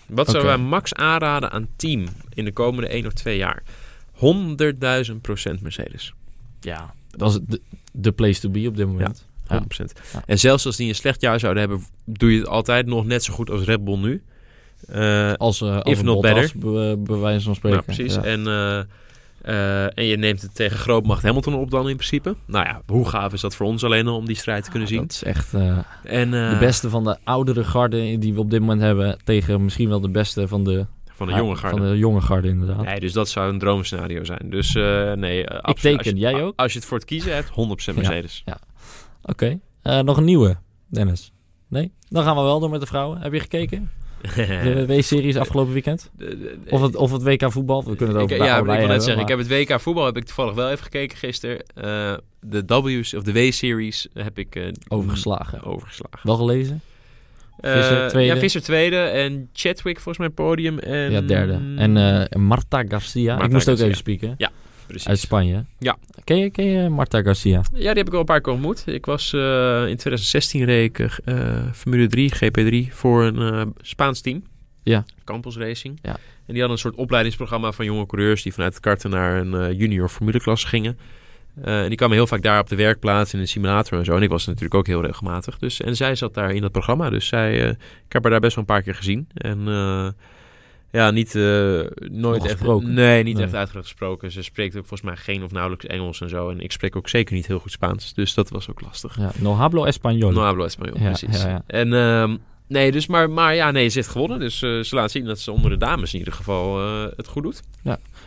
Wat 0.06 0.28
zouden 0.28 0.56
wij 0.56 0.66
Max 0.66 0.94
aanraden 0.94 1.50
aan 1.50 1.68
team 1.76 2.06
in 2.34 2.44
de 2.44 2.52
komende 2.52 2.88
1 2.88 3.06
of 3.06 3.12
2 3.12 3.36
jaar? 3.36 3.62
100.000 5.10 5.16
procent 5.20 5.60
Mercedes. 5.60 6.14
Ja. 6.60 6.94
Dat 7.10 7.30
is 7.30 7.38
de, 7.46 7.60
de 7.92 8.12
place 8.12 8.40
to 8.40 8.48
be 8.50 8.68
op 8.68 8.76
dit 8.76 8.86
moment. 8.86 9.24
100%. 9.24 9.26
Ja. 9.48 9.58
Ja. 10.12 10.22
En 10.26 10.38
zelfs 10.38 10.66
als 10.66 10.76
die 10.76 10.88
een 10.88 10.94
slecht 10.94 11.20
jaar 11.20 11.40
zouden 11.40 11.62
hebben, 11.62 11.86
doe 12.04 12.32
je 12.32 12.38
het 12.38 12.48
altijd 12.48 12.86
nog 12.86 13.04
net 13.06 13.24
zo 13.24 13.34
goed 13.34 13.50
als 13.50 13.62
Red 13.62 13.84
Bull 13.84 13.98
nu. 13.98 14.22
Eh, 14.88 15.32
Als, 15.32 15.60
eh 15.60 15.80
als 15.80 15.92
If 15.92 16.02
not 16.02 16.20
Bottas, 16.20 16.52
be, 16.52 16.96
bij 16.98 17.16
wijze 17.18 17.44
van 17.44 17.54
spreken. 17.54 17.82
nou, 17.86 17.96
precies. 17.96 18.14
Ja. 18.14 18.22
En, 18.24 18.46
eh, 18.46 18.80
eh, 19.44 19.98
en 19.98 20.04
je 20.04 20.16
neemt 20.16 20.42
het 20.42 20.54
tegen 20.54 20.78
grootmacht 20.78 21.22
Hamilton 21.22 21.54
op 21.54 21.70
dan 21.70 21.88
in 21.88 21.96
principe. 21.96 22.36
Nou 22.46 22.64
ja, 22.66 22.82
hoe 22.86 23.08
gaaf 23.08 23.32
is 23.32 23.40
dat 23.40 23.54
voor 23.56 23.66
ons 23.66 23.84
alleen 23.84 24.06
al 24.06 24.16
om 24.16 24.26
die 24.26 24.36
strijd 24.36 24.64
te 24.64 24.70
kunnen 24.70 24.88
zien. 24.88 25.00
Dat 25.00 25.10
is 25.10 25.22
echt 25.24 25.54
eh, 25.54 25.78
En, 26.04 26.34
eh, 26.34 26.50
de 26.50 26.56
beste 26.60 26.90
van 26.90 27.04
de 27.04 27.16
oudere 27.24 27.64
garde 27.64 28.18
die 28.18 28.34
we 28.34 28.40
op 28.40 28.50
dit 28.50 28.60
moment 28.60 28.80
hebben. 28.80 29.18
Tegen 29.24 29.64
misschien 29.64 29.88
wel 29.88 30.00
de 30.00 30.08
beste 30.10 30.48
van 30.48 30.64
de, 30.64 30.86
van 31.12 31.26
de 31.26 31.32
jonge 31.34 31.56
garde. 31.56 31.76
Van 31.76 31.86
de 31.88 31.98
jonge 31.98 32.20
garde, 32.20 32.48
inderdaad. 32.48 32.84
Nee, 32.84 33.00
dus 33.00 33.12
dat 33.12 33.28
zou 33.28 33.52
een 33.52 33.58
droomscenario 33.58 34.24
zijn. 34.24 34.50
Dus 34.50 34.74
eh, 34.74 35.12
nee, 35.12 35.44
eh, 35.46 35.56
Ik 35.56 35.62
absoluut. 35.62 35.80
teken, 35.80 35.98
Als 35.98 36.06
je- 36.06 36.16
jij 36.18 36.42
ook? 36.42 36.52
Als 36.56 36.72
je 36.72 36.78
het 36.78 36.88
voor 36.88 36.96
het 36.96 37.06
kiezen 37.06 37.34
hebt, 37.34 37.48
100% 37.48 37.94
Mercedes. 37.96 38.44
Oké. 39.22 39.58
Eh, 39.82 40.00
nog 40.00 40.16
een 40.16 40.24
nieuwe, 40.24 40.56
Dennis. 40.86 41.32
Nee? 41.68 41.92
Dan 42.08 42.24
gaan 42.24 42.36
we 42.36 42.42
wel 42.42 42.60
door 42.60 42.70
met 42.70 42.80
de 42.80 42.86
vrouwen. 42.86 43.20
Heb 43.20 43.32
je 43.32 43.40
gekeken? 43.40 43.90
De 44.34 44.84
W-series 44.86 45.36
afgelopen 45.44 45.72
weekend? 45.72 46.10
Of 46.68 46.80
het, 46.80 46.96
of 46.96 47.12
het 47.12 47.22
WK 47.22 47.52
voetbal? 47.52 47.84
We 47.84 47.96
kunnen 47.96 48.14
het 48.14 48.24
over 48.24 48.36
ik, 48.36 48.42
ja, 48.42 48.58
ik 48.58 48.64
wil 48.64 48.86
net 48.86 49.02
zeggen, 49.02 49.22
ik 49.22 49.28
heb 49.28 49.38
het 49.38 49.48
WK 49.48 49.80
voetbal 49.80 50.04
heb 50.04 50.16
ik 50.16 50.24
toevallig 50.24 50.54
wel 50.54 50.70
even 50.70 50.84
gekeken 50.84 51.18
gisteren. 51.18 51.62
Eh, 51.74 52.14
de 52.40 52.64
W's 52.66 53.14
of 53.14 53.22
de 53.22 53.32
W-series 53.32 54.08
heb 54.14 54.38
ik 54.38 54.56
eh, 54.56 54.62
Overgeslagen. 54.88 55.62
overgeslagen. 55.62 56.20
Wel 56.22 56.36
gelezen? 56.36 56.80
Eh, 57.60 57.72
Visser 57.72 58.08
tweede. 58.08 58.34
Ja, 58.34 58.40
Visser 58.40 58.62
tweede 58.62 58.96
en 58.96 59.48
Chadwick 59.52 59.94
volgens 60.00 60.18
mij 60.18 60.28
podium. 60.28 60.78
En, 60.78 61.10
Ja, 61.10 61.20
derde. 61.20 61.60
En 61.76 61.96
eh 61.96 62.38
Marta 62.40 62.84
Garcia. 62.88 63.30
Marta 63.30 63.44
ik 63.46 63.52
moest 63.52 63.68
ook 63.68 63.78
even 63.78 63.96
spieken. 63.96 64.36
Precies. 64.86 65.08
Uit 65.08 65.18
Spanje. 65.18 65.64
Ja. 65.78 65.96
Ken 66.24 66.36
je, 66.36 66.50
ken 66.50 66.64
je 66.64 66.88
Marta 66.88 67.22
Garcia? 67.22 67.62
Ja, 67.72 67.78
die 67.78 67.86
heb 67.88 68.06
ik 68.06 68.12
al 68.12 68.18
een 68.18 68.24
paar 68.24 68.40
keer 68.40 68.52
ontmoet. 68.52 68.82
Ik 68.86 69.06
was 69.06 69.32
eh, 69.32 69.40
in 69.88 69.96
2016 69.96 70.64
reed 70.64 70.84
ik 70.84 71.18
eh, 71.24 71.62
Formule 71.72 72.06
3, 72.06 72.32
GP3 72.34 72.92
voor 72.92 73.24
een 73.24 73.54
eh, 73.54 73.66
Spaans 73.80 74.20
team. 74.20 74.44
Ja. 74.82 75.04
Campus 75.24 75.56
Racing. 75.56 75.98
Ja. 76.02 76.10
En 76.12 76.52
die 76.52 76.58
hadden 76.58 76.70
een 76.70 76.78
soort 76.78 76.94
opleidingsprogramma 76.94 77.72
van 77.72 77.84
jonge 77.84 78.06
coureurs 78.06 78.42
die 78.42 78.52
vanuit 78.52 78.72
het 78.72 78.82
karten 78.82 79.10
naar 79.10 79.36
een 79.36 79.76
junior 79.76 80.08
formuleklasse 80.08 80.66
gingen. 80.66 80.98
En 81.62 81.88
die 81.88 81.96
kwamen 81.96 82.16
heel 82.16 82.26
vaak 82.26 82.42
daar 82.42 82.60
op 82.60 82.68
de 82.68 82.76
werkplaats 82.76 83.34
in 83.34 83.40
een 83.40 83.48
simulator 83.48 83.98
en 83.98 84.04
zo. 84.04 84.16
En 84.16 84.22
ik 84.22 84.28
was 84.28 84.46
natuurlijk 84.46 84.74
ook 84.74 84.86
heel 84.86 85.02
regelmatig. 85.02 85.58
Dus, 85.58 85.80
en 85.80 85.96
zij 85.96 86.14
zat 86.14 86.34
daar 86.34 86.52
in 86.52 86.60
dat 86.60 86.72
programma. 86.72 87.10
Dus 87.10 87.26
zij, 87.26 87.58
ik 88.06 88.12
heb 88.12 88.22
haar 88.22 88.30
daar 88.30 88.40
best 88.40 88.54
wel 88.54 88.64
een 88.64 88.74
paar 88.74 88.82
keer 88.82 88.94
gezien. 88.94 89.28
En 89.34 89.66
ja, 90.94 91.10
niet, 91.10 91.34
eh, 91.34 91.42
nooit 92.10 92.42
echt, 92.42 92.50
gesproken? 92.52 92.94
nee, 92.94 93.22
niet 93.22 93.34
Nee. 93.36 93.44
echt 93.44 93.54
uitgebreid 93.54 93.86
gesproken. 93.86 94.30
Ze 94.32 94.42
spreekt 94.42 94.76
ook 94.76 94.86
volgens 94.86 95.02
mij 95.10 95.16
geen 95.16 95.44
of 95.44 95.50
nauwelijks 95.52 95.86
Engels 95.86 96.20
en 96.20 96.28
zo. 96.28 96.50
En 96.50 96.60
ik 96.60 96.72
spreek 96.72 96.96
ook 96.96 97.08
zeker 97.08 97.34
niet 97.34 97.46
heel 97.46 97.58
goed 97.58 97.70
Spaans. 97.72 98.14
Dus 98.14 98.34
dat 98.34 98.48
was 98.50 98.70
ook 98.70 98.80
lastig. 98.80 99.18
Ja. 99.18 99.30
No 99.38 99.52
hablo 99.54 99.86
español. 99.86 100.18
No 100.32 100.40
hablo 100.42 100.68
español, 100.68 100.98
Ja, 101.00 101.04
precies. 101.08 101.42
ja, 101.42 101.48
ja. 101.48 101.62
En 101.66 101.92
ehm, 101.92 102.36
nee, 102.66 102.92
dus 102.92 103.06
maar, 103.06 103.30
maar 103.30 103.54
ja, 103.54 103.70
nee, 103.70 103.88
ze 103.88 103.98
heeft 103.98 104.08
gewonnen. 104.10 104.38
Dus 104.38 104.62
eh, 104.62 104.80
ze 104.80 104.94
laat 104.94 105.10
zien 105.10 105.24
dat 105.24 105.38
ze 105.38 105.52
onder 105.52 105.70
de 105.70 105.76
dames 105.76 106.12
in 106.12 106.18
ieder 106.18 106.34
geval 106.34 106.80
eh, 106.80 107.06
het 107.16 107.26
goed 107.26 107.42
doet. 107.42 107.62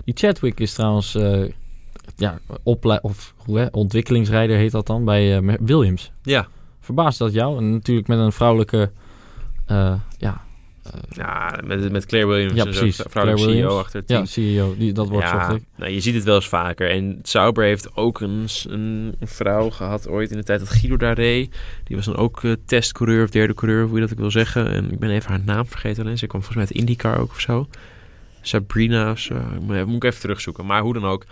Die 0.06 0.14
Chadwick 0.18 0.60
is 0.60 0.74
trouwens 0.74 1.16
eh, 1.16 1.44
ja, 2.16 2.40
oplei- 2.64 3.00
of, 3.02 3.34
hoe, 3.38 3.60
hè, 3.60 3.66
ontwikkelingsrijder 3.72 4.58
heet 4.58 4.72
dat 4.72 4.88
dan 4.88 5.06
bij 5.06 5.42
Williams. 5.60 6.12
Ja, 6.24 6.48
Verbaast 6.80 7.18
dat 7.20 7.34
jou? 7.34 7.58
En 7.58 7.72
natuurlijk 7.72 8.08
met 8.08 8.20
een 8.20 8.32
vrouwelijke... 8.32 8.92
ja, 10.18 10.42
ja 11.10 11.60
met, 11.66 11.92
met 11.92 12.06
Claire 12.06 12.30
Williams 12.30 12.54
Ja, 12.54 12.64
zo, 12.64 12.80
precies. 12.80 13.02
vrouwelijke 13.10 13.12
Claire 13.12 13.38
CEO 13.38 13.54
Williams. 13.54 13.84
achter 13.84 14.00
het 14.00 14.08
team. 14.08 14.20
ja, 14.20 14.26
CEO. 14.26 14.76
Die, 14.78 14.94
dat 14.94 15.10
wordt 15.10 15.26
ik. 15.28 15.62
nou, 15.76 15.92
je 15.92 16.00
ziet 16.00 16.14
het 16.14 16.24
wel 16.24 16.36
eens 16.36 16.48
vaker. 16.48 16.90
En 16.90 17.20
Sauber 17.24 17.64
heeft 17.64 17.96
ook 17.96 18.20
een, 18.20 18.48
een, 18.68 19.16
vrouw 19.22 19.70
gehad 19.70 20.08
ooit 20.08 20.32
in 20.32 20.38
de 20.38 20.44
tijd 20.44 20.60
dat 20.60 20.70
Guido 20.70 20.98
daar 20.98 21.16
reed. 21.16 21.56
Die 21.84 21.96
was 21.96 22.06
dan 22.06 22.16
ook 22.16 22.44
eh, 22.44 22.52
testcoureur 22.66 23.24
of 23.24 23.30
derde 23.30 23.54
coureur, 23.54 23.86
hoe 23.86 23.96
je 23.96 24.02
dat 24.02 24.12
ook 24.12 24.20
wil 24.20 24.32
zeggen. 24.32 24.72
En 24.72 24.92
ik 24.92 25.00
ben 25.00 25.10
even 25.10 25.30
haar 25.30 25.44
naam 25.46 25.66
vergeten 25.66 26.04
alleen. 26.04 26.18
Ze 26.18 26.28
kwam 26.28 26.44
volgens 26.44 26.68
mij 26.68 26.78
uit 26.78 26.88
IndyCar 26.88 27.20
ook 27.20 27.32
of 27.32 27.40
zo. 27.40 27.68
Sabrina 28.42 29.12
of 29.12 29.20
zo. 29.20 29.36
Ik 29.36 29.62
Moet, 29.62 29.86
moet 29.86 29.96
ik 29.96 30.04
even 30.04 30.22
terugzoeken. 30.22 30.66
Maar 30.66 30.82
hoe 30.82 30.94
dan 30.94 31.06
ook. 31.06 31.26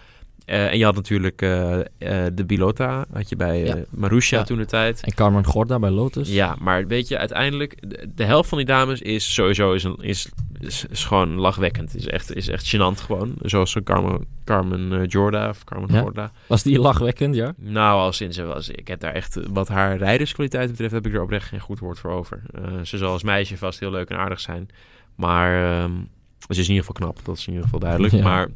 Eh, 0.45 0.71
en 0.71 0.77
je 0.77 0.83
had 0.83 0.95
natuurlijk 0.95 1.41
eh, 1.41 1.79
eh, 1.79 1.85
de 2.33 2.45
Bilota, 2.45 3.05
had 3.13 3.29
je 3.29 3.35
bij 3.35 3.59
Ja. 3.65 3.77
Marussia 3.89 4.37
Ja. 4.37 4.43
toen 4.43 4.57
de 4.57 4.65
tijd. 4.65 5.01
En 5.01 5.13
Carmen 5.13 5.45
Gorda 5.45 5.79
bij 5.79 5.89
Lotus. 5.89 6.29
Ja, 6.29 6.55
maar 6.59 6.87
weet 6.87 7.07
je, 7.07 7.17
uiteindelijk, 7.17 7.89
de, 7.89 8.09
de 8.15 8.23
helft 8.23 8.49
van 8.49 8.57
die 8.57 8.67
dames 8.67 9.01
is 9.01 9.33
sowieso 9.33 9.73
is, 9.73 9.83
een, 9.83 9.97
is, 9.99 10.29
is, 10.59 10.85
is 10.89 11.03
gewoon 11.05 11.35
lachwekkend. 11.35 11.95
Is 11.95 12.07
echt, 12.07 12.35
is 12.35 12.47
echt 12.47 12.75
gênant 12.75 13.01
gewoon. 13.01 13.33
Zoals 13.41 13.77
Carmen, 13.83 14.25
Carmen 14.43 15.05
Jorda 15.05 15.49
of 15.49 15.63
Carmen 15.63 15.93
Ja. 15.93 16.01
Gorda. 16.01 16.31
Was 16.47 16.63
die 16.63 16.79
lachwekkend, 16.79 17.35
ja? 17.35 17.53
Nou, 17.57 17.99
al 17.99 18.11
sinds 18.11 18.35
ze 18.35 18.43
was. 18.43 18.69
Ik 18.69 18.87
heb 18.87 18.99
daar 18.99 19.13
echt, 19.13 19.39
wat 19.53 19.67
haar 19.67 19.97
rijderskwaliteit 19.97 20.69
betreft, 20.69 20.93
heb 20.93 21.05
ik 21.05 21.13
er 21.13 21.21
oprecht 21.21 21.47
geen 21.47 21.59
goed 21.59 21.79
woord 21.79 21.99
voor 21.99 22.11
over. 22.11 22.41
Ze 22.83 22.97
zal 22.97 23.11
als 23.11 23.23
meisje 23.23 23.57
vast 23.57 23.79
heel 23.79 23.91
leuk 23.91 24.09
en 24.09 24.17
aardig 24.17 24.39
zijn. 24.39 24.69
Maar 25.15 25.81
ehm, 25.83 25.91
ze 26.39 26.59
is 26.59 26.67
in 26.67 26.73
ieder 26.73 26.85
geval 26.85 26.93
knap, 26.93 27.25
dat 27.25 27.37
is 27.37 27.41
in 27.47 27.47
ieder 27.53 27.63
geval 27.63 27.79
duidelijk. 27.79 28.23
Maar 28.23 28.47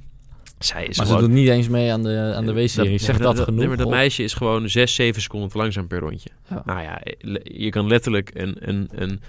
zij 0.59 0.85
is 0.85 0.97
Maar 0.97 1.05
ze 1.05 1.17
doet 1.17 1.29
niet 1.29 1.47
eens 1.47 1.67
mee 1.67 1.91
aan 1.91 2.03
de, 2.03 2.33
aan 2.35 2.45
de 2.45 2.53
W-serie. 2.53 2.99
Dat- 2.99 3.07
nee, 3.07 3.17
dat, 3.17 3.39
genoeg? 3.39 3.59
Nee, 3.59 3.67
maar 3.67 3.77
dat 3.77 3.89
meisje 3.89 4.23
is 4.23 4.33
gewoon 4.33 4.69
6, 4.69 4.95
7 4.95 5.21
seconden 5.21 5.49
te 5.49 5.57
langzaam 5.57 5.87
per 5.87 5.99
rondje. 5.99 6.29
Ja. 6.49 6.61
Nou 6.65 6.81
ja, 6.81 7.01
je 7.43 7.69
kan 7.69 7.87
letterlijk 7.87 8.31
een, 8.33 8.55
een, 8.59 8.89
een, 8.91 9.19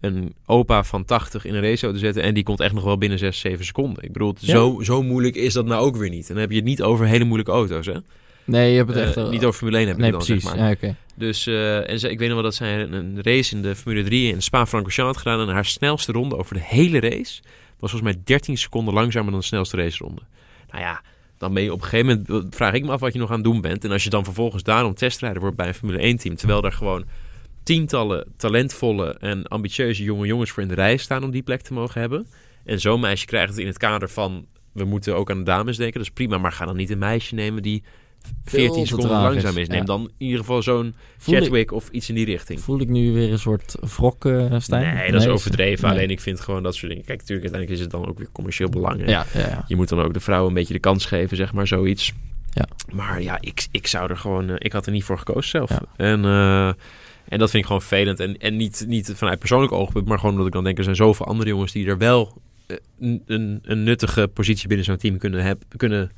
een 0.00 0.34
opa 0.46 0.84
van 0.84 1.04
80 1.04 1.44
in 1.44 1.54
een 1.54 1.62
raceauto 1.62 1.98
zetten... 1.98 2.22
en 2.22 2.34
die 2.34 2.42
komt 2.42 2.60
echt 2.60 2.74
nog 2.74 2.84
wel 2.84 2.98
binnen 2.98 3.18
6, 3.18 3.38
7 3.40 3.64
seconden. 3.64 4.02
Ik 4.04 4.12
bedoel, 4.12 4.34
Ja. 4.38 4.52
zo, 4.52 4.80
zo 4.82 5.02
moeilijk 5.02 5.36
is 5.36 5.52
dat 5.52 5.66
nou 5.66 5.84
ook 5.84 5.96
weer 5.96 6.10
niet. 6.10 6.26
En 6.28 6.32
dan 6.32 6.40
heb 6.42 6.50
je 6.50 6.56
het 6.56 6.64
niet 6.64 6.82
over 6.82 7.06
hele 7.06 7.24
moeilijke 7.24 7.52
auto's, 7.52 7.86
hè? 7.86 7.94
Nee, 8.44 8.70
je 8.70 8.76
hebt 8.76 8.88
het 8.94 8.98
Eh, 9.16 9.22
echt... 9.22 9.30
niet 9.30 9.44
over 9.44 9.58
Formule 9.58 9.78
1 9.78 9.86
heb 9.86 9.96
je 9.96 10.02
Nee, 10.02 10.10
dan, 10.10 10.20
precies. 10.24 10.42
zeg 10.44 10.54
maar. 10.56 10.64
Ja, 10.64 10.70
oké. 10.72 10.94
Dus, 11.14 11.46
eh, 11.46 11.90
en 11.90 11.98
ze, 11.98 12.10
ik 12.10 12.18
weet 12.18 12.26
nog 12.28 12.36
wel 12.36 12.44
dat 12.46 12.54
zij 12.54 12.80
een, 12.80 12.92
een 12.92 13.18
race 13.22 13.54
in 13.54 13.62
de 13.62 13.76
Formule 13.76 14.02
3 14.04 14.32
in 14.32 14.42
Spa-Francorchamps 14.42 15.12
had 15.16 15.22
gedaan... 15.26 15.48
en 15.48 15.54
haar 15.54 15.64
snelste 15.64 16.12
ronde 16.12 16.36
over 16.36 16.54
de 16.54 16.62
hele 16.64 17.00
race 17.00 17.40
was 17.78 17.90
volgens 17.90 18.12
mij 18.12 18.22
13 18.24 18.58
seconden 18.58 18.94
langzamer 18.94 19.30
dan 19.30 19.40
de 19.40 19.46
snelste 19.46 19.76
raceronde. 19.76 20.20
Nou 20.70 20.82
ja, 20.82 21.02
dan 21.38 21.54
ben 21.54 21.62
je 21.62 21.72
op 21.72 21.82
een 21.82 21.88
gegeven 21.88 22.24
moment... 22.26 22.54
vraag 22.54 22.72
ik 22.72 22.84
me 22.84 22.90
af 22.92 23.00
wat 23.00 23.12
je 23.12 23.18
nog 23.18 23.28
aan 23.28 23.34
het 23.34 23.44
doen 23.44 23.60
bent. 23.60 23.84
En 23.84 23.90
als 23.90 24.04
je 24.04 24.10
dan 24.10 24.24
vervolgens 24.24 24.62
daarom 24.62 24.94
testrijder 24.94 25.40
wordt 25.40 25.56
bij 25.56 25.66
een 25.66 25.74
Formule 25.74 26.14
1-team... 26.14 26.36
terwijl 26.36 26.60
daar 26.60 26.72
gewoon 26.72 27.04
tientallen 27.62 28.32
talentvolle 28.36 29.16
en 29.18 29.46
ambitieuze 29.46 30.02
jonge 30.02 30.26
jongens 30.26 30.50
voor 30.50 30.62
in 30.62 30.68
de 30.68 30.74
rij 30.74 30.96
staan... 30.96 31.24
om 31.24 31.30
die 31.30 31.42
plek 31.42 31.60
te 31.60 31.72
mogen 31.72 32.00
hebben. 32.00 32.26
En 32.64 32.80
zo'n 32.80 33.00
meisje 33.00 33.26
krijgt 33.26 33.50
het 33.50 33.58
in 33.58 33.66
het 33.66 33.78
kader 33.78 34.08
van... 34.08 34.46
we 34.72 34.84
moeten 34.84 35.16
ook 35.16 35.30
aan 35.30 35.38
de 35.38 35.44
dames 35.44 35.76
denken, 35.76 35.98
dat 35.98 36.08
is 36.08 36.14
prima... 36.14 36.38
maar 36.38 36.52
ga 36.52 36.66
dan 36.66 36.76
niet 36.76 36.90
een 36.90 36.98
meisje 36.98 37.34
nemen 37.34 37.62
die... 37.62 37.82
Veel 38.44 38.60
14 38.60 38.82
te 38.82 38.88
seconden 38.88 39.20
langzaam 39.20 39.56
is. 39.56 39.68
Neem 39.68 39.78
ja. 39.78 39.84
dan 39.84 40.00
in 40.00 40.26
ieder 40.26 40.38
geval 40.38 40.62
zo'n 40.62 40.94
Chadwick 41.22 41.72
of 41.72 41.88
iets 41.88 42.08
in 42.08 42.14
die 42.14 42.24
richting. 42.24 42.60
voel 42.60 42.80
ik 42.80 42.88
nu 42.88 43.12
weer 43.12 43.32
een 43.32 43.38
soort 43.38 43.76
wrok, 43.96 44.24
eh 44.24 44.54
Stijn? 44.58 44.94
Nee, 44.94 45.12
dat 45.12 45.20
is 45.20 45.28
overdreven. 45.28 45.88
nee. 45.88 45.96
Alleen 45.98 46.10
ik 46.10 46.20
vind 46.20 46.40
gewoon 46.40 46.62
dat 46.62 46.74
soort 46.74 46.90
dingen. 46.90 47.04
Kijk, 47.04 47.18
natuurlijk, 47.18 47.52
uiteindelijk 47.52 47.80
is 47.80 47.80
het 47.80 47.90
dan 48.02 48.10
ook 48.10 48.18
weer 48.18 48.28
commercieel 48.32 48.68
belang. 48.68 49.00
hè. 49.00 49.10
Ja, 49.10 49.26
ja, 49.34 49.40
ja. 49.40 49.64
Je 49.66 49.76
moet 49.76 49.88
dan 49.88 50.00
ook 50.00 50.14
de 50.14 50.20
vrouwen 50.20 50.48
een 50.48 50.54
beetje 50.54 50.72
de 50.74 50.80
kans 50.80 51.04
geven, 51.06 51.36
zeg 51.36 51.52
maar, 51.52 51.66
zoiets. 51.66 52.12
Ja. 52.52 52.68
Maar 52.92 53.22
ja, 53.22 53.38
ik, 53.40 53.66
ik 53.70 53.86
zou 53.86 54.10
er 54.10 54.16
gewoon... 54.16 54.48
eh, 54.50 54.54
ik 54.58 54.72
had 54.72 54.86
er 54.86 54.92
niet 54.92 55.04
voor 55.04 55.18
gekozen 55.18 55.50
zelf. 55.50 55.70
En, 55.96 56.24
eh, 56.24 56.68
En 57.28 57.38
dat 57.38 57.50
vind 57.50 57.62
ik 57.62 57.64
gewoon 57.64 57.82
vervelend. 57.82 58.20
En, 58.20 58.38
en 58.38 58.56
niet, 58.56 58.84
niet 58.88 59.12
vanuit 59.16 59.38
persoonlijk 59.38 59.72
oogpunt, 59.72 60.06
maar 60.06 60.18
gewoon 60.18 60.32
omdat 60.32 60.46
ik 60.46 60.52
dan 60.52 60.64
denk... 60.64 60.78
er 60.78 60.84
zijn 60.84 60.96
zoveel 60.96 61.26
andere 61.26 61.48
jongens 61.50 61.72
die 61.72 61.86
er 61.86 61.98
wel 61.98 62.40
een, 62.98 63.22
een, 63.26 63.58
een 63.62 63.82
nuttige 63.82 64.28
positie 64.28 64.68
binnen 64.68 64.86
zo'n 64.86 64.96
team 64.96 65.18
kunnen, 65.18 65.42
hebben 65.42 65.66
kunnen, 65.76 66.10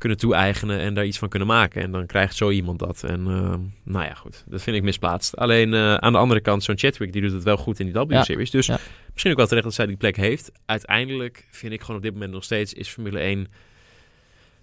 kunnen 0.00 0.18
toe-eigenen... 0.18 0.78
en 0.78 0.94
daar 0.94 1.04
iets 1.04 1.18
van 1.18 1.28
kunnen 1.28 1.48
maken. 1.48 1.82
En 1.82 1.90
dan 1.90 2.06
krijgt 2.06 2.36
zo 2.36 2.50
iemand 2.50 2.78
dat. 2.78 3.02
En 3.04 3.26
eh, 3.26 3.54
nou 3.84 4.04
ja, 4.04 4.14
goed. 4.14 4.44
Dat 4.46 4.62
vind 4.62 4.76
ik 4.76 4.82
misplaatst. 4.82 5.36
Alleen 5.36 5.74
eh, 5.74 5.94
aan 5.94 6.12
de 6.12 6.18
andere 6.18 6.40
kant, 6.40 6.62
zo'n 6.62 6.78
Chadwick, 6.78 7.12
die 7.12 7.22
doet 7.22 7.32
het 7.32 7.42
wel 7.42 7.56
goed 7.56 7.80
in 7.80 7.92
die 7.92 8.04
W-series. 8.04 8.50
Dus 8.50 8.66
ja. 8.66 8.78
misschien 9.10 9.30
ook 9.30 9.36
wel 9.36 9.46
terecht 9.46 9.64
dat 9.64 9.74
zij 9.74 9.86
die 9.86 9.96
plek 9.96 10.16
heeft. 10.16 10.52
Uiteindelijk 10.66 11.46
vind 11.50 11.72
ik 11.72 11.80
gewoon 11.80 11.96
op 11.96 12.02
dit 12.02 12.12
moment 12.12 12.32
nog 12.32 12.44
steeds... 12.44 12.72
is 12.74 12.88
Formule 12.88 13.18
1... 13.18 13.48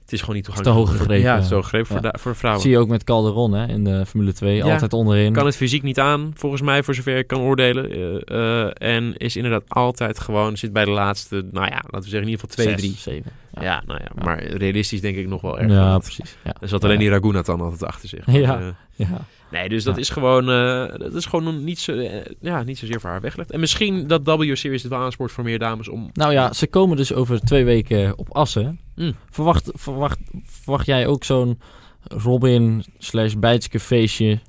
Het 0.08 0.16
is 0.16 0.22
gewoon 0.22 0.36
niet 0.36 0.46
te 0.46 0.52
toegankelijk. 0.52 0.98
voor- 0.98 1.08
te 1.08 1.54
hoog 1.56 1.64
gegrepen 1.64 1.96
Ja. 1.96 2.02
voor, 2.02 2.12
de- 2.12 2.20
voor 2.20 2.36
vrouwen. 2.36 2.62
zie 2.64 2.72
je 2.72 2.78
ook 2.78 2.88
met 2.88 3.04
Calderon 3.04 3.54
hè, 3.54 3.68
in 3.68 3.84
de 3.84 4.06
Formule 4.06 4.34
2. 4.34 4.56
Ja. 4.56 4.72
Altijd 4.74 4.94
onderin. 4.94 5.34
kan 5.34 5.46
het 5.46 5.56
fysiek 5.56 5.84
niet 5.84 6.00
aan, 6.00 6.32
volgens 6.36 6.62
mij, 6.62 6.84
voor 6.84 6.96
zover 6.96 7.18
ik 7.18 7.28
kan 7.28 7.40
oordelen. 7.40 7.92
Eh, 8.26 8.64
eh, 8.66 8.72
en 8.98 9.18
is 9.18 9.36
inderdaad 9.36 9.64
altijd 9.68 10.20
gewoon, 10.20 10.58
zit 10.58 10.74
bij 10.74 10.86
de 10.86 10.92
laatste, 10.92 11.36
nou 11.52 11.66
ja, 11.66 11.76
laten 11.76 11.90
we 11.92 12.10
zeggen 12.10 12.22
in 12.22 12.30
ieder 12.30 12.40
geval 12.40 12.56
2, 12.66 12.68
Zes, 12.68 12.80
3. 12.82 12.96
zeven. 12.98 13.32
Ja. 13.54 13.62
Ja, 13.64 13.84
nou 13.86 14.00
ja, 14.04 14.24
maar 14.24 14.44
realistisch 14.44 15.02
denk 15.02 15.18
ik 15.18 15.28
nog 15.28 15.42
wel 15.42 15.60
erg. 15.60 15.72
ja 15.72 15.98
precies. 15.98 16.38
Ja. 16.44 16.54
Er 16.60 16.68
zat 16.68 16.84
alleen 16.84 17.00
die 17.00 17.10
Ragunathan 17.10 17.62
altijd 17.62 17.84
achter 17.84 18.10
zich. 18.10 18.26
Ja. 18.32 18.60
Eh, 18.60 18.66
Ja. 18.96 19.26
Nee, 19.52 19.70
dus 19.70 19.84
dat 19.84 19.96
Ja. 19.96 20.02
is 20.02 20.10
gewoon, 20.10 20.50
eh, 20.50 21.00
dat 21.00 21.14
is 21.14 21.26
gewoon 21.26 21.64
niet, 21.64 21.80
zo, 21.80 21.94
eh, 21.98 22.26
ja, 22.42 22.64
niet 22.64 22.78
zozeer 22.78 23.00
voor 23.00 23.10
haar 23.10 23.22
weggelegd. 23.22 23.52
En 23.52 23.60
misschien 23.60 24.08
dat 24.08 24.22
W-series 24.24 24.82
het 24.84 24.92
wel 24.92 25.02
aanspoort 25.02 25.32
voor 25.32 25.44
meer 25.44 25.60
dames 25.60 25.90
om... 25.90 26.10
Nou 26.14 26.32
ja, 26.34 26.54
ze 26.54 26.68
komen 26.68 26.98
dus 26.98 27.14
over 27.14 27.40
twee 27.40 27.66
weken 27.66 28.18
op 28.18 28.34
Assen. 28.36 28.80
Mm. 28.96 29.16
Verwacht, 29.30 29.72
verwacht, 29.74 30.20
verwacht 30.46 30.86
jij 30.86 31.08
ook 31.08 31.24
zo'n 31.24 31.60
Robin 32.04 32.84
slash 32.98 33.34
Bijtske 33.34 33.80
feestje 33.80 34.40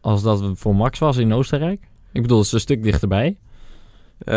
als 0.00 0.22
dat 0.22 0.50
voor 0.54 0.76
Max 0.76 0.98
was 0.98 1.16
in 1.16 1.32
Oostenrijk? 1.32 1.80
Ik 2.12 2.22
bedoel, 2.22 2.38
het 2.38 2.46
is 2.46 2.52
een 2.52 2.60
stuk 2.60 2.82
dichterbij. 2.82 3.36
Eh, 4.18 4.34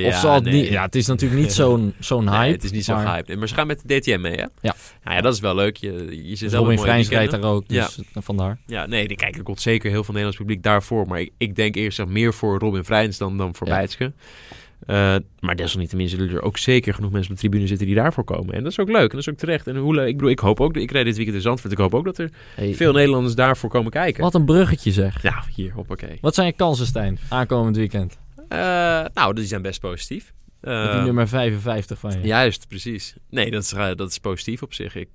ja, 0.00 0.08
of 0.08 0.14
zal 0.14 0.34
het 0.34 0.44
nee. 0.44 0.52
niet... 0.54 0.68
Ja, 0.68 0.82
het 0.82 0.94
is 0.94 1.06
natuurlijk 1.06 1.40
niet 1.40 1.52
zo'n 1.52 1.94
zo'n 1.98 2.28
hype. 2.28 2.42
Nee, 2.42 2.52
het 2.52 2.64
is 2.64 2.70
niet 2.70 2.84
zo 2.84 2.94
maar 2.94 3.06
gehyped. 3.06 3.38
Maar 3.38 3.48
ze 3.48 3.54
gaan 3.54 3.66
met 3.66 3.82
de 3.86 3.98
DTM 4.00 4.20
mee, 4.20 4.34
hè? 4.34 4.46
Ja. 4.60 4.74
Nou 5.04 5.16
ja, 5.16 5.20
dat 5.20 5.34
is 5.34 5.40
wel 5.40 5.54
leuk. 5.54 5.76
Je, 5.76 5.92
je 6.28 6.36
zit 6.36 6.50
Dus 6.50 6.58
Robin 6.58 6.78
Vrijns 6.78 7.08
rijdt 7.08 7.30
daar 7.30 7.42
ook, 7.42 7.68
dus 7.68 7.98
eh, 7.98 8.22
vandaar. 8.22 8.58
Ja, 8.66 8.86
nee, 8.86 9.08
die 9.08 9.16
kijken 9.16 9.42
komt 9.42 9.60
zeker 9.60 9.90
heel 9.90 10.04
veel 10.04 10.14
Nederlands 10.14 10.38
publiek 10.38 10.62
daarvoor. 10.62 11.06
Maar 11.06 11.20
ik, 11.20 11.32
ik 11.38 11.56
denk 11.56 11.74
eerst 11.74 12.06
meer 12.06 12.34
voor 12.34 12.58
Robin 12.58 12.84
Vrijns 12.84 13.18
dan, 13.18 13.38
dan 13.38 13.54
voor 13.54 13.66
Ja. 13.66 13.74
Bijtske. 13.74 14.12
Eh, 14.86 15.16
maar 15.40 15.56
desalniettemin 15.56 16.08
zullen 16.08 16.30
er 16.30 16.42
ook 16.42 16.58
zeker 16.58 16.94
genoeg 16.94 17.10
mensen 17.10 17.30
op 17.30 17.36
de 17.36 17.42
tribune 17.42 17.66
zitten 17.66 17.86
die 17.86 17.96
daarvoor 17.96 18.24
komen. 18.24 18.54
En 18.54 18.62
dat 18.62 18.72
is 18.72 18.78
ook 18.78 18.88
leuk 18.88 19.02
en 19.02 19.08
dat 19.08 19.18
is 19.18 19.28
ook 19.28 19.36
terecht. 19.36 19.66
En 19.66 19.76
hoe 19.76 20.06
ik 20.06 20.16
bedoel, 20.16 20.30
ik 20.30 20.38
hoop 20.38 20.60
ook, 20.60 20.76
ik 20.76 20.90
rijd 20.90 21.04
dit 21.04 21.16
weekend 21.16 21.36
in 21.36 21.42
Zandvoort, 21.42 21.72
ik 21.72 21.78
hoop 21.78 21.94
ook 21.94 22.04
dat 22.04 22.18
er 22.18 22.30
Hey, 22.54 22.74
veel 22.74 22.92
Nederlanders 22.92 23.34
daarvoor 23.34 23.70
komen 23.70 23.90
kijken. 23.90 24.22
Wat 24.22 24.34
een 24.34 24.44
bruggetje 24.44 24.92
zeg. 24.92 25.22
Ja, 25.22 25.44
hier, 25.54 25.72
hoppakee. 25.72 26.18
Wat 26.20 26.34
zijn 26.34 26.46
je 26.46 26.52
kansen, 26.52 26.86
Stijn, 26.86 27.18
aankomend 27.28 27.76
weekend? 27.76 28.18
Eh, 28.52 29.04
nou, 29.14 29.34
die 29.34 29.44
zijn 29.44 29.62
best 29.62 29.80
positief. 29.80 30.32
Die 30.60 30.72
Eh, 30.72 31.04
nummer 31.04 31.28
55 31.28 31.98
van 31.98 32.12
je. 32.12 32.26
Juist, 32.26 32.68
precies. 32.68 33.14
Nee, 33.30 33.50
dat 33.50 33.62
is, 33.62 33.72
eh, 33.72 33.88
dat 33.94 34.10
is 34.10 34.18
positief 34.18 34.62
op 34.62 34.74
zich. 34.74 34.94
Ik, 34.94 35.08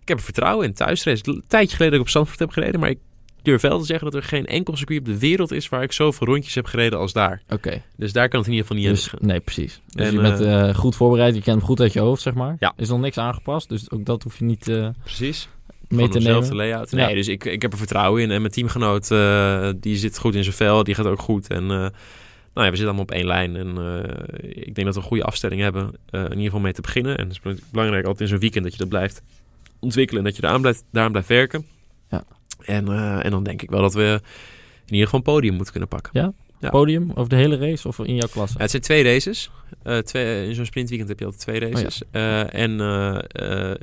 ik 0.00 0.08
heb 0.08 0.18
er 0.18 0.24
vertrouwen 0.24 0.66
in. 0.66 0.72
Thuisrace. 0.74 1.22
Een 1.26 1.44
tijdje 1.46 1.76
geleden 1.76 1.90
dat 1.90 2.00
ik 2.00 2.06
op 2.06 2.08
Zandvoort 2.12 2.38
heb 2.38 2.50
gereden. 2.50 2.80
Maar 2.80 2.90
ik 2.90 2.98
durf 3.42 3.60
wel 3.60 3.78
te 3.78 3.84
zeggen 3.84 4.10
dat 4.10 4.22
er 4.22 4.28
geen 4.28 4.46
enkel 4.46 4.76
circuit 4.76 4.98
op 5.00 5.04
de 5.06 5.18
wereld 5.18 5.52
is... 5.52 5.68
waar 5.68 5.82
ik 5.82 5.92
zoveel 5.92 6.26
rondjes 6.26 6.54
heb 6.54 6.66
gereden 6.66 6.98
als 6.98 7.12
daar. 7.12 7.42
Oké, 7.48 7.82
Dus 7.96 8.12
daar 8.12 8.28
kan 8.28 8.38
het 8.40 8.48
in 8.48 8.54
ieder 8.54 8.68
geval 8.68 8.82
niet 8.82 8.94
dus, 8.94 9.12
nee, 9.20 9.40
precies. 9.40 9.80
Dus 9.86 10.06
En, 10.06 10.12
je 10.12 10.20
bent 10.20 10.76
goed 10.76 10.96
voorbereid, 10.96 11.34
je 11.34 11.42
kent 11.42 11.56
hem 11.56 11.66
goed 11.66 11.80
uit 11.80 11.92
je 11.92 12.00
hoofd, 12.00 12.22
zeg 12.22 12.34
maar. 12.34 12.56
Ja. 12.58 12.72
Is 12.76 12.88
nog 12.88 13.00
niks 13.00 13.18
aangepast, 13.18 13.68
dus 13.68 13.90
ook 13.90 14.04
dat 14.04 14.22
hoef 14.22 14.38
je 14.38 14.44
niet 14.44 14.68
eh, 14.68 14.88
Precies. 15.02 15.48
mee 15.88 16.08
te 16.08 16.18
dezelfde 16.18 16.48
nemen. 16.54 16.56
layout. 16.66 16.90
Ja. 16.90 17.06
Nee, 17.06 17.14
dus 17.14 17.28
ik, 17.28 17.44
ik 17.44 17.62
heb 17.62 17.72
er 17.72 17.78
vertrouwen 17.78 18.22
in. 18.22 18.30
En 18.30 18.40
mijn 18.40 18.52
teamgenoot, 18.52 19.08
die 19.82 19.96
zit 19.96 20.18
goed 20.18 20.34
in 20.34 20.44
zijn 20.44 20.56
vel. 20.56 20.84
Die 20.84 20.94
gaat 20.94 21.06
ook 21.06 21.20
goed. 21.20 21.48
En 21.48 21.92
ja, 22.64 22.70
we 22.70 22.76
zitten 22.76 22.94
allemaal 22.96 23.02
op 23.02 23.10
één 23.10 23.26
lijn. 23.26 23.56
En 23.56 23.78
eh, 23.78 24.50
ik 24.66 24.74
denk 24.74 24.84
dat 24.86 24.94
we 24.94 25.00
een 25.00 25.06
goede 25.06 25.22
afstelling 25.24 25.60
hebben. 25.60 25.90
eh, 26.10 26.20
in 26.20 26.28
ieder 26.30 26.44
geval 26.44 26.60
mee 26.60 26.72
te 26.72 26.80
beginnen. 26.80 27.16
En 27.18 27.22
het 27.24 27.32
is 27.32 27.40
bel- 27.40 27.54
belangrijk 27.72 28.02
altijd 28.04 28.20
in 28.22 28.28
zo'n 28.28 28.38
weekend 28.38 28.62
dat 28.64 28.72
je 28.72 28.78
dat 28.78 28.88
blijft 28.88 29.22
ontwikkelen. 29.80 30.20
En 30.22 30.26
dat 30.28 30.36
je 30.36 30.42
daaraan 30.42 30.60
blijft, 30.60 30.84
daaraan 30.92 31.12
blijft 31.12 31.28
werken. 31.28 31.66
Ja. 32.10 32.24
En, 32.64 32.88
eh, 32.88 33.24
en 33.24 33.30
dan 33.30 33.42
denk 33.42 33.62
ik 33.62 33.70
wel 33.70 33.80
dat 33.80 33.94
we 33.94 34.20
in 34.86 34.92
ieder 34.94 35.04
geval 35.04 35.18
een 35.18 35.32
podium 35.34 35.52
moeten 35.54 35.70
kunnen 35.72 35.88
pakken. 35.90 36.20
Ja, 36.60 36.70
Podium 36.70 37.10
over 37.14 37.28
de 37.28 37.36
hele 37.36 37.56
race 37.56 37.88
of 37.88 37.98
in 37.98 38.14
jouw 38.14 38.28
klasse? 38.28 38.58
het 38.58 38.70
zijn 38.70 38.82
twee 38.82 39.02
races. 39.02 39.50
Eh, 39.82 39.98
twee, 39.98 40.48
in 40.48 40.54
zo'n 40.54 40.64
sprintweekend 40.64 41.08
heb 41.08 41.18
je 41.18 41.24
altijd 41.24 41.42
twee 41.42 41.60
races. 41.70 42.02
Eh, 42.10 42.54
en 42.54 42.76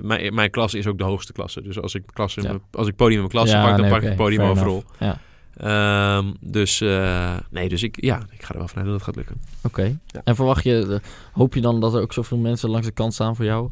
mijn, 0.06 0.34
mijn 0.34 0.50
klasse 0.50 0.78
is 0.78 0.88
ook 0.88 0.98
de 0.98 1.04
hoogste 1.04 1.34
klasse. 1.34 1.62
Dus 1.62 1.80
als 1.80 1.96
ik, 1.96 2.04
klasse 2.14 2.40
in 2.40 2.46
Ja. 2.46 2.52
mijn- 2.52 2.64
als 2.72 2.88
ik 2.88 2.96
podium 2.96 3.14
in 3.14 3.20
mijn 3.20 3.32
klasse 3.32 3.56
Ja, 3.56 3.62
pak, 3.62 3.72
dan 3.72 3.82
nee, 3.82 3.90
pak 3.90 4.02
ik 4.02 4.08
het 4.08 4.18
podium 4.18 4.40
fair 4.40 4.52
overal. 4.52 4.84
Ehm, 5.58 6.32
dus 6.42 6.82
eh, 6.82 7.38
nee, 7.50 7.70
dus 7.70 7.84
ik, 7.84 7.96
ja, 8.04 8.22
ik 8.32 8.44
ga 8.44 8.52
er 8.54 8.58
wel 8.58 8.68
vanuit 8.68 8.86
dat 8.88 8.96
het 8.96 9.04
gaat 9.06 9.16
lukken. 9.16 9.42
oké. 9.64 9.98
Ja. 10.08 10.22
En 10.24 10.36
verwacht 10.36 10.64
je, 10.64 10.88
eh, 11.04 11.10
hoop 11.34 11.54
je 11.54 11.62
dan 11.62 11.80
dat 11.80 11.94
er 11.94 12.02
ook 12.02 12.14
zoveel 12.14 12.38
mensen 12.38 12.70
langs 12.70 12.88
de 12.88 12.94
kant 12.94 13.14
staan 13.14 13.36
voor 13.36 13.46
jou? 13.46 13.70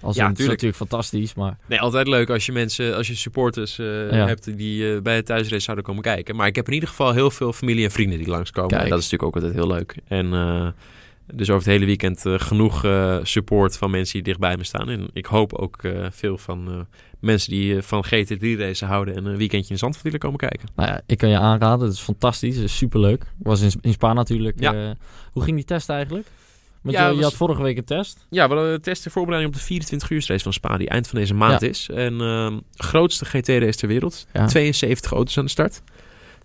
Als 0.00 0.16
Ja, 0.16 0.22
het 0.22 0.30
is 0.32 0.36
tuurlijk. 0.38 0.62
natuurlijk 0.62 0.90
fantastisch, 0.90 1.34
maar 1.34 1.56
Nee, 1.66 1.80
altijd 1.80 2.06
leuk 2.08 2.30
als 2.30 2.46
je 2.46 2.52
mensen, 2.52 2.96
als 2.96 3.06
je 3.08 3.14
supporters 3.14 3.78
eh, 3.78 4.10
Ja. 4.10 4.26
hebt 4.26 4.56
die 4.56 4.94
eh, 4.94 5.00
bij 5.02 5.16
het 5.16 5.26
thuisrace 5.26 5.60
zouden 5.62 5.84
komen 5.84 6.02
kijken. 6.02 6.36
Maar 6.36 6.46
ik 6.46 6.56
heb 6.56 6.66
in 6.66 6.72
ieder 6.72 6.88
geval 6.88 7.12
heel 7.12 7.30
veel 7.30 7.52
familie 7.52 7.84
en 7.84 7.90
vrienden 7.90 8.18
die 8.18 8.28
langskomen. 8.28 8.70
Kijk. 8.70 8.82
En 8.82 8.88
dat 8.88 8.98
is 8.98 9.10
natuurlijk 9.10 9.36
ook 9.36 9.42
altijd 9.42 9.60
heel 9.62 9.72
leuk. 9.74 9.96
En 10.08 10.32
eh, 10.32 10.68
dus 11.32 11.50
over 11.50 11.62
het 11.62 11.72
hele 11.72 11.84
weekend 11.86 12.26
eh, 12.26 12.34
genoeg 12.38 12.84
eh, 12.84 13.18
support 13.22 13.76
van 13.76 13.90
mensen 13.90 14.12
die 14.14 14.22
dichtbij 14.22 14.56
me 14.56 14.64
staan. 14.64 14.88
En 14.88 15.08
ik 15.12 15.26
hoop 15.26 15.52
ook 15.54 15.82
eh, 15.82 16.06
veel 16.10 16.38
van 16.38 16.86
mensen 17.20 17.50
die 17.50 17.82
van 17.82 18.04
GT3-racen 18.06 18.86
houden 18.86 19.16
en 19.16 19.24
een 19.24 19.36
weekendje 19.36 19.72
in 19.72 19.78
Zandvoort 19.78 20.04
willen 20.04 20.18
komen 20.20 20.38
kijken. 20.38 20.68
nou 20.76 20.88
ja, 20.88 21.00
ik 21.06 21.18
kan 21.18 21.28
je 21.28 21.38
aanraden. 21.38 21.86
Het 21.86 21.94
is 21.96 22.00
fantastisch, 22.02 22.54
het 22.56 22.64
is 22.64 22.76
superleuk. 22.76 23.24
Was 23.38 23.60
in, 23.60 23.72
in 23.80 23.92
Spa 23.92 24.12
natuurlijk. 24.12 24.60
Ja. 24.60 24.94
hoe 25.32 25.42
ging 25.42 25.56
die 25.56 25.64
test 25.64 25.88
eigenlijk? 25.88 26.26
Ja, 26.84 27.02
je, 27.06 27.08
je 27.08 27.14
was- 27.14 27.24
had 27.24 27.34
vorige 27.34 27.62
week 27.62 27.76
een 27.76 27.84
test. 27.84 28.26
Ja, 28.30 28.48
we 28.48 28.54
hadden 28.54 28.82
testen 28.82 29.10
voorbereiding 29.10 29.54
op 29.54 29.60
de 29.60 29.66
24 29.66 30.10
uur 30.10 30.24
race 30.26 30.42
van 30.42 30.52
Spa, 30.52 30.76
die 30.76 30.88
eind 30.88 31.08
van 31.08 31.18
deze 31.18 31.34
maand 31.34 31.60
Ja. 31.60 31.68
is. 31.68 31.88
En 31.94 32.20
ehm, 32.20 32.58
grootste 32.74 33.24
GT-race 33.24 33.78
ter 33.78 33.88
wereld. 33.88 34.26
Ja. 34.32 34.46
72 34.46 35.12
auto's 35.12 35.38
aan 35.38 35.44
de 35.44 35.50
start. 35.50 35.82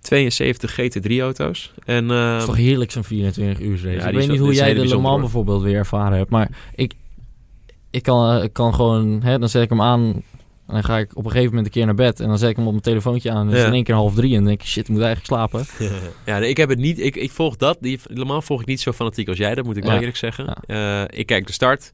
72 0.02 0.72
GT3-auto's. 0.80 1.74
En 1.86 2.10
Het 2.10 2.20
ehm, 2.20 2.38
is 2.38 2.46
toch 2.46 2.56
heerlijk 2.56 2.92
zo'n 2.92 3.04
24 3.04 3.60
uur 3.66 3.72
race. 3.72 3.90
Ja, 3.90 4.08
ik 4.08 4.14
weet 4.14 4.24
is 4.24 4.30
niet 4.30 4.40
hoe 4.40 4.52
is 4.52 4.58
jij 4.58 4.74
de 4.74 4.88
Le 4.88 4.98
Mans 4.98 5.22
bijvoorbeeld 5.22 5.62
weer 5.62 5.76
ervaren 5.76 6.18
hebt. 6.18 6.30
Maar 6.30 6.50
ik, 6.76 6.94
ik 7.92 8.04
kan, 8.04 8.38
eh, 8.38 8.44
ik 8.44 8.54
kan 8.54 8.74
gewoon... 8.74 9.22
Hè, 9.24 9.40
dan 9.40 9.50
zet 9.50 9.64
ik 9.64 9.70
hem 9.70 9.82
aan... 9.82 10.24
En 10.68 10.74
dan 10.74 10.84
ga 10.84 10.98
ik 10.98 11.10
op 11.16 11.26
een 11.26 11.32
gegeven 11.32 11.50
moment 11.50 11.66
een 11.66 11.72
keer 11.72 11.86
naar 11.86 11.96
bed. 11.96 12.20
En 12.20 12.28
dan 12.28 12.38
zet 12.38 12.50
ik 12.50 12.56
hem 12.56 12.66
op 12.66 12.72
mijn 12.72 12.84
telefoontje 12.84 13.32
aan. 13.32 13.50
En 13.50 13.56
is 13.56 13.64
in 13.64 13.74
één 13.74 13.84
keer 13.84 13.96
half 13.96 14.14
drie. 14.14 14.30
En 14.30 14.36
dan 14.38 14.46
denk 14.46 14.62
ik, 14.62 14.68
shit, 14.68 14.88
ik 14.88 14.90
moet 14.90 15.04
eigenlijk 15.04 15.26
slapen. 15.26 15.66
ja, 16.26 16.40
nee, 16.40 16.50
ik 16.50 16.58
heb 16.58 16.70
het 16.70 16.80
niet. 16.80 17.00
Ik, 17.00 17.16
ik 17.16 17.32
volg 17.32 17.56
dat. 17.56 17.78
Die, 17.82 18.00
Le 18.08 18.26
Mans 18.26 18.46
volg 18.46 18.62
ik 18.62 18.68
niet 18.68 18.82
zo 18.82 18.92
fanatiek 18.92 19.28
als 19.28 19.38
jij. 19.38 19.56
Dat 19.56 19.66
moet 19.66 19.78
ik 19.78 19.84
wel 19.84 19.92
Ja. 19.92 20.00
eerlijk 20.00 20.18
zeggen. 20.18 20.54
Eh, 20.66 21.02
ik 21.08 21.26
kijk 21.26 21.48
de 21.48 21.54
start. 21.54 21.92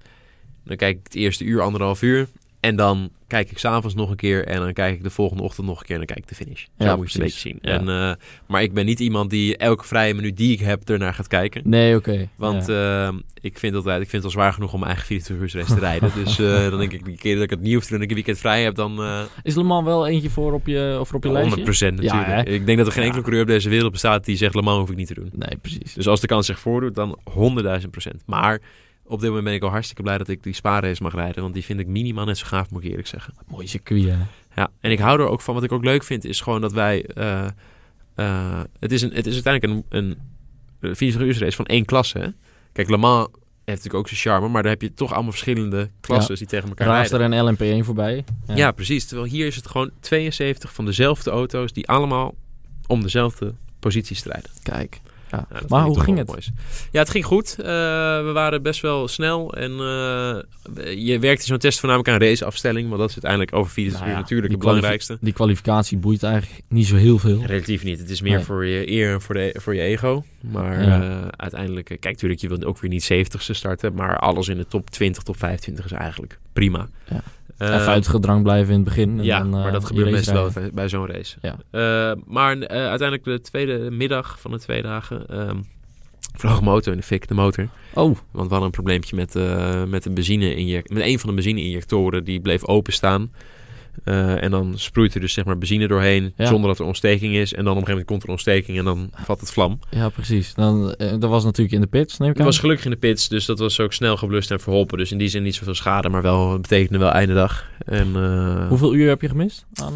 Dan 0.65 0.77
kijk 0.77 0.97
ik 0.97 1.03
het 1.03 1.15
eerste 1.15 1.43
uur, 1.43 1.61
anderhalf 1.61 2.01
uur. 2.01 2.27
En 2.63 2.75
dan 2.75 3.09
kijk 3.27 3.51
ik 3.51 3.57
s'avonds 3.57 3.95
nog 3.95 4.09
een 4.09 4.15
keer. 4.15 4.45
En 4.45 4.59
dan 4.59 4.73
kijk 4.73 4.95
ik 4.95 5.03
de 5.03 5.09
volgende 5.09 5.43
ochtend 5.43 5.67
nog 5.67 5.79
een 5.79 5.85
keer. 5.85 5.99
En 5.99 6.05
dan 6.05 6.15
kijk 6.15 6.19
ik 6.19 6.27
de 6.27 6.35
finish. 6.35 6.63
Zo 6.63 6.85
Ja, 6.85 6.95
moet 6.95 7.11
je 7.11 7.11
het 7.11 7.15
een 7.15 7.21
beetje 7.23 7.39
zien. 7.39 7.59
En, 7.61 7.89
eh, 7.89 8.13
maar 8.47 8.61
ik 8.61 8.73
ben 8.73 8.85
niet 8.85 8.99
iemand 8.99 9.29
die 9.29 9.57
elke 9.57 9.85
vrije 9.85 10.13
minuut 10.13 10.37
die 10.37 10.51
ik 10.51 10.59
heb 10.59 10.89
ernaar 10.89 11.13
gaat 11.13 11.27
kijken. 11.27 11.61
Nee, 11.65 11.95
oké. 11.95 12.27
Want 12.35 12.67
Ja. 12.67 13.05
ehm, 13.07 13.19
ik 13.41 13.59
vind 13.59 13.75
altijd, 13.75 14.01
ik 14.01 14.09
vind 14.09 14.23
het 14.23 14.31
al 14.33 14.39
zwaar 14.39 14.53
genoeg 14.53 14.73
om 14.73 14.79
mijn 14.79 14.91
eigen 14.91 15.07
24 15.07 15.53
uur 15.55 15.61
race 15.61 15.73
te 15.73 15.79
rijden. 15.79 16.11
dus 16.23 16.39
eh, 16.39 16.69
dan 16.69 16.79
denk 16.79 16.93
ik, 16.93 17.05
die 17.05 17.17
keer 17.17 17.33
dat 17.33 17.43
ik 17.43 17.49
het 17.49 17.63
te 17.63 17.69
doen 17.69 17.81
en 17.89 18.01
ik 18.01 18.09
een 18.09 18.15
weekend 18.15 18.37
vrij 18.37 18.63
heb, 18.63 18.75
dan 18.75 19.03
eh 19.03 19.21
Is 19.43 19.55
Le 19.55 19.63
Mans 19.63 19.85
wel 19.85 20.07
eentje 20.07 20.29
voor 20.29 20.53
op 20.53 20.67
je, 20.67 20.97
of 20.99 21.13
op 21.13 21.23
je 21.23 21.29
100 21.29 21.63
lijstje? 21.65 21.91
natuurlijk. 21.91 22.27
hè? 22.27 22.43
ik 22.53 22.65
denk 22.65 22.77
dat 22.77 22.87
er 22.87 22.93
geen 22.93 23.03
enkele 23.03 23.21
coureur 23.21 23.41
op 23.41 23.47
deze 23.47 23.69
wereld 23.69 23.91
bestaat 23.91 24.25
die 24.25 24.35
zegt, 24.37 24.55
Le 24.55 24.61
Mans 24.61 24.79
hoef 24.79 24.89
ik 24.89 24.95
niet 24.95 25.07
te 25.07 25.13
doen. 25.13 25.29
Nee, 25.33 25.57
precies. 25.61 25.93
Dus 25.93 26.07
als 26.07 26.19
de 26.21 26.27
kans 26.27 26.45
zich 26.45 26.59
voordoet, 26.59 26.95
dan 26.95 27.19
100.000 27.81 27.89
procent. 27.91 28.23
Maar 28.25 28.61
op 29.13 29.19
dit 29.19 29.27
moment 29.29 29.45
ben 29.45 29.53
ik 29.53 29.63
al 29.63 29.69
hartstikke 29.69 30.01
blij 30.01 30.17
dat 30.17 30.27
ik 30.27 30.43
die 30.43 30.53
spaarrace 30.53 31.03
mag 31.03 31.13
rijden. 31.13 31.41
Want 31.41 31.53
die 31.53 31.63
vind 31.63 31.79
ik 31.79 31.87
minimaal 31.87 32.25
net 32.25 32.37
zo 32.37 32.45
gaaf, 32.47 32.69
moet 32.69 32.83
ik 32.83 32.89
eerlijk 32.89 33.07
zeggen. 33.07 33.33
Mooi 33.47 33.67
circuit, 33.67 34.03
hè? 34.03 34.17
Ja, 34.55 34.71
en 34.79 34.91
ik 34.91 34.99
hou 34.99 35.19
er 35.19 35.27
ook 35.27 35.41
van. 35.41 35.53
Wat 35.53 35.63
ik 35.63 35.71
ook 35.71 35.83
leuk 35.83 36.03
vind, 36.03 36.25
is 36.25 36.41
gewoon 36.41 36.61
dat 36.61 36.73
wij... 36.73 37.05
eh, 37.05 37.47
eh, 38.15 38.61
het, 38.79 38.91
is 38.91 39.01
een, 39.01 39.11
het 39.13 39.25
is 39.25 39.33
uiteindelijk 39.33 39.85
een, 39.91 39.97
een, 39.97 40.17
een 40.79 40.95
24 40.95 41.35
uur 41.35 41.43
race 41.43 41.55
van 41.55 41.65
één 41.65 41.85
klasse. 41.85 42.19
Hè? 42.19 42.27
Kijk, 42.71 42.89
Le 42.89 42.97
Mans 42.97 43.27
heeft 43.31 43.39
natuurlijk 43.65 43.95
ook 43.95 44.07
zijn 44.07 44.19
charme. 44.19 44.47
Maar 44.47 44.61
daar 44.61 44.71
heb 44.71 44.81
je 44.81 44.93
toch 44.93 45.13
allemaal 45.13 45.31
verschillende 45.31 45.89
klasses 46.01 46.39
die 46.39 46.47
tegen 46.47 46.69
elkaar 46.69 46.87
rijden. 46.87 47.19
Raster 47.19 47.57
en 47.59 47.81
LMP1 47.81 47.85
voorbij. 47.85 48.23
Ja. 48.55 48.71
precies. 48.71 49.05
Terwijl 49.05 49.29
hier 49.29 49.45
is 49.45 49.55
het 49.55 49.67
gewoon 49.67 49.91
72 49.99 50.73
van 50.73 50.85
dezelfde 50.85 51.31
auto's... 51.31 51.73
die 51.73 51.87
allemaal 51.87 52.35
om 52.87 53.01
dezelfde 53.01 53.53
positie 53.79 54.15
strijden. 54.15 54.51
Kijk. 54.63 55.01
Ja. 55.33 55.45
Ja, 55.51 55.59
dat 55.59 55.69
maar 55.69 55.83
hoe 55.83 55.99
ging 55.99 56.17
het? 56.17 56.49
Ja, 56.91 56.99
het 56.99 57.09
ging 57.09 57.25
goed. 57.25 57.55
Eh, 57.59 57.65
we 58.25 58.31
waren 58.33 58.61
best 58.61 58.81
wel 58.81 59.07
snel. 59.07 59.53
En 59.53 59.71
eh, 59.71 61.05
je 61.05 61.19
werkt 61.19 61.39
in 61.41 61.47
zo'n 61.47 61.57
test 61.57 61.79
voornamelijk 61.79 62.13
aan 62.13 62.27
raceafstelling. 62.27 62.87
Want 62.87 62.99
dat 62.99 63.07
is 63.09 63.13
uiteindelijk 63.13 63.53
over 63.55 63.71
24 63.71 64.07
Nou 64.07 64.17
uur 64.17 64.23
natuurlijk 64.29 64.51
het 64.51 64.61
belangrijkste. 64.61 65.17
Die 65.21 65.33
kwalificatie 65.33 65.97
boeit 65.97 66.23
eigenlijk 66.23 66.63
niet 66.67 66.87
zo 66.87 66.95
heel 66.95 67.17
veel. 67.19 67.43
Relatief 67.45 67.83
niet. 67.83 67.99
Het 67.99 68.09
is 68.09 68.21
meer 68.21 68.35
Nee. 68.35 68.43
voor 68.43 68.65
je 68.65 68.91
eer 68.91 69.13
en 69.13 69.21
voor, 69.21 69.35
de, 69.35 69.55
voor 69.59 69.75
je 69.75 69.81
ego. 69.81 70.23
Maar 70.41 70.83
Ja. 70.83 71.01
eh, 71.01 71.27
uiteindelijk, 71.35 71.85
kijk, 71.85 72.03
natuurlijk, 72.03 72.41
je 72.41 72.47
wilt 72.47 72.65
ook 72.65 72.79
weer 72.79 72.89
niet 72.89 73.03
70ste 73.03 73.53
starten. 73.53 73.93
Maar 73.93 74.17
alles 74.17 74.47
in 74.47 74.57
de 74.57 74.67
top 74.67 74.89
20, 74.89 75.23
top 75.23 75.37
25 75.37 75.85
is 75.85 75.91
eigenlijk 75.91 76.39
prima. 76.53 76.87
Ja. 77.09 77.21
Eh, 77.57 77.67
Even 77.67 77.79
uit 77.87 77.95
het 77.95 78.07
gedrang 78.07 78.43
blijven 78.43 78.69
in 78.69 78.79
het 78.79 78.83
begin. 78.87 79.17
En 79.19 79.23
ja, 79.23 79.39
dan, 79.39 79.53
eh, 79.55 79.61
maar 79.63 79.71
dat 79.71 79.81
je 79.81 79.87
gebeurt 79.87 80.11
meestal 80.11 80.33
wel 80.33 80.51
bij- 80.53 80.69
bij 80.73 80.89
zo'n 80.89 81.07
race. 81.07 81.37
Ja. 81.41 81.55
Eh, 81.71 82.17
maar 82.25 82.57
eh, 82.57 82.77
uiteindelijk 82.87 83.23
de 83.23 83.41
tweede 83.41 83.91
middag 83.91 84.39
van 84.39 84.51
de 84.51 84.59
twee 84.59 84.81
dagen 84.81 85.27
ehm 85.27 85.57
vloog 86.35 86.57
een 86.57 86.63
motor 86.63 86.91
in 86.91 86.97
de 86.97 87.03
fik, 87.05 87.27
de 87.27 87.33
motor. 87.33 87.67
Oh, 87.93 88.03
Want 88.03 88.17
we 88.31 88.39
hadden 88.39 88.61
een 88.61 88.69
probleempje 88.71 89.15
met, 89.15 89.35
eh 89.35 89.83
met, 89.83 90.05
een 90.05 90.13
benzine 90.13 90.81
met 90.87 91.01
een 91.03 91.19
van 91.19 91.29
de 91.29 91.35
benzine-injectoren. 91.35 92.23
Die 92.23 92.39
bleef 92.39 92.65
openstaan. 92.65 93.31
Eh 94.03 94.43
en 94.43 94.51
dan 94.51 94.73
sproeit 94.75 95.13
er 95.15 95.21
dus 95.21 95.33
zeg 95.33 95.45
maar 95.45 95.57
benzine 95.57 95.87
doorheen 95.87 96.33
Ja. 96.37 96.45
zonder 96.45 96.69
dat 96.69 96.79
er 96.79 96.85
ontsteking 96.85 97.35
is. 97.35 97.53
En 97.53 97.63
dan 97.63 97.73
op 97.73 97.79
een 97.81 97.85
gegeven 97.85 97.89
moment 97.91 98.07
komt 98.07 98.23
er 98.23 98.29
ontsteking 98.29 98.77
en 98.77 98.85
dan 98.85 99.09
vat 99.13 99.39
het 99.39 99.51
vlam. 99.51 99.79
ja, 99.89 100.09
precies. 100.09 100.53
Dan, 100.53 100.93
eh, 100.93 101.09
dat 101.19 101.29
was 101.29 101.43
natuurlijk 101.43 101.75
in 101.75 101.81
de 101.81 101.87
pits, 101.87 102.17
neem 102.17 102.27
ik 102.29 102.33
Het 102.33 102.43
aan. 102.43 102.49
was 102.49 102.59
gelukkig 102.59 102.85
in 102.85 102.91
de 102.91 102.97
pits, 102.97 103.27
dus 103.27 103.45
dat 103.45 103.59
was 103.59 103.79
ook 103.79 103.93
snel 103.93 104.17
geblust 104.17 104.51
en 104.51 104.59
verholpen. 104.59 104.97
Dus 104.97 105.11
in 105.11 105.17
die 105.17 105.27
zin 105.27 105.43
niet 105.43 105.55
zoveel 105.55 105.73
schade, 105.75 106.09
maar 106.09 106.21
wel 106.21 106.59
betekende 106.59 106.97
wel 106.99 107.11
einde 107.11 107.33
dag. 107.33 107.71
En 107.85 108.15
eh, 108.15 108.67
Hoeveel 108.67 108.93
uur 108.95 109.09
heb 109.09 109.21
je 109.21 109.27
gemist? 109.27 109.65
Aan, 109.73 109.93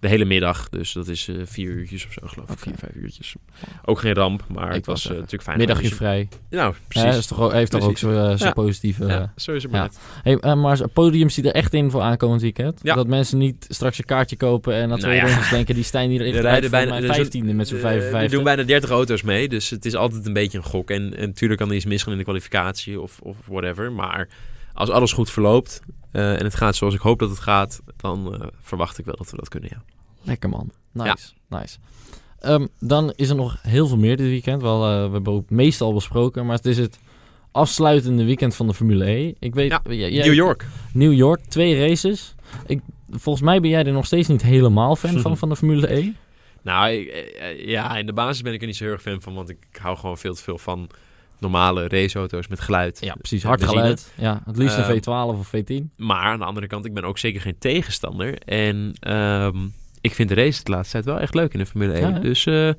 de 0.00 0.08
hele 0.08 0.24
middag, 0.24 0.68
dus 0.68 0.92
dat 0.92 1.08
is 1.08 1.28
vier 1.44 1.70
uurtjes 1.70 2.06
of 2.06 2.12
zo 2.12 2.20
geloof 2.24 2.46
ik. 2.48 2.52
Oké. 2.52 2.62
Vier, 2.62 2.74
vijf 2.78 2.94
uurtjes. 2.94 3.34
Ook 3.84 3.98
geen 3.98 4.14
ramp, 4.14 4.44
maar 4.48 4.68
Ik 4.68 4.74
het 4.74 4.86
was 4.86 5.04
natuurlijk 5.08 5.42
fijn. 5.42 5.58
middagje 5.58 5.88
vrij. 5.88 6.28
Nou, 6.50 6.72
Ja, 6.72 6.78
precies. 6.88 7.16
is 7.18 7.26
toch, 7.26 7.40
ook- 7.40 7.52
heeft 7.52 7.70
toch 7.70 7.84
ook 7.84 7.98
zo'n 7.98 8.38
zo 8.38 8.44
Ja. 8.46 8.52
positieve... 8.52 9.06
ja, 9.06 9.32
zo 9.36 9.52
is 9.52 9.62
het 9.62 9.72
maar. 9.72 9.90
Hey, 10.22 10.54
maar 10.56 10.78
het 10.78 10.92
podium 10.92 11.28
ziet 11.30 11.44
er 11.46 11.52
echt 11.52 11.74
in 11.74 11.90
voor 11.90 12.00
aankomend 12.00 12.40
weekend. 12.42 12.84
Dat 12.84 13.06
mensen 13.06 13.38
niet 13.40 13.66
straks 13.68 13.98
een 13.98 14.04
kaartje 14.04 14.36
kopen 14.36 14.74
en 14.74 14.88
na 14.88 14.96
Nou 14.96 15.14
ja. 15.14 15.22
rondjes 15.24 15.48
denken... 15.50 15.74
die 15.74 15.84
Stijn 15.84 16.10
hier 16.10 16.20
Er 16.26 16.26
rijden 16.40 16.42
bijna 16.42 16.68
bijna- 16.70 16.90
mijn 16.90 16.96
er 17.02 17.02
is 17.02 17.08
een- 17.08 17.14
vijftiende 17.14 17.52
met 17.54 17.68
zo'n 17.68 17.78
Eh, 17.78 17.84
Er 17.84 17.90
55. 17.90 18.30
doen 18.30 18.44
bijna 18.44 18.62
30 18.62 18.90
auto's 18.90 19.22
mee, 19.22 19.48
dus 19.48 19.70
het 19.70 19.84
is 19.84 19.94
altijd 19.94 20.26
een 20.26 20.32
beetje 20.32 20.58
een 20.58 20.64
gok. 20.64 20.90
En, 20.90 21.16
en 21.16 21.26
natuurlijk 21.28 21.60
kan 21.60 21.68
er 21.70 21.76
iets 21.76 21.84
misgaan 21.84 22.12
in 22.12 22.18
de 22.18 22.24
kwalificatie 22.24 23.00
of, 23.00 23.18
of 23.22 23.36
whatever. 23.46 23.92
Maar 23.92 24.28
als 24.74 24.88
alles 24.90 25.12
goed 25.12 25.30
verloopt 25.30 25.80
eh, 26.12 26.38
en 26.38 26.44
het 26.44 26.54
gaat 26.54 26.76
zoals 26.76 26.94
ik 26.94 27.00
hoop 27.00 27.18
dat 27.18 27.30
het 27.30 27.38
gaat, 27.38 27.80
dan 27.96 28.34
eh, 28.34 28.46
verwacht 28.60 28.98
ik 28.98 29.04
wel 29.04 29.14
dat 29.16 29.30
we 29.30 29.36
dat 29.36 29.48
kunnen, 29.48 29.70
ja. 29.72 29.82
Lekker 30.22 30.48
man. 30.48 30.70
Nice, 30.92 31.32
nice. 31.48 31.78
Ehm, 32.40 32.66
dan 32.78 33.12
is 33.16 33.28
er 33.28 33.36
nog 33.36 33.58
heel 33.62 33.86
veel 33.86 33.96
meer 33.96 34.16
dit 34.16 34.26
weekend. 34.26 34.62
Wel, 34.62 34.84
eh, 34.90 35.06
we 35.06 35.12
hebben 35.12 35.32
ook 35.32 35.50
meestal 35.50 35.92
besproken, 35.94 36.46
maar 36.46 36.56
het 36.56 36.66
is 36.66 36.78
het 36.78 36.98
afsluitende 37.52 38.24
weekend 38.24 38.54
van 38.56 38.66
de 38.66 38.74
Formule 38.74 39.10
E. 39.10 39.32
Ik 39.38 39.54
weet, 39.54 39.70
Ja, 39.70 39.80
jij- 39.92 40.24
New 40.24 40.34
York. 40.34 40.66
New 40.92 41.12
York, 41.12 41.40
twee 41.48 41.88
races. 41.88 42.34
Ik, 42.66 42.80
volgens 43.10 43.44
mij 43.44 43.60
ben 43.60 43.70
jij 43.70 43.84
er 43.84 43.92
nog 43.92 44.06
steeds 44.06 44.28
niet 44.28 44.42
helemaal 44.42 44.96
fan 44.96 45.20
van, 45.20 45.36
van 45.42 45.48
de 45.48 45.56
Formule 45.56 45.94
E. 45.96 46.12
Nou, 46.62 46.90
ik- 46.90 47.08
eh, 47.08 47.50
eh, 47.50 47.66
ja, 47.68 47.96
in 47.96 48.06
de 48.06 48.12
basis 48.12 48.42
ben 48.42 48.52
ik 48.52 48.60
er 48.60 48.66
niet 48.66 48.76
zo 48.76 48.84
heel 48.84 48.92
erg 48.92 49.02
fan 49.02 49.20
van, 49.20 49.34
want 49.34 49.48
ik 49.50 49.56
hou 49.80 49.96
gewoon 49.96 50.18
veel 50.18 50.34
te 50.34 50.42
veel 50.42 50.58
van 50.58 50.88
normale 51.38 51.88
raceauto's 51.88 52.48
met 52.48 52.60
geluid. 52.60 52.98
Ja, 53.00 53.14
precies. 53.14 53.42
Hard 53.42 53.58
benzine. 53.60 53.80
geluid. 53.80 54.12
Ja, 54.16 54.42
het 54.44 54.56
liefst 54.56 54.76
een 54.76 54.84
Ehm, 54.84 54.92
V12 55.34 55.38
of 55.38 55.46
V10. 55.56 55.90
Maar 55.96 56.22
aan 56.24 56.38
de 56.38 56.44
andere 56.44 56.66
kant, 56.66 56.84
ik 56.84 56.94
ben 56.94 57.04
ook 57.04 57.18
zeker 57.18 57.40
geen 57.40 57.58
tegenstander. 57.58 58.38
En 58.38 58.92
ehm, 59.00 59.56
ik 60.00 60.14
vind 60.14 60.28
de 60.28 60.34
race 60.34 60.64
de 60.64 60.70
laatste 60.70 60.92
tijd 60.92 61.04
wel 61.04 61.18
echt 61.20 61.34
leuk 61.34 61.52
in 61.52 61.58
de 61.58 61.66
Formule 61.66 61.92
1. 61.92 62.00
Ja, 62.08 62.12
hè? 62.14 62.20
dus 62.20 62.46
eh, 62.46 62.70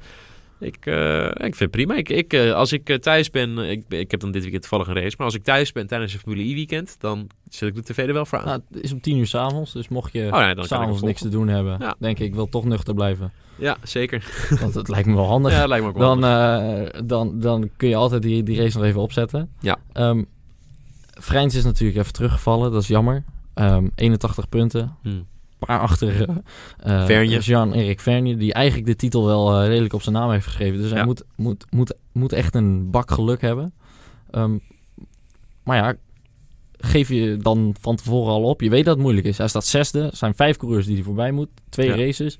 ik, 0.62 0.86
eh, 0.86 1.26
ik 1.26 1.56
vind 1.56 1.60
het 1.60 1.72
prima. 1.72 1.96
Ik, 1.96 2.10
ik, 2.10 2.34
eh, 2.34 2.54
als 2.54 2.72
ik 2.72 2.90
eh, 2.90 2.98
thuis 2.98 3.30
ben, 3.30 3.58
ik, 3.58 3.84
ik 3.90 4.12
heb 4.12 4.20
dan 4.20 4.32
dit 4.32 4.42
weekend 4.42 4.62
toevallig 4.62 4.88
een 4.88 5.02
race. 5.02 5.16
Maar 5.18 5.26
als 5.26 5.36
ik 5.36 5.44
thuis 5.44 5.72
ben 5.72 5.88
tijdens 5.88 6.14
een 6.14 6.20
Formule 6.20 6.44
E 6.50 6.54
weekend, 6.54 6.96
dan 7.00 7.28
zet 7.50 7.70
ik 7.70 7.76
de 7.76 7.82
tv 7.94 8.08
er 8.08 8.14
wel 8.14 8.26
voor 8.26 8.38
aan. 8.40 8.46
Nou, 8.46 8.62
het 8.72 8.84
is 8.84 8.92
om 8.92 9.02
tien 9.02 9.18
uur 9.18 9.28
s'avonds, 9.28 9.74
dus 9.74 9.88
mocht 9.88 10.14
je 10.14 10.30
oh 10.32 10.50
ik 10.50 10.64
s'avonds 10.64 11.02
niks 11.02 11.22
te 11.22 11.30
doen 11.30 11.48
hebben, 11.48 11.78
Ja. 11.80 11.96
denk 12.00 12.20
ik, 12.20 12.26
ik 12.26 12.36
wil 12.36 12.50
toch 12.50 12.66
nuchter 12.66 12.94
blijven. 12.94 13.32
Ja, 13.56 13.78
zeker. 13.84 14.48
Want 14.62 14.74
het 14.74 14.88
lijkt 14.88 15.08
me 15.08 15.16
wel 15.16 15.28
handig. 15.28 15.52
Ja, 15.54 15.60
dat 15.60 15.70
lijkt 15.70 15.84
me 15.84 15.90
ook 15.90 15.98
wel. 15.98 16.20
dan, 16.20 17.08
dan, 17.08 17.40
dan 17.40 17.70
kun 17.78 17.90
je 17.90 17.96
altijd 17.96 18.22
die, 18.22 18.44
die 18.44 18.58
race 18.58 18.78
nog 18.78 18.86
even 18.86 19.02
opzetten. 19.02 19.50
Ja. 19.60 19.78
Vrijns 21.14 21.56
is 21.56 21.64
natuurlijk 21.64 22.00
even 22.00 22.14
teruggevallen, 22.14 22.72
dat 22.72 22.82
is 22.82 22.88
jammer. 22.88 23.24
Ehm 23.54 23.88
81 23.96 24.50
punten. 24.50 24.96
Hm. 25.04 25.10
Maar 25.68 25.80
achter 25.80 26.30
eh, 26.30 26.36
eh, 27.00 27.06
Vergne. 27.06 27.40
Jean-Erik 27.40 28.00
Vergne, 28.00 28.38
die 28.38 28.54
eigenlijk 28.54 28.88
de 28.88 28.96
titel 28.96 29.26
wel 29.26 29.62
eh, 29.62 29.68
redelijk 29.68 29.94
op 29.94 30.02
zijn 30.02 30.16
naam 30.16 30.32
heeft 30.32 30.46
geschreven. 30.46 30.82
Dus 30.82 30.92
hij 30.92 31.06
moet, 31.06 31.24
moet, 31.36 31.66
moet, 31.70 31.94
moet 32.12 32.34
echt 32.34 32.56
een 32.56 32.90
bak 32.92 33.12
geluk 33.12 33.42
hebben. 33.42 33.74
Ehm, 34.32 34.58
maar 35.64 35.78
ja, 35.78 35.94
geef 36.78 37.10
je 37.10 37.38
dan 37.38 37.76
van 37.82 37.96
tevoren 37.96 38.34
al 38.34 38.44
op. 38.44 38.62
Je 38.62 38.70
weet 38.70 38.86
dat 38.86 38.94
het 38.94 39.04
moeilijk 39.04 39.26
is. 39.28 39.38
Hij 39.38 39.48
staat 39.48 39.66
zesde. 39.66 40.02
Er 40.02 40.16
zijn 40.16 40.36
vijf 40.36 40.58
coureurs 40.58 40.86
die 40.86 40.96
hij 40.96 41.04
voorbij 41.04 41.32
moet. 41.32 41.50
Twee 41.70 41.88
Ja. 41.88 41.96
races. 41.96 42.40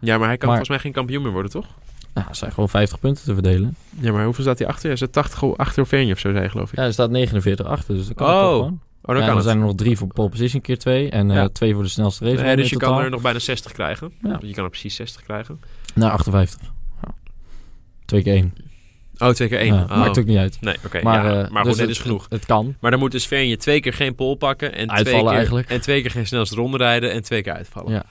Ja, 0.00 0.18
maar 0.18 0.28
hij 0.28 0.36
kan 0.36 0.48
maar- 0.48 0.56
volgens 0.56 0.68
mij 0.68 0.78
geen 0.78 0.92
kampioen 0.92 1.22
meer 1.22 1.32
worden, 1.32 1.50
toch? 1.50 1.66
Nou, 2.14 2.28
er 2.28 2.36
zijn 2.36 2.52
gewoon 2.52 2.68
50 2.68 2.98
punten 3.00 3.24
te 3.24 3.32
verdelen. 3.34 3.76
Ja, 4.00 4.12
maar 4.12 4.24
hoeveel 4.24 4.44
staat 4.44 4.58
hij 4.58 4.68
achter? 4.68 4.86
Hij 4.86 4.96
staat 4.96 5.12
80 5.12 5.56
achter 5.56 5.86
Vergne 5.86 6.12
of 6.12 6.18
zo, 6.18 6.32
zei 6.32 6.48
geloof 6.48 6.72
ik. 6.72 6.78
Ja, 6.78 6.84
er 6.84 6.92
staat 6.92 7.10
49 7.10 7.66
achter. 7.66 7.94
Dus 7.94 8.06
dat 8.06 8.16
kan 8.16 8.26
Oh, 8.26 8.40
toch 8.40 8.50
gewoon. 8.50 8.80
Oh, 9.04 9.08
dan 9.08 9.16
Ja, 9.16 9.20
kan 9.20 9.26
dan 9.26 9.36
het. 9.36 9.44
zijn 9.44 9.58
er 9.58 9.64
nog 9.64 9.74
drie 9.74 9.96
voor 9.96 10.06
pole 10.06 10.28
position 10.28 10.60
keer 10.62 10.78
twee. 10.78 11.10
En 11.10 11.30
eh, 11.30 11.44
twee 11.44 11.74
voor 11.74 11.82
de 11.82 11.88
snelste 11.88 12.24
race. 12.24 12.42
Nee, 12.42 12.56
dus 12.56 12.70
je 12.70 12.76
kan 12.76 12.98
er 12.98 13.10
nog 13.10 13.22
bijna 13.22 13.38
60 13.38 13.72
krijgen. 13.72 14.12
Ja. 14.22 14.38
Je 14.42 14.52
kan 14.54 14.64
er 14.64 14.70
precies 14.70 14.94
60 14.94 15.22
krijgen. 15.22 15.60
Naar 15.94 16.10
58. 16.10 16.60
Ja. 17.02 17.14
Twee 18.04 18.22
keer 18.22 18.32
één. 18.34 18.54
Oh, 19.18 19.28
twee 19.28 19.48
keer 19.48 19.58
één. 19.58 19.74
Ja, 19.74 19.82
Oh. 19.82 19.96
Maakt 19.98 20.18
ook 20.18 20.24
niet 20.24 20.38
uit. 20.38 20.56
Nee, 20.60 20.76
oké. 20.84 21.02
Maar, 21.02 21.24
ja, 21.24 21.42
eh, 21.44 21.50
maar 21.50 21.62
dus 21.62 21.70
goed, 21.72 21.80
dit 21.80 21.88
het- 21.88 21.96
is 21.96 21.98
genoeg. 22.02 22.26
Het 22.28 22.46
kan. 22.46 22.76
Maar 22.80 22.90
dan 22.90 23.00
moet 23.00 23.10
dus 23.12 23.26
Vergne 23.26 23.56
twee 23.56 23.80
keer 23.80 23.92
geen 23.92 24.14
pol 24.14 24.34
pakken. 24.34 24.74
En 24.74 24.88
twee 24.88 25.04
keer, 25.20 25.26
eigenlijk. 25.26 25.68
En 25.68 25.80
twee 25.80 26.00
keer 26.02 26.10
geen 26.10 26.26
snelste 26.26 26.54
ronde 26.56 26.76
rijden. 26.76 27.12
En 27.12 27.22
twee 27.22 27.42
keer 27.42 27.52
uitvallen. 27.52 27.92
Ja. 27.92 28.04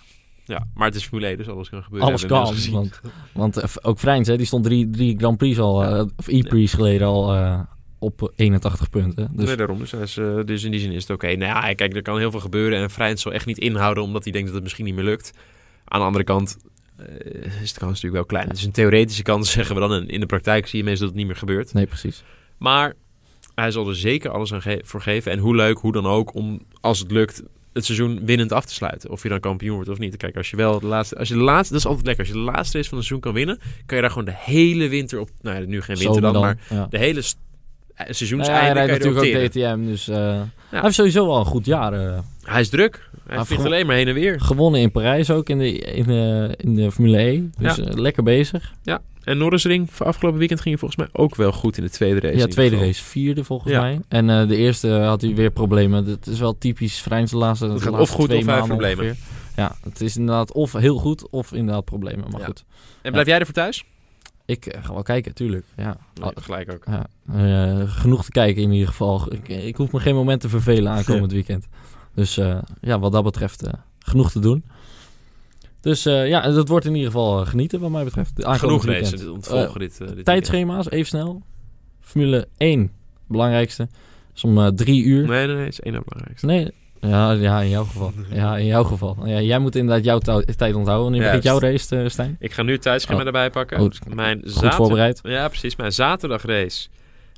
Ja, 0.45 0.67
maar 0.73 0.87
het 0.87 0.95
is 0.95 1.03
Formule 1.05 1.27
1, 1.27 1.37
dus 1.37 1.47
alles 1.49 1.69
kan 1.69 1.83
gebeuren. 1.83 2.07
Alles 2.07 2.25
kan. 2.25 2.55
Want, 2.71 2.99
want 3.33 3.57
eh, 3.57 3.69
ook 3.81 3.99
Vrijns, 3.99 4.27
hè, 4.27 4.37
die 4.37 4.45
stond 4.45 4.63
drie, 4.63 4.89
drie 4.89 5.17
Grand 5.17 5.37
Prix 5.37 5.59
al, 5.59 5.83
Ja. 5.83 5.97
eh, 5.97 6.03
of 6.15 6.27
E-Prix 6.27 6.73
geleden 6.73 7.07
al 7.07 7.33
eh, 7.35 7.59
op 8.01 8.31
81 8.35 8.89
punten. 8.89 9.29
Dus 9.33 9.45
Nee, 9.45 9.55
daarom. 9.55 9.79
Dus, 9.79 9.91
hij 9.91 10.01
is, 10.01 10.17
eh, 10.17 10.39
dus 10.45 10.63
in 10.63 10.71
die 10.71 10.79
zin 10.79 10.91
is 10.91 11.01
het 11.01 11.11
oké. 11.11 11.27
Nou 11.27 11.39
ja, 11.67 11.73
kijk, 11.73 11.95
er 11.95 12.01
kan 12.01 12.17
heel 12.17 12.31
veel 12.31 12.39
gebeuren. 12.39 12.79
En 12.79 12.89
Vrijns 12.89 13.21
zal 13.21 13.33
echt 13.33 13.45
niet 13.45 13.57
inhouden, 13.57 14.03
omdat 14.03 14.23
hij 14.23 14.31
denkt 14.31 14.45
dat 14.47 14.55
het 14.55 14.63
misschien 14.63 14.85
niet 14.85 14.95
meer 14.95 15.03
lukt. 15.03 15.31
Aan 15.85 15.99
de 15.99 16.05
andere 16.05 16.23
kant 16.23 16.57
eh, 16.97 17.61
is 17.61 17.73
de 17.73 17.79
kans 17.79 17.91
natuurlijk 17.91 18.13
wel 18.13 18.25
klein. 18.25 18.47
Het 18.47 18.57
is 18.57 18.63
een 18.63 18.71
theoretische 18.71 19.23
kans, 19.23 19.51
zeggen 19.57 19.75
we 19.75 19.81
dan. 19.81 19.93
En 19.93 20.07
in 20.07 20.19
de 20.19 20.25
praktijk 20.25 20.67
zie 20.67 20.77
je 20.79 20.83
mensen 20.85 21.01
dat 21.05 21.09
het 21.13 21.17
niet 21.23 21.29
meer 21.29 21.39
gebeurt. 21.39 21.73
nee, 21.73 21.85
precies. 21.85 22.23
Maar 22.57 22.93
hij 23.55 23.71
zal 23.71 23.87
er 23.87 23.95
zeker 23.95 24.29
alles 24.31 24.53
aan 24.53 24.61
ge- 24.61 24.81
voor 24.83 25.01
geven. 25.01 25.31
En 25.31 25.39
hoe 25.39 25.55
leuk, 25.55 25.77
hoe 25.77 25.91
dan 25.91 26.05
ook, 26.05 26.33
om 26.35 26.59
als 26.81 26.99
het 26.99 27.11
lukt 27.11 27.43
het 27.73 27.85
seizoen 27.85 28.25
winnend 28.25 28.51
af 28.51 28.65
te 28.65 28.73
sluiten. 28.73 29.09
Of 29.09 29.23
je 29.23 29.29
dan 29.29 29.39
kampioen 29.39 29.75
wordt 29.75 29.89
of 29.89 29.97
niet. 29.99 30.17
Kijk, 30.17 30.37
als 30.37 30.49
je 30.49 30.55
wel 30.55 30.79
de 30.79 30.85
laatste, 30.85 31.15
als 31.17 31.27
je 31.27 31.33
de 31.33 31.39
laatste, 31.39 31.73
dat 31.73 31.81
is 31.81 31.87
altijd 31.87 32.05
lekker. 32.05 32.25
Als 32.25 32.33
je 32.33 32.39
de 32.39 32.51
laatste 32.51 32.77
race 32.77 32.89
van 32.89 32.97
het 32.97 33.07
seizoen 33.07 33.19
kan 33.19 33.33
winnen, 33.33 33.59
kan 33.85 33.95
je 33.95 34.01
daar 34.01 34.11
gewoon 34.11 34.25
de 34.25 34.35
hele 34.35 34.87
winter 34.87 35.19
op. 35.19 35.29
Nou 35.41 35.59
ja, 35.61 35.65
nu 35.67 35.81
geen 35.81 35.97
winter 35.97 36.21
dan, 36.21 36.39
maar 36.41 36.57
ja. 36.69 36.87
de 36.89 36.97
hele 36.97 37.21
eh, 38.01 38.07
ja, 38.07 38.13
seizoenseinde 38.13 38.61
hij 38.63 38.73
rijdt 38.87 39.03
natuurlijk 39.03 39.43
ook. 39.43 39.49
DTM, 39.51 39.85
dus 39.85 40.07
eh, 40.07 40.41
hij 40.69 40.81
heeft 40.81 40.95
sowieso 40.95 41.27
wel 41.27 41.37
een 41.39 41.45
goed 41.45 41.65
jaar. 41.65 41.93
eh. 41.93 42.19
Hij 42.43 42.61
is 42.61 42.69
druk. 42.69 43.09
Hij 43.27 43.35
Maar 43.35 43.45
vliegt 43.45 43.65
alleen 43.65 43.85
maar 43.85 43.95
heen 43.95 44.07
en 44.07 44.13
weer. 44.13 44.39
gewonnen 44.41 44.81
in 44.81 44.91
Parijs 44.91 45.29
ook 45.31 45.49
in 45.49 45.57
de, 45.57 45.77
in 45.79 46.03
de, 46.03 46.53
in 46.57 46.75
de 46.75 46.91
Formule 46.91 47.17
E. 47.17 47.41
Dus 47.57 47.75
Ja. 47.75 47.83
eh, 47.83 47.93
lekker 47.97 48.23
bezig. 48.23 48.73
En 49.23 49.37
Norrisring, 49.37 49.91
voor 49.91 50.05
afgelopen 50.05 50.39
weekend 50.39 50.61
ging 50.61 50.79
hij 50.79 50.87
volgens 50.87 51.09
mij 51.11 51.23
ook 51.23 51.35
wel 51.35 51.51
goed 51.51 51.77
in 51.77 51.83
de 51.83 51.89
tweede 51.89 52.19
race. 52.19 52.37
ja, 52.37 52.45
tweede 52.47 52.77
race, 52.77 53.03
vierde 53.03 53.43
volgens 53.43 53.73
Ja. 53.73 53.81
mij. 53.81 53.99
En 54.07 54.29
eh, 54.29 54.47
de 54.47 54.55
eerste 54.55 54.89
had 54.89 55.21
hij 55.21 55.35
weer 55.35 55.51
problemen. 55.51 56.05
Dat 56.05 56.27
is 56.27 56.39
wel 56.39 56.57
typisch 56.57 56.99
Vrijns 57.01 57.31
de 57.31 57.37
laatste, 57.37 57.65
de 57.67 57.71
gaat 57.71 57.83
laatste 57.83 58.01
of 58.01 58.09
goed 58.09 58.25
twee 58.25 58.37
of 58.39 58.45
hij 58.45 58.53
maanden 58.57 58.77
problemen. 58.77 59.05
ongeveer. 59.05 59.23
Ja, 59.55 59.75
het 59.83 60.01
is 60.01 60.17
inderdaad 60.17 60.51
of 60.53 60.73
heel 60.73 60.97
goed 60.97 61.29
of 61.29 61.53
inderdaad 61.53 61.85
problemen. 61.85 62.25
Maar 62.31 62.39
Ja. 62.39 62.45
goed, 62.45 62.63
En 63.01 63.11
blijf 63.11 63.27
jij 63.27 63.39
er 63.39 63.45
voor 63.45 63.53
thuis? 63.53 63.83
Ik 64.51 64.65
eh, 64.65 64.83
ga 64.83 64.93
wel 64.93 65.03
kijken, 65.03 65.33
tuurlijk. 65.33 65.65
Ja. 65.77 65.97
Nee, 66.21 66.31
gelijk 66.35 66.71
ook. 66.71 66.83
Ja, 66.85 67.05
eh, 67.79 67.89
genoeg 67.91 68.23
te 68.25 68.31
kijken 68.31 68.61
in 68.61 68.71
ieder 68.71 68.87
geval. 68.87 69.33
Ik, 69.33 69.47
ik 69.47 69.75
hoef 69.75 69.91
me 69.91 69.99
geen 69.99 70.15
moment 70.15 70.41
te 70.41 70.49
vervelen 70.49 70.91
aankomend 70.91 71.31
weekend. 71.41 71.67
Dus 72.15 72.37
eh, 72.37 72.57
ja, 72.81 72.99
wat 72.99 73.11
dat 73.11 73.23
betreft 73.23 73.63
eh, 73.63 73.73
genoeg 73.99 74.31
te 74.31 74.39
doen. 74.39 74.63
Dus 75.81 76.05
eh, 76.05 76.27
ja, 76.27 76.41
dat 76.51 76.67
wordt 76.67 76.85
in 76.85 76.95
ieder 76.95 77.11
geval 77.11 77.41
eh, 77.41 77.47
genieten 77.47 77.79
wat 77.79 77.89
mij 77.91 78.03
betreft. 78.03 78.43
Aankomend 78.43 78.81
Genoeg 78.81 79.29
ontvolgen 79.33 79.79
dit, 79.79 80.01
eh, 80.01 80.07
dit 80.07 80.25
Tijdschema's, 80.25 80.89
even 80.89 81.05
snel. 81.05 81.41
Formule 81.99 82.47
1, 82.57 82.91
belangrijkste. 83.27 83.87
is 84.35 84.43
om 84.43 84.57
eh, 84.57 84.67
drie 84.67 85.03
uur. 85.03 85.27
Nee, 85.27 85.45
nee, 85.47 85.55
nee. 85.55 85.63
Het 85.65 85.73
is 85.73 85.79
één 85.79 86.01
belangrijkste. 86.05 86.45
Nee, 86.45 86.71
ja, 87.01 87.31
ja, 87.31 87.61
in 87.61 87.69
jouw 87.69 87.83
geval. 87.83 88.13
Ja, 88.33 88.57
in 88.57 88.65
jouw 88.65 88.83
geval. 88.83 89.17
Ja, 89.25 89.41
jij 89.41 89.59
moet 89.59 89.75
inderdaad 89.75 90.03
jouw 90.03 90.19
tijd 90.57 90.75
onthouden. 90.75 91.03
Wanneer 91.03 91.21
begint 91.21 91.43
jouw 91.43 91.59
race, 91.59 91.95
eh, 91.95 92.09
Stijn? 92.09 92.35
Ik 92.39 92.51
ga 92.51 92.63
nu 92.63 92.71
het 92.71 92.81
tijdschema 92.81 93.19
Oh. 93.19 93.25
erbij 93.25 93.49
pakken. 93.49 93.79
Oh, 93.79 93.89
Mijn 94.13 94.41
Goed 94.53 94.75
voorbereid. 94.75 95.19
Ja, 95.23 95.47
precies. 95.47 95.75
Mijn 95.75 95.91
zaterdagrace, 95.91 96.87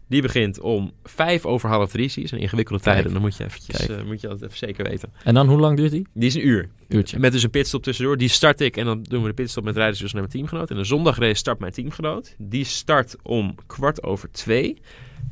die 0.07 0.21
begint 0.21 0.59
om 0.59 0.91
vijf 1.03 1.45
over 1.45 1.69
half 1.69 1.91
drie. 1.91 2.09
Zie 2.09 2.21
je, 2.21 2.27
zijn 2.27 2.41
ingewikkelde 2.41 2.81
Kijk. 2.83 2.95
tijden. 2.95 3.13
Dan 3.13 3.21
moet 3.21 3.37
je, 3.37 3.43
eventjes, 3.43 3.87
eh, 3.87 4.03
moet 4.05 4.21
je 4.21 4.27
altijd 4.27 4.45
even 4.51 4.67
zeker 4.67 4.83
weten. 4.89 5.13
En 5.23 5.33
dan, 5.33 5.47
hoe 5.47 5.59
lang 5.59 5.77
duurt 5.77 5.91
die? 5.91 6.07
Die 6.13 6.27
is 6.27 6.35
een 6.35 6.47
uur. 6.47 6.69
Uurtje. 6.87 7.19
Met 7.19 7.31
dus 7.31 7.43
een 7.43 7.49
pitstop 7.49 7.83
tussendoor. 7.83 8.17
Die 8.17 8.29
start 8.29 8.61
ik 8.61 8.77
en 8.77 8.85
dan 8.85 9.03
doen 9.03 9.21
we 9.21 9.27
de 9.27 9.33
pitstop 9.33 9.63
met 9.63 9.75
rijders 9.75 9.99
dus 9.99 10.11
naar 10.13 10.21
mijn 10.21 10.33
teamgenoot. 10.33 10.69
En 10.69 10.75
de 10.75 10.83
zondagrace 10.83 11.33
start 11.33 11.59
mijn 11.59 11.71
teamgenoot. 11.71 12.35
Die 12.37 12.65
start 12.65 13.15
om 13.23 13.55
kwart 13.67 14.03
over 14.03 14.31
twee. 14.31 14.81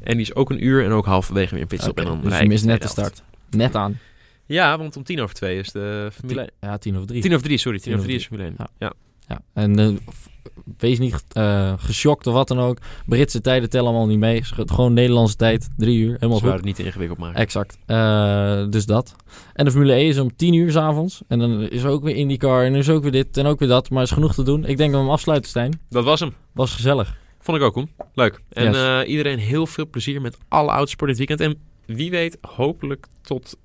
En 0.03 0.11
die 0.13 0.21
is 0.21 0.35
ook 0.35 0.49
een 0.49 0.65
uur 0.65 0.83
en 0.85 0.91
ook 0.91 1.05
halverwege 1.05 1.53
weer 1.53 1.61
een 1.61 1.67
pitstop. 1.67 1.97
En 1.99 2.05
dan 2.05 2.21
dus 2.21 2.39
je 2.39 2.47
mist 2.47 2.65
net 2.65 2.81
de 2.81 2.87
start. 2.87 3.23
Net 3.49 3.75
aan. 3.75 3.99
Ja, 4.51 4.77
want 4.77 4.97
om 4.97 5.03
tien 5.03 5.21
over 5.21 5.35
twee 5.35 5.59
is 5.59 5.71
de 5.71 6.09
Formule 6.13 6.39
1. 6.39 6.49
Ja, 6.59 6.77
tien 6.77 6.97
of 6.97 7.05
drie. 7.05 7.21
Tien 7.21 7.33
over 7.33 7.43
drie, 7.43 7.57
sorry. 7.57 7.79
Tien 7.79 7.85
Tien 7.85 7.93
over 7.93 8.05
drie 8.05 8.19
over 8.19 8.35
is 8.35 8.37
Formule 8.37 8.65
1. 8.67 8.69
Ja. 8.79 8.87
Ja. 8.87 8.93
Ja, 9.27 9.41
en 9.53 9.79
eh, 9.79 9.89
wees 10.77 10.99
niet 10.99 11.23
eh 11.31 11.73
geschokt 11.77 12.27
of 12.27 12.33
wat 12.33 12.47
dan 12.47 12.59
ook. 12.59 12.77
Britse 13.05 13.41
tijden 13.41 13.69
tellen 13.69 13.87
allemaal 13.87 14.07
niet 14.07 14.19
mee. 14.19 14.43
Gewoon 14.43 14.93
Nederlandse 14.93 15.35
tijd, 15.35 15.69
drie 15.77 15.99
uur, 15.99 16.13
helemaal 16.13 16.37
Ze 16.37 16.45
wouden 16.45 16.67
het 16.67 16.77
niet 16.77 16.85
ingewikkeld 16.85 17.19
maken. 17.19 17.39
Exact. 17.39 17.77
Eh, 17.85 18.65
dus 18.69 18.85
dat. 18.85 19.15
En 19.53 19.65
de 19.65 19.71
Formule 19.71 19.93
E 19.93 20.07
is 20.07 20.19
om 20.19 20.35
10 20.35 20.53
uur 20.53 20.71
s'avonds. 20.71 21.21
En 21.27 21.39
dan 21.39 21.61
is 21.61 21.83
er 21.83 21.89
ook 21.89 22.03
weer 22.03 22.15
IndyCar 22.15 22.65
en 22.65 22.73
er 22.73 22.79
is 22.79 22.89
ook 22.89 23.01
weer 23.01 23.11
dit 23.11 23.37
en 23.37 23.45
ook 23.45 23.59
weer 23.59 23.69
dat. 23.69 23.89
Maar 23.89 24.03
is 24.03 24.11
genoeg 24.11 24.33
te 24.33 24.43
doen. 24.43 24.65
Ik 24.65 24.77
denk 24.77 24.91
dat 24.91 24.99
we 24.99 25.05
hem 25.05 25.09
afsluiten, 25.15 25.49
Stijn. 25.49 25.81
Dat 25.89 26.03
was 26.03 26.19
hem. 26.19 26.33
Was 26.51 26.73
gezellig. 26.73 27.17
Vond 27.39 27.57
ik 27.57 27.63
ook, 27.63 27.73
Koen. 27.73 27.89
Leuk. 28.13 28.41
En 28.49 28.71
Yes. 28.73 29.07
iedereen 29.07 29.39
heel 29.39 29.67
veel 29.67 29.87
plezier 29.87 30.21
met 30.21 30.37
alle 30.47 30.71
autosport 30.71 31.09
dit 31.09 31.17
weekend. 31.17 31.39
En 31.39 31.59
wie 31.85 32.11
weet, 32.11 32.37
hopelijk 32.41 33.07
tot 33.21 33.57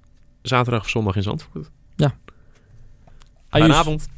zaterdag 0.49 0.81
of 0.83 0.89
zondag 0.89 1.17
in 1.17 1.23
Zandvoort. 1.23 1.71
Ajus. 3.49 3.67
Fijne 3.67 3.75
avond. 3.75 4.09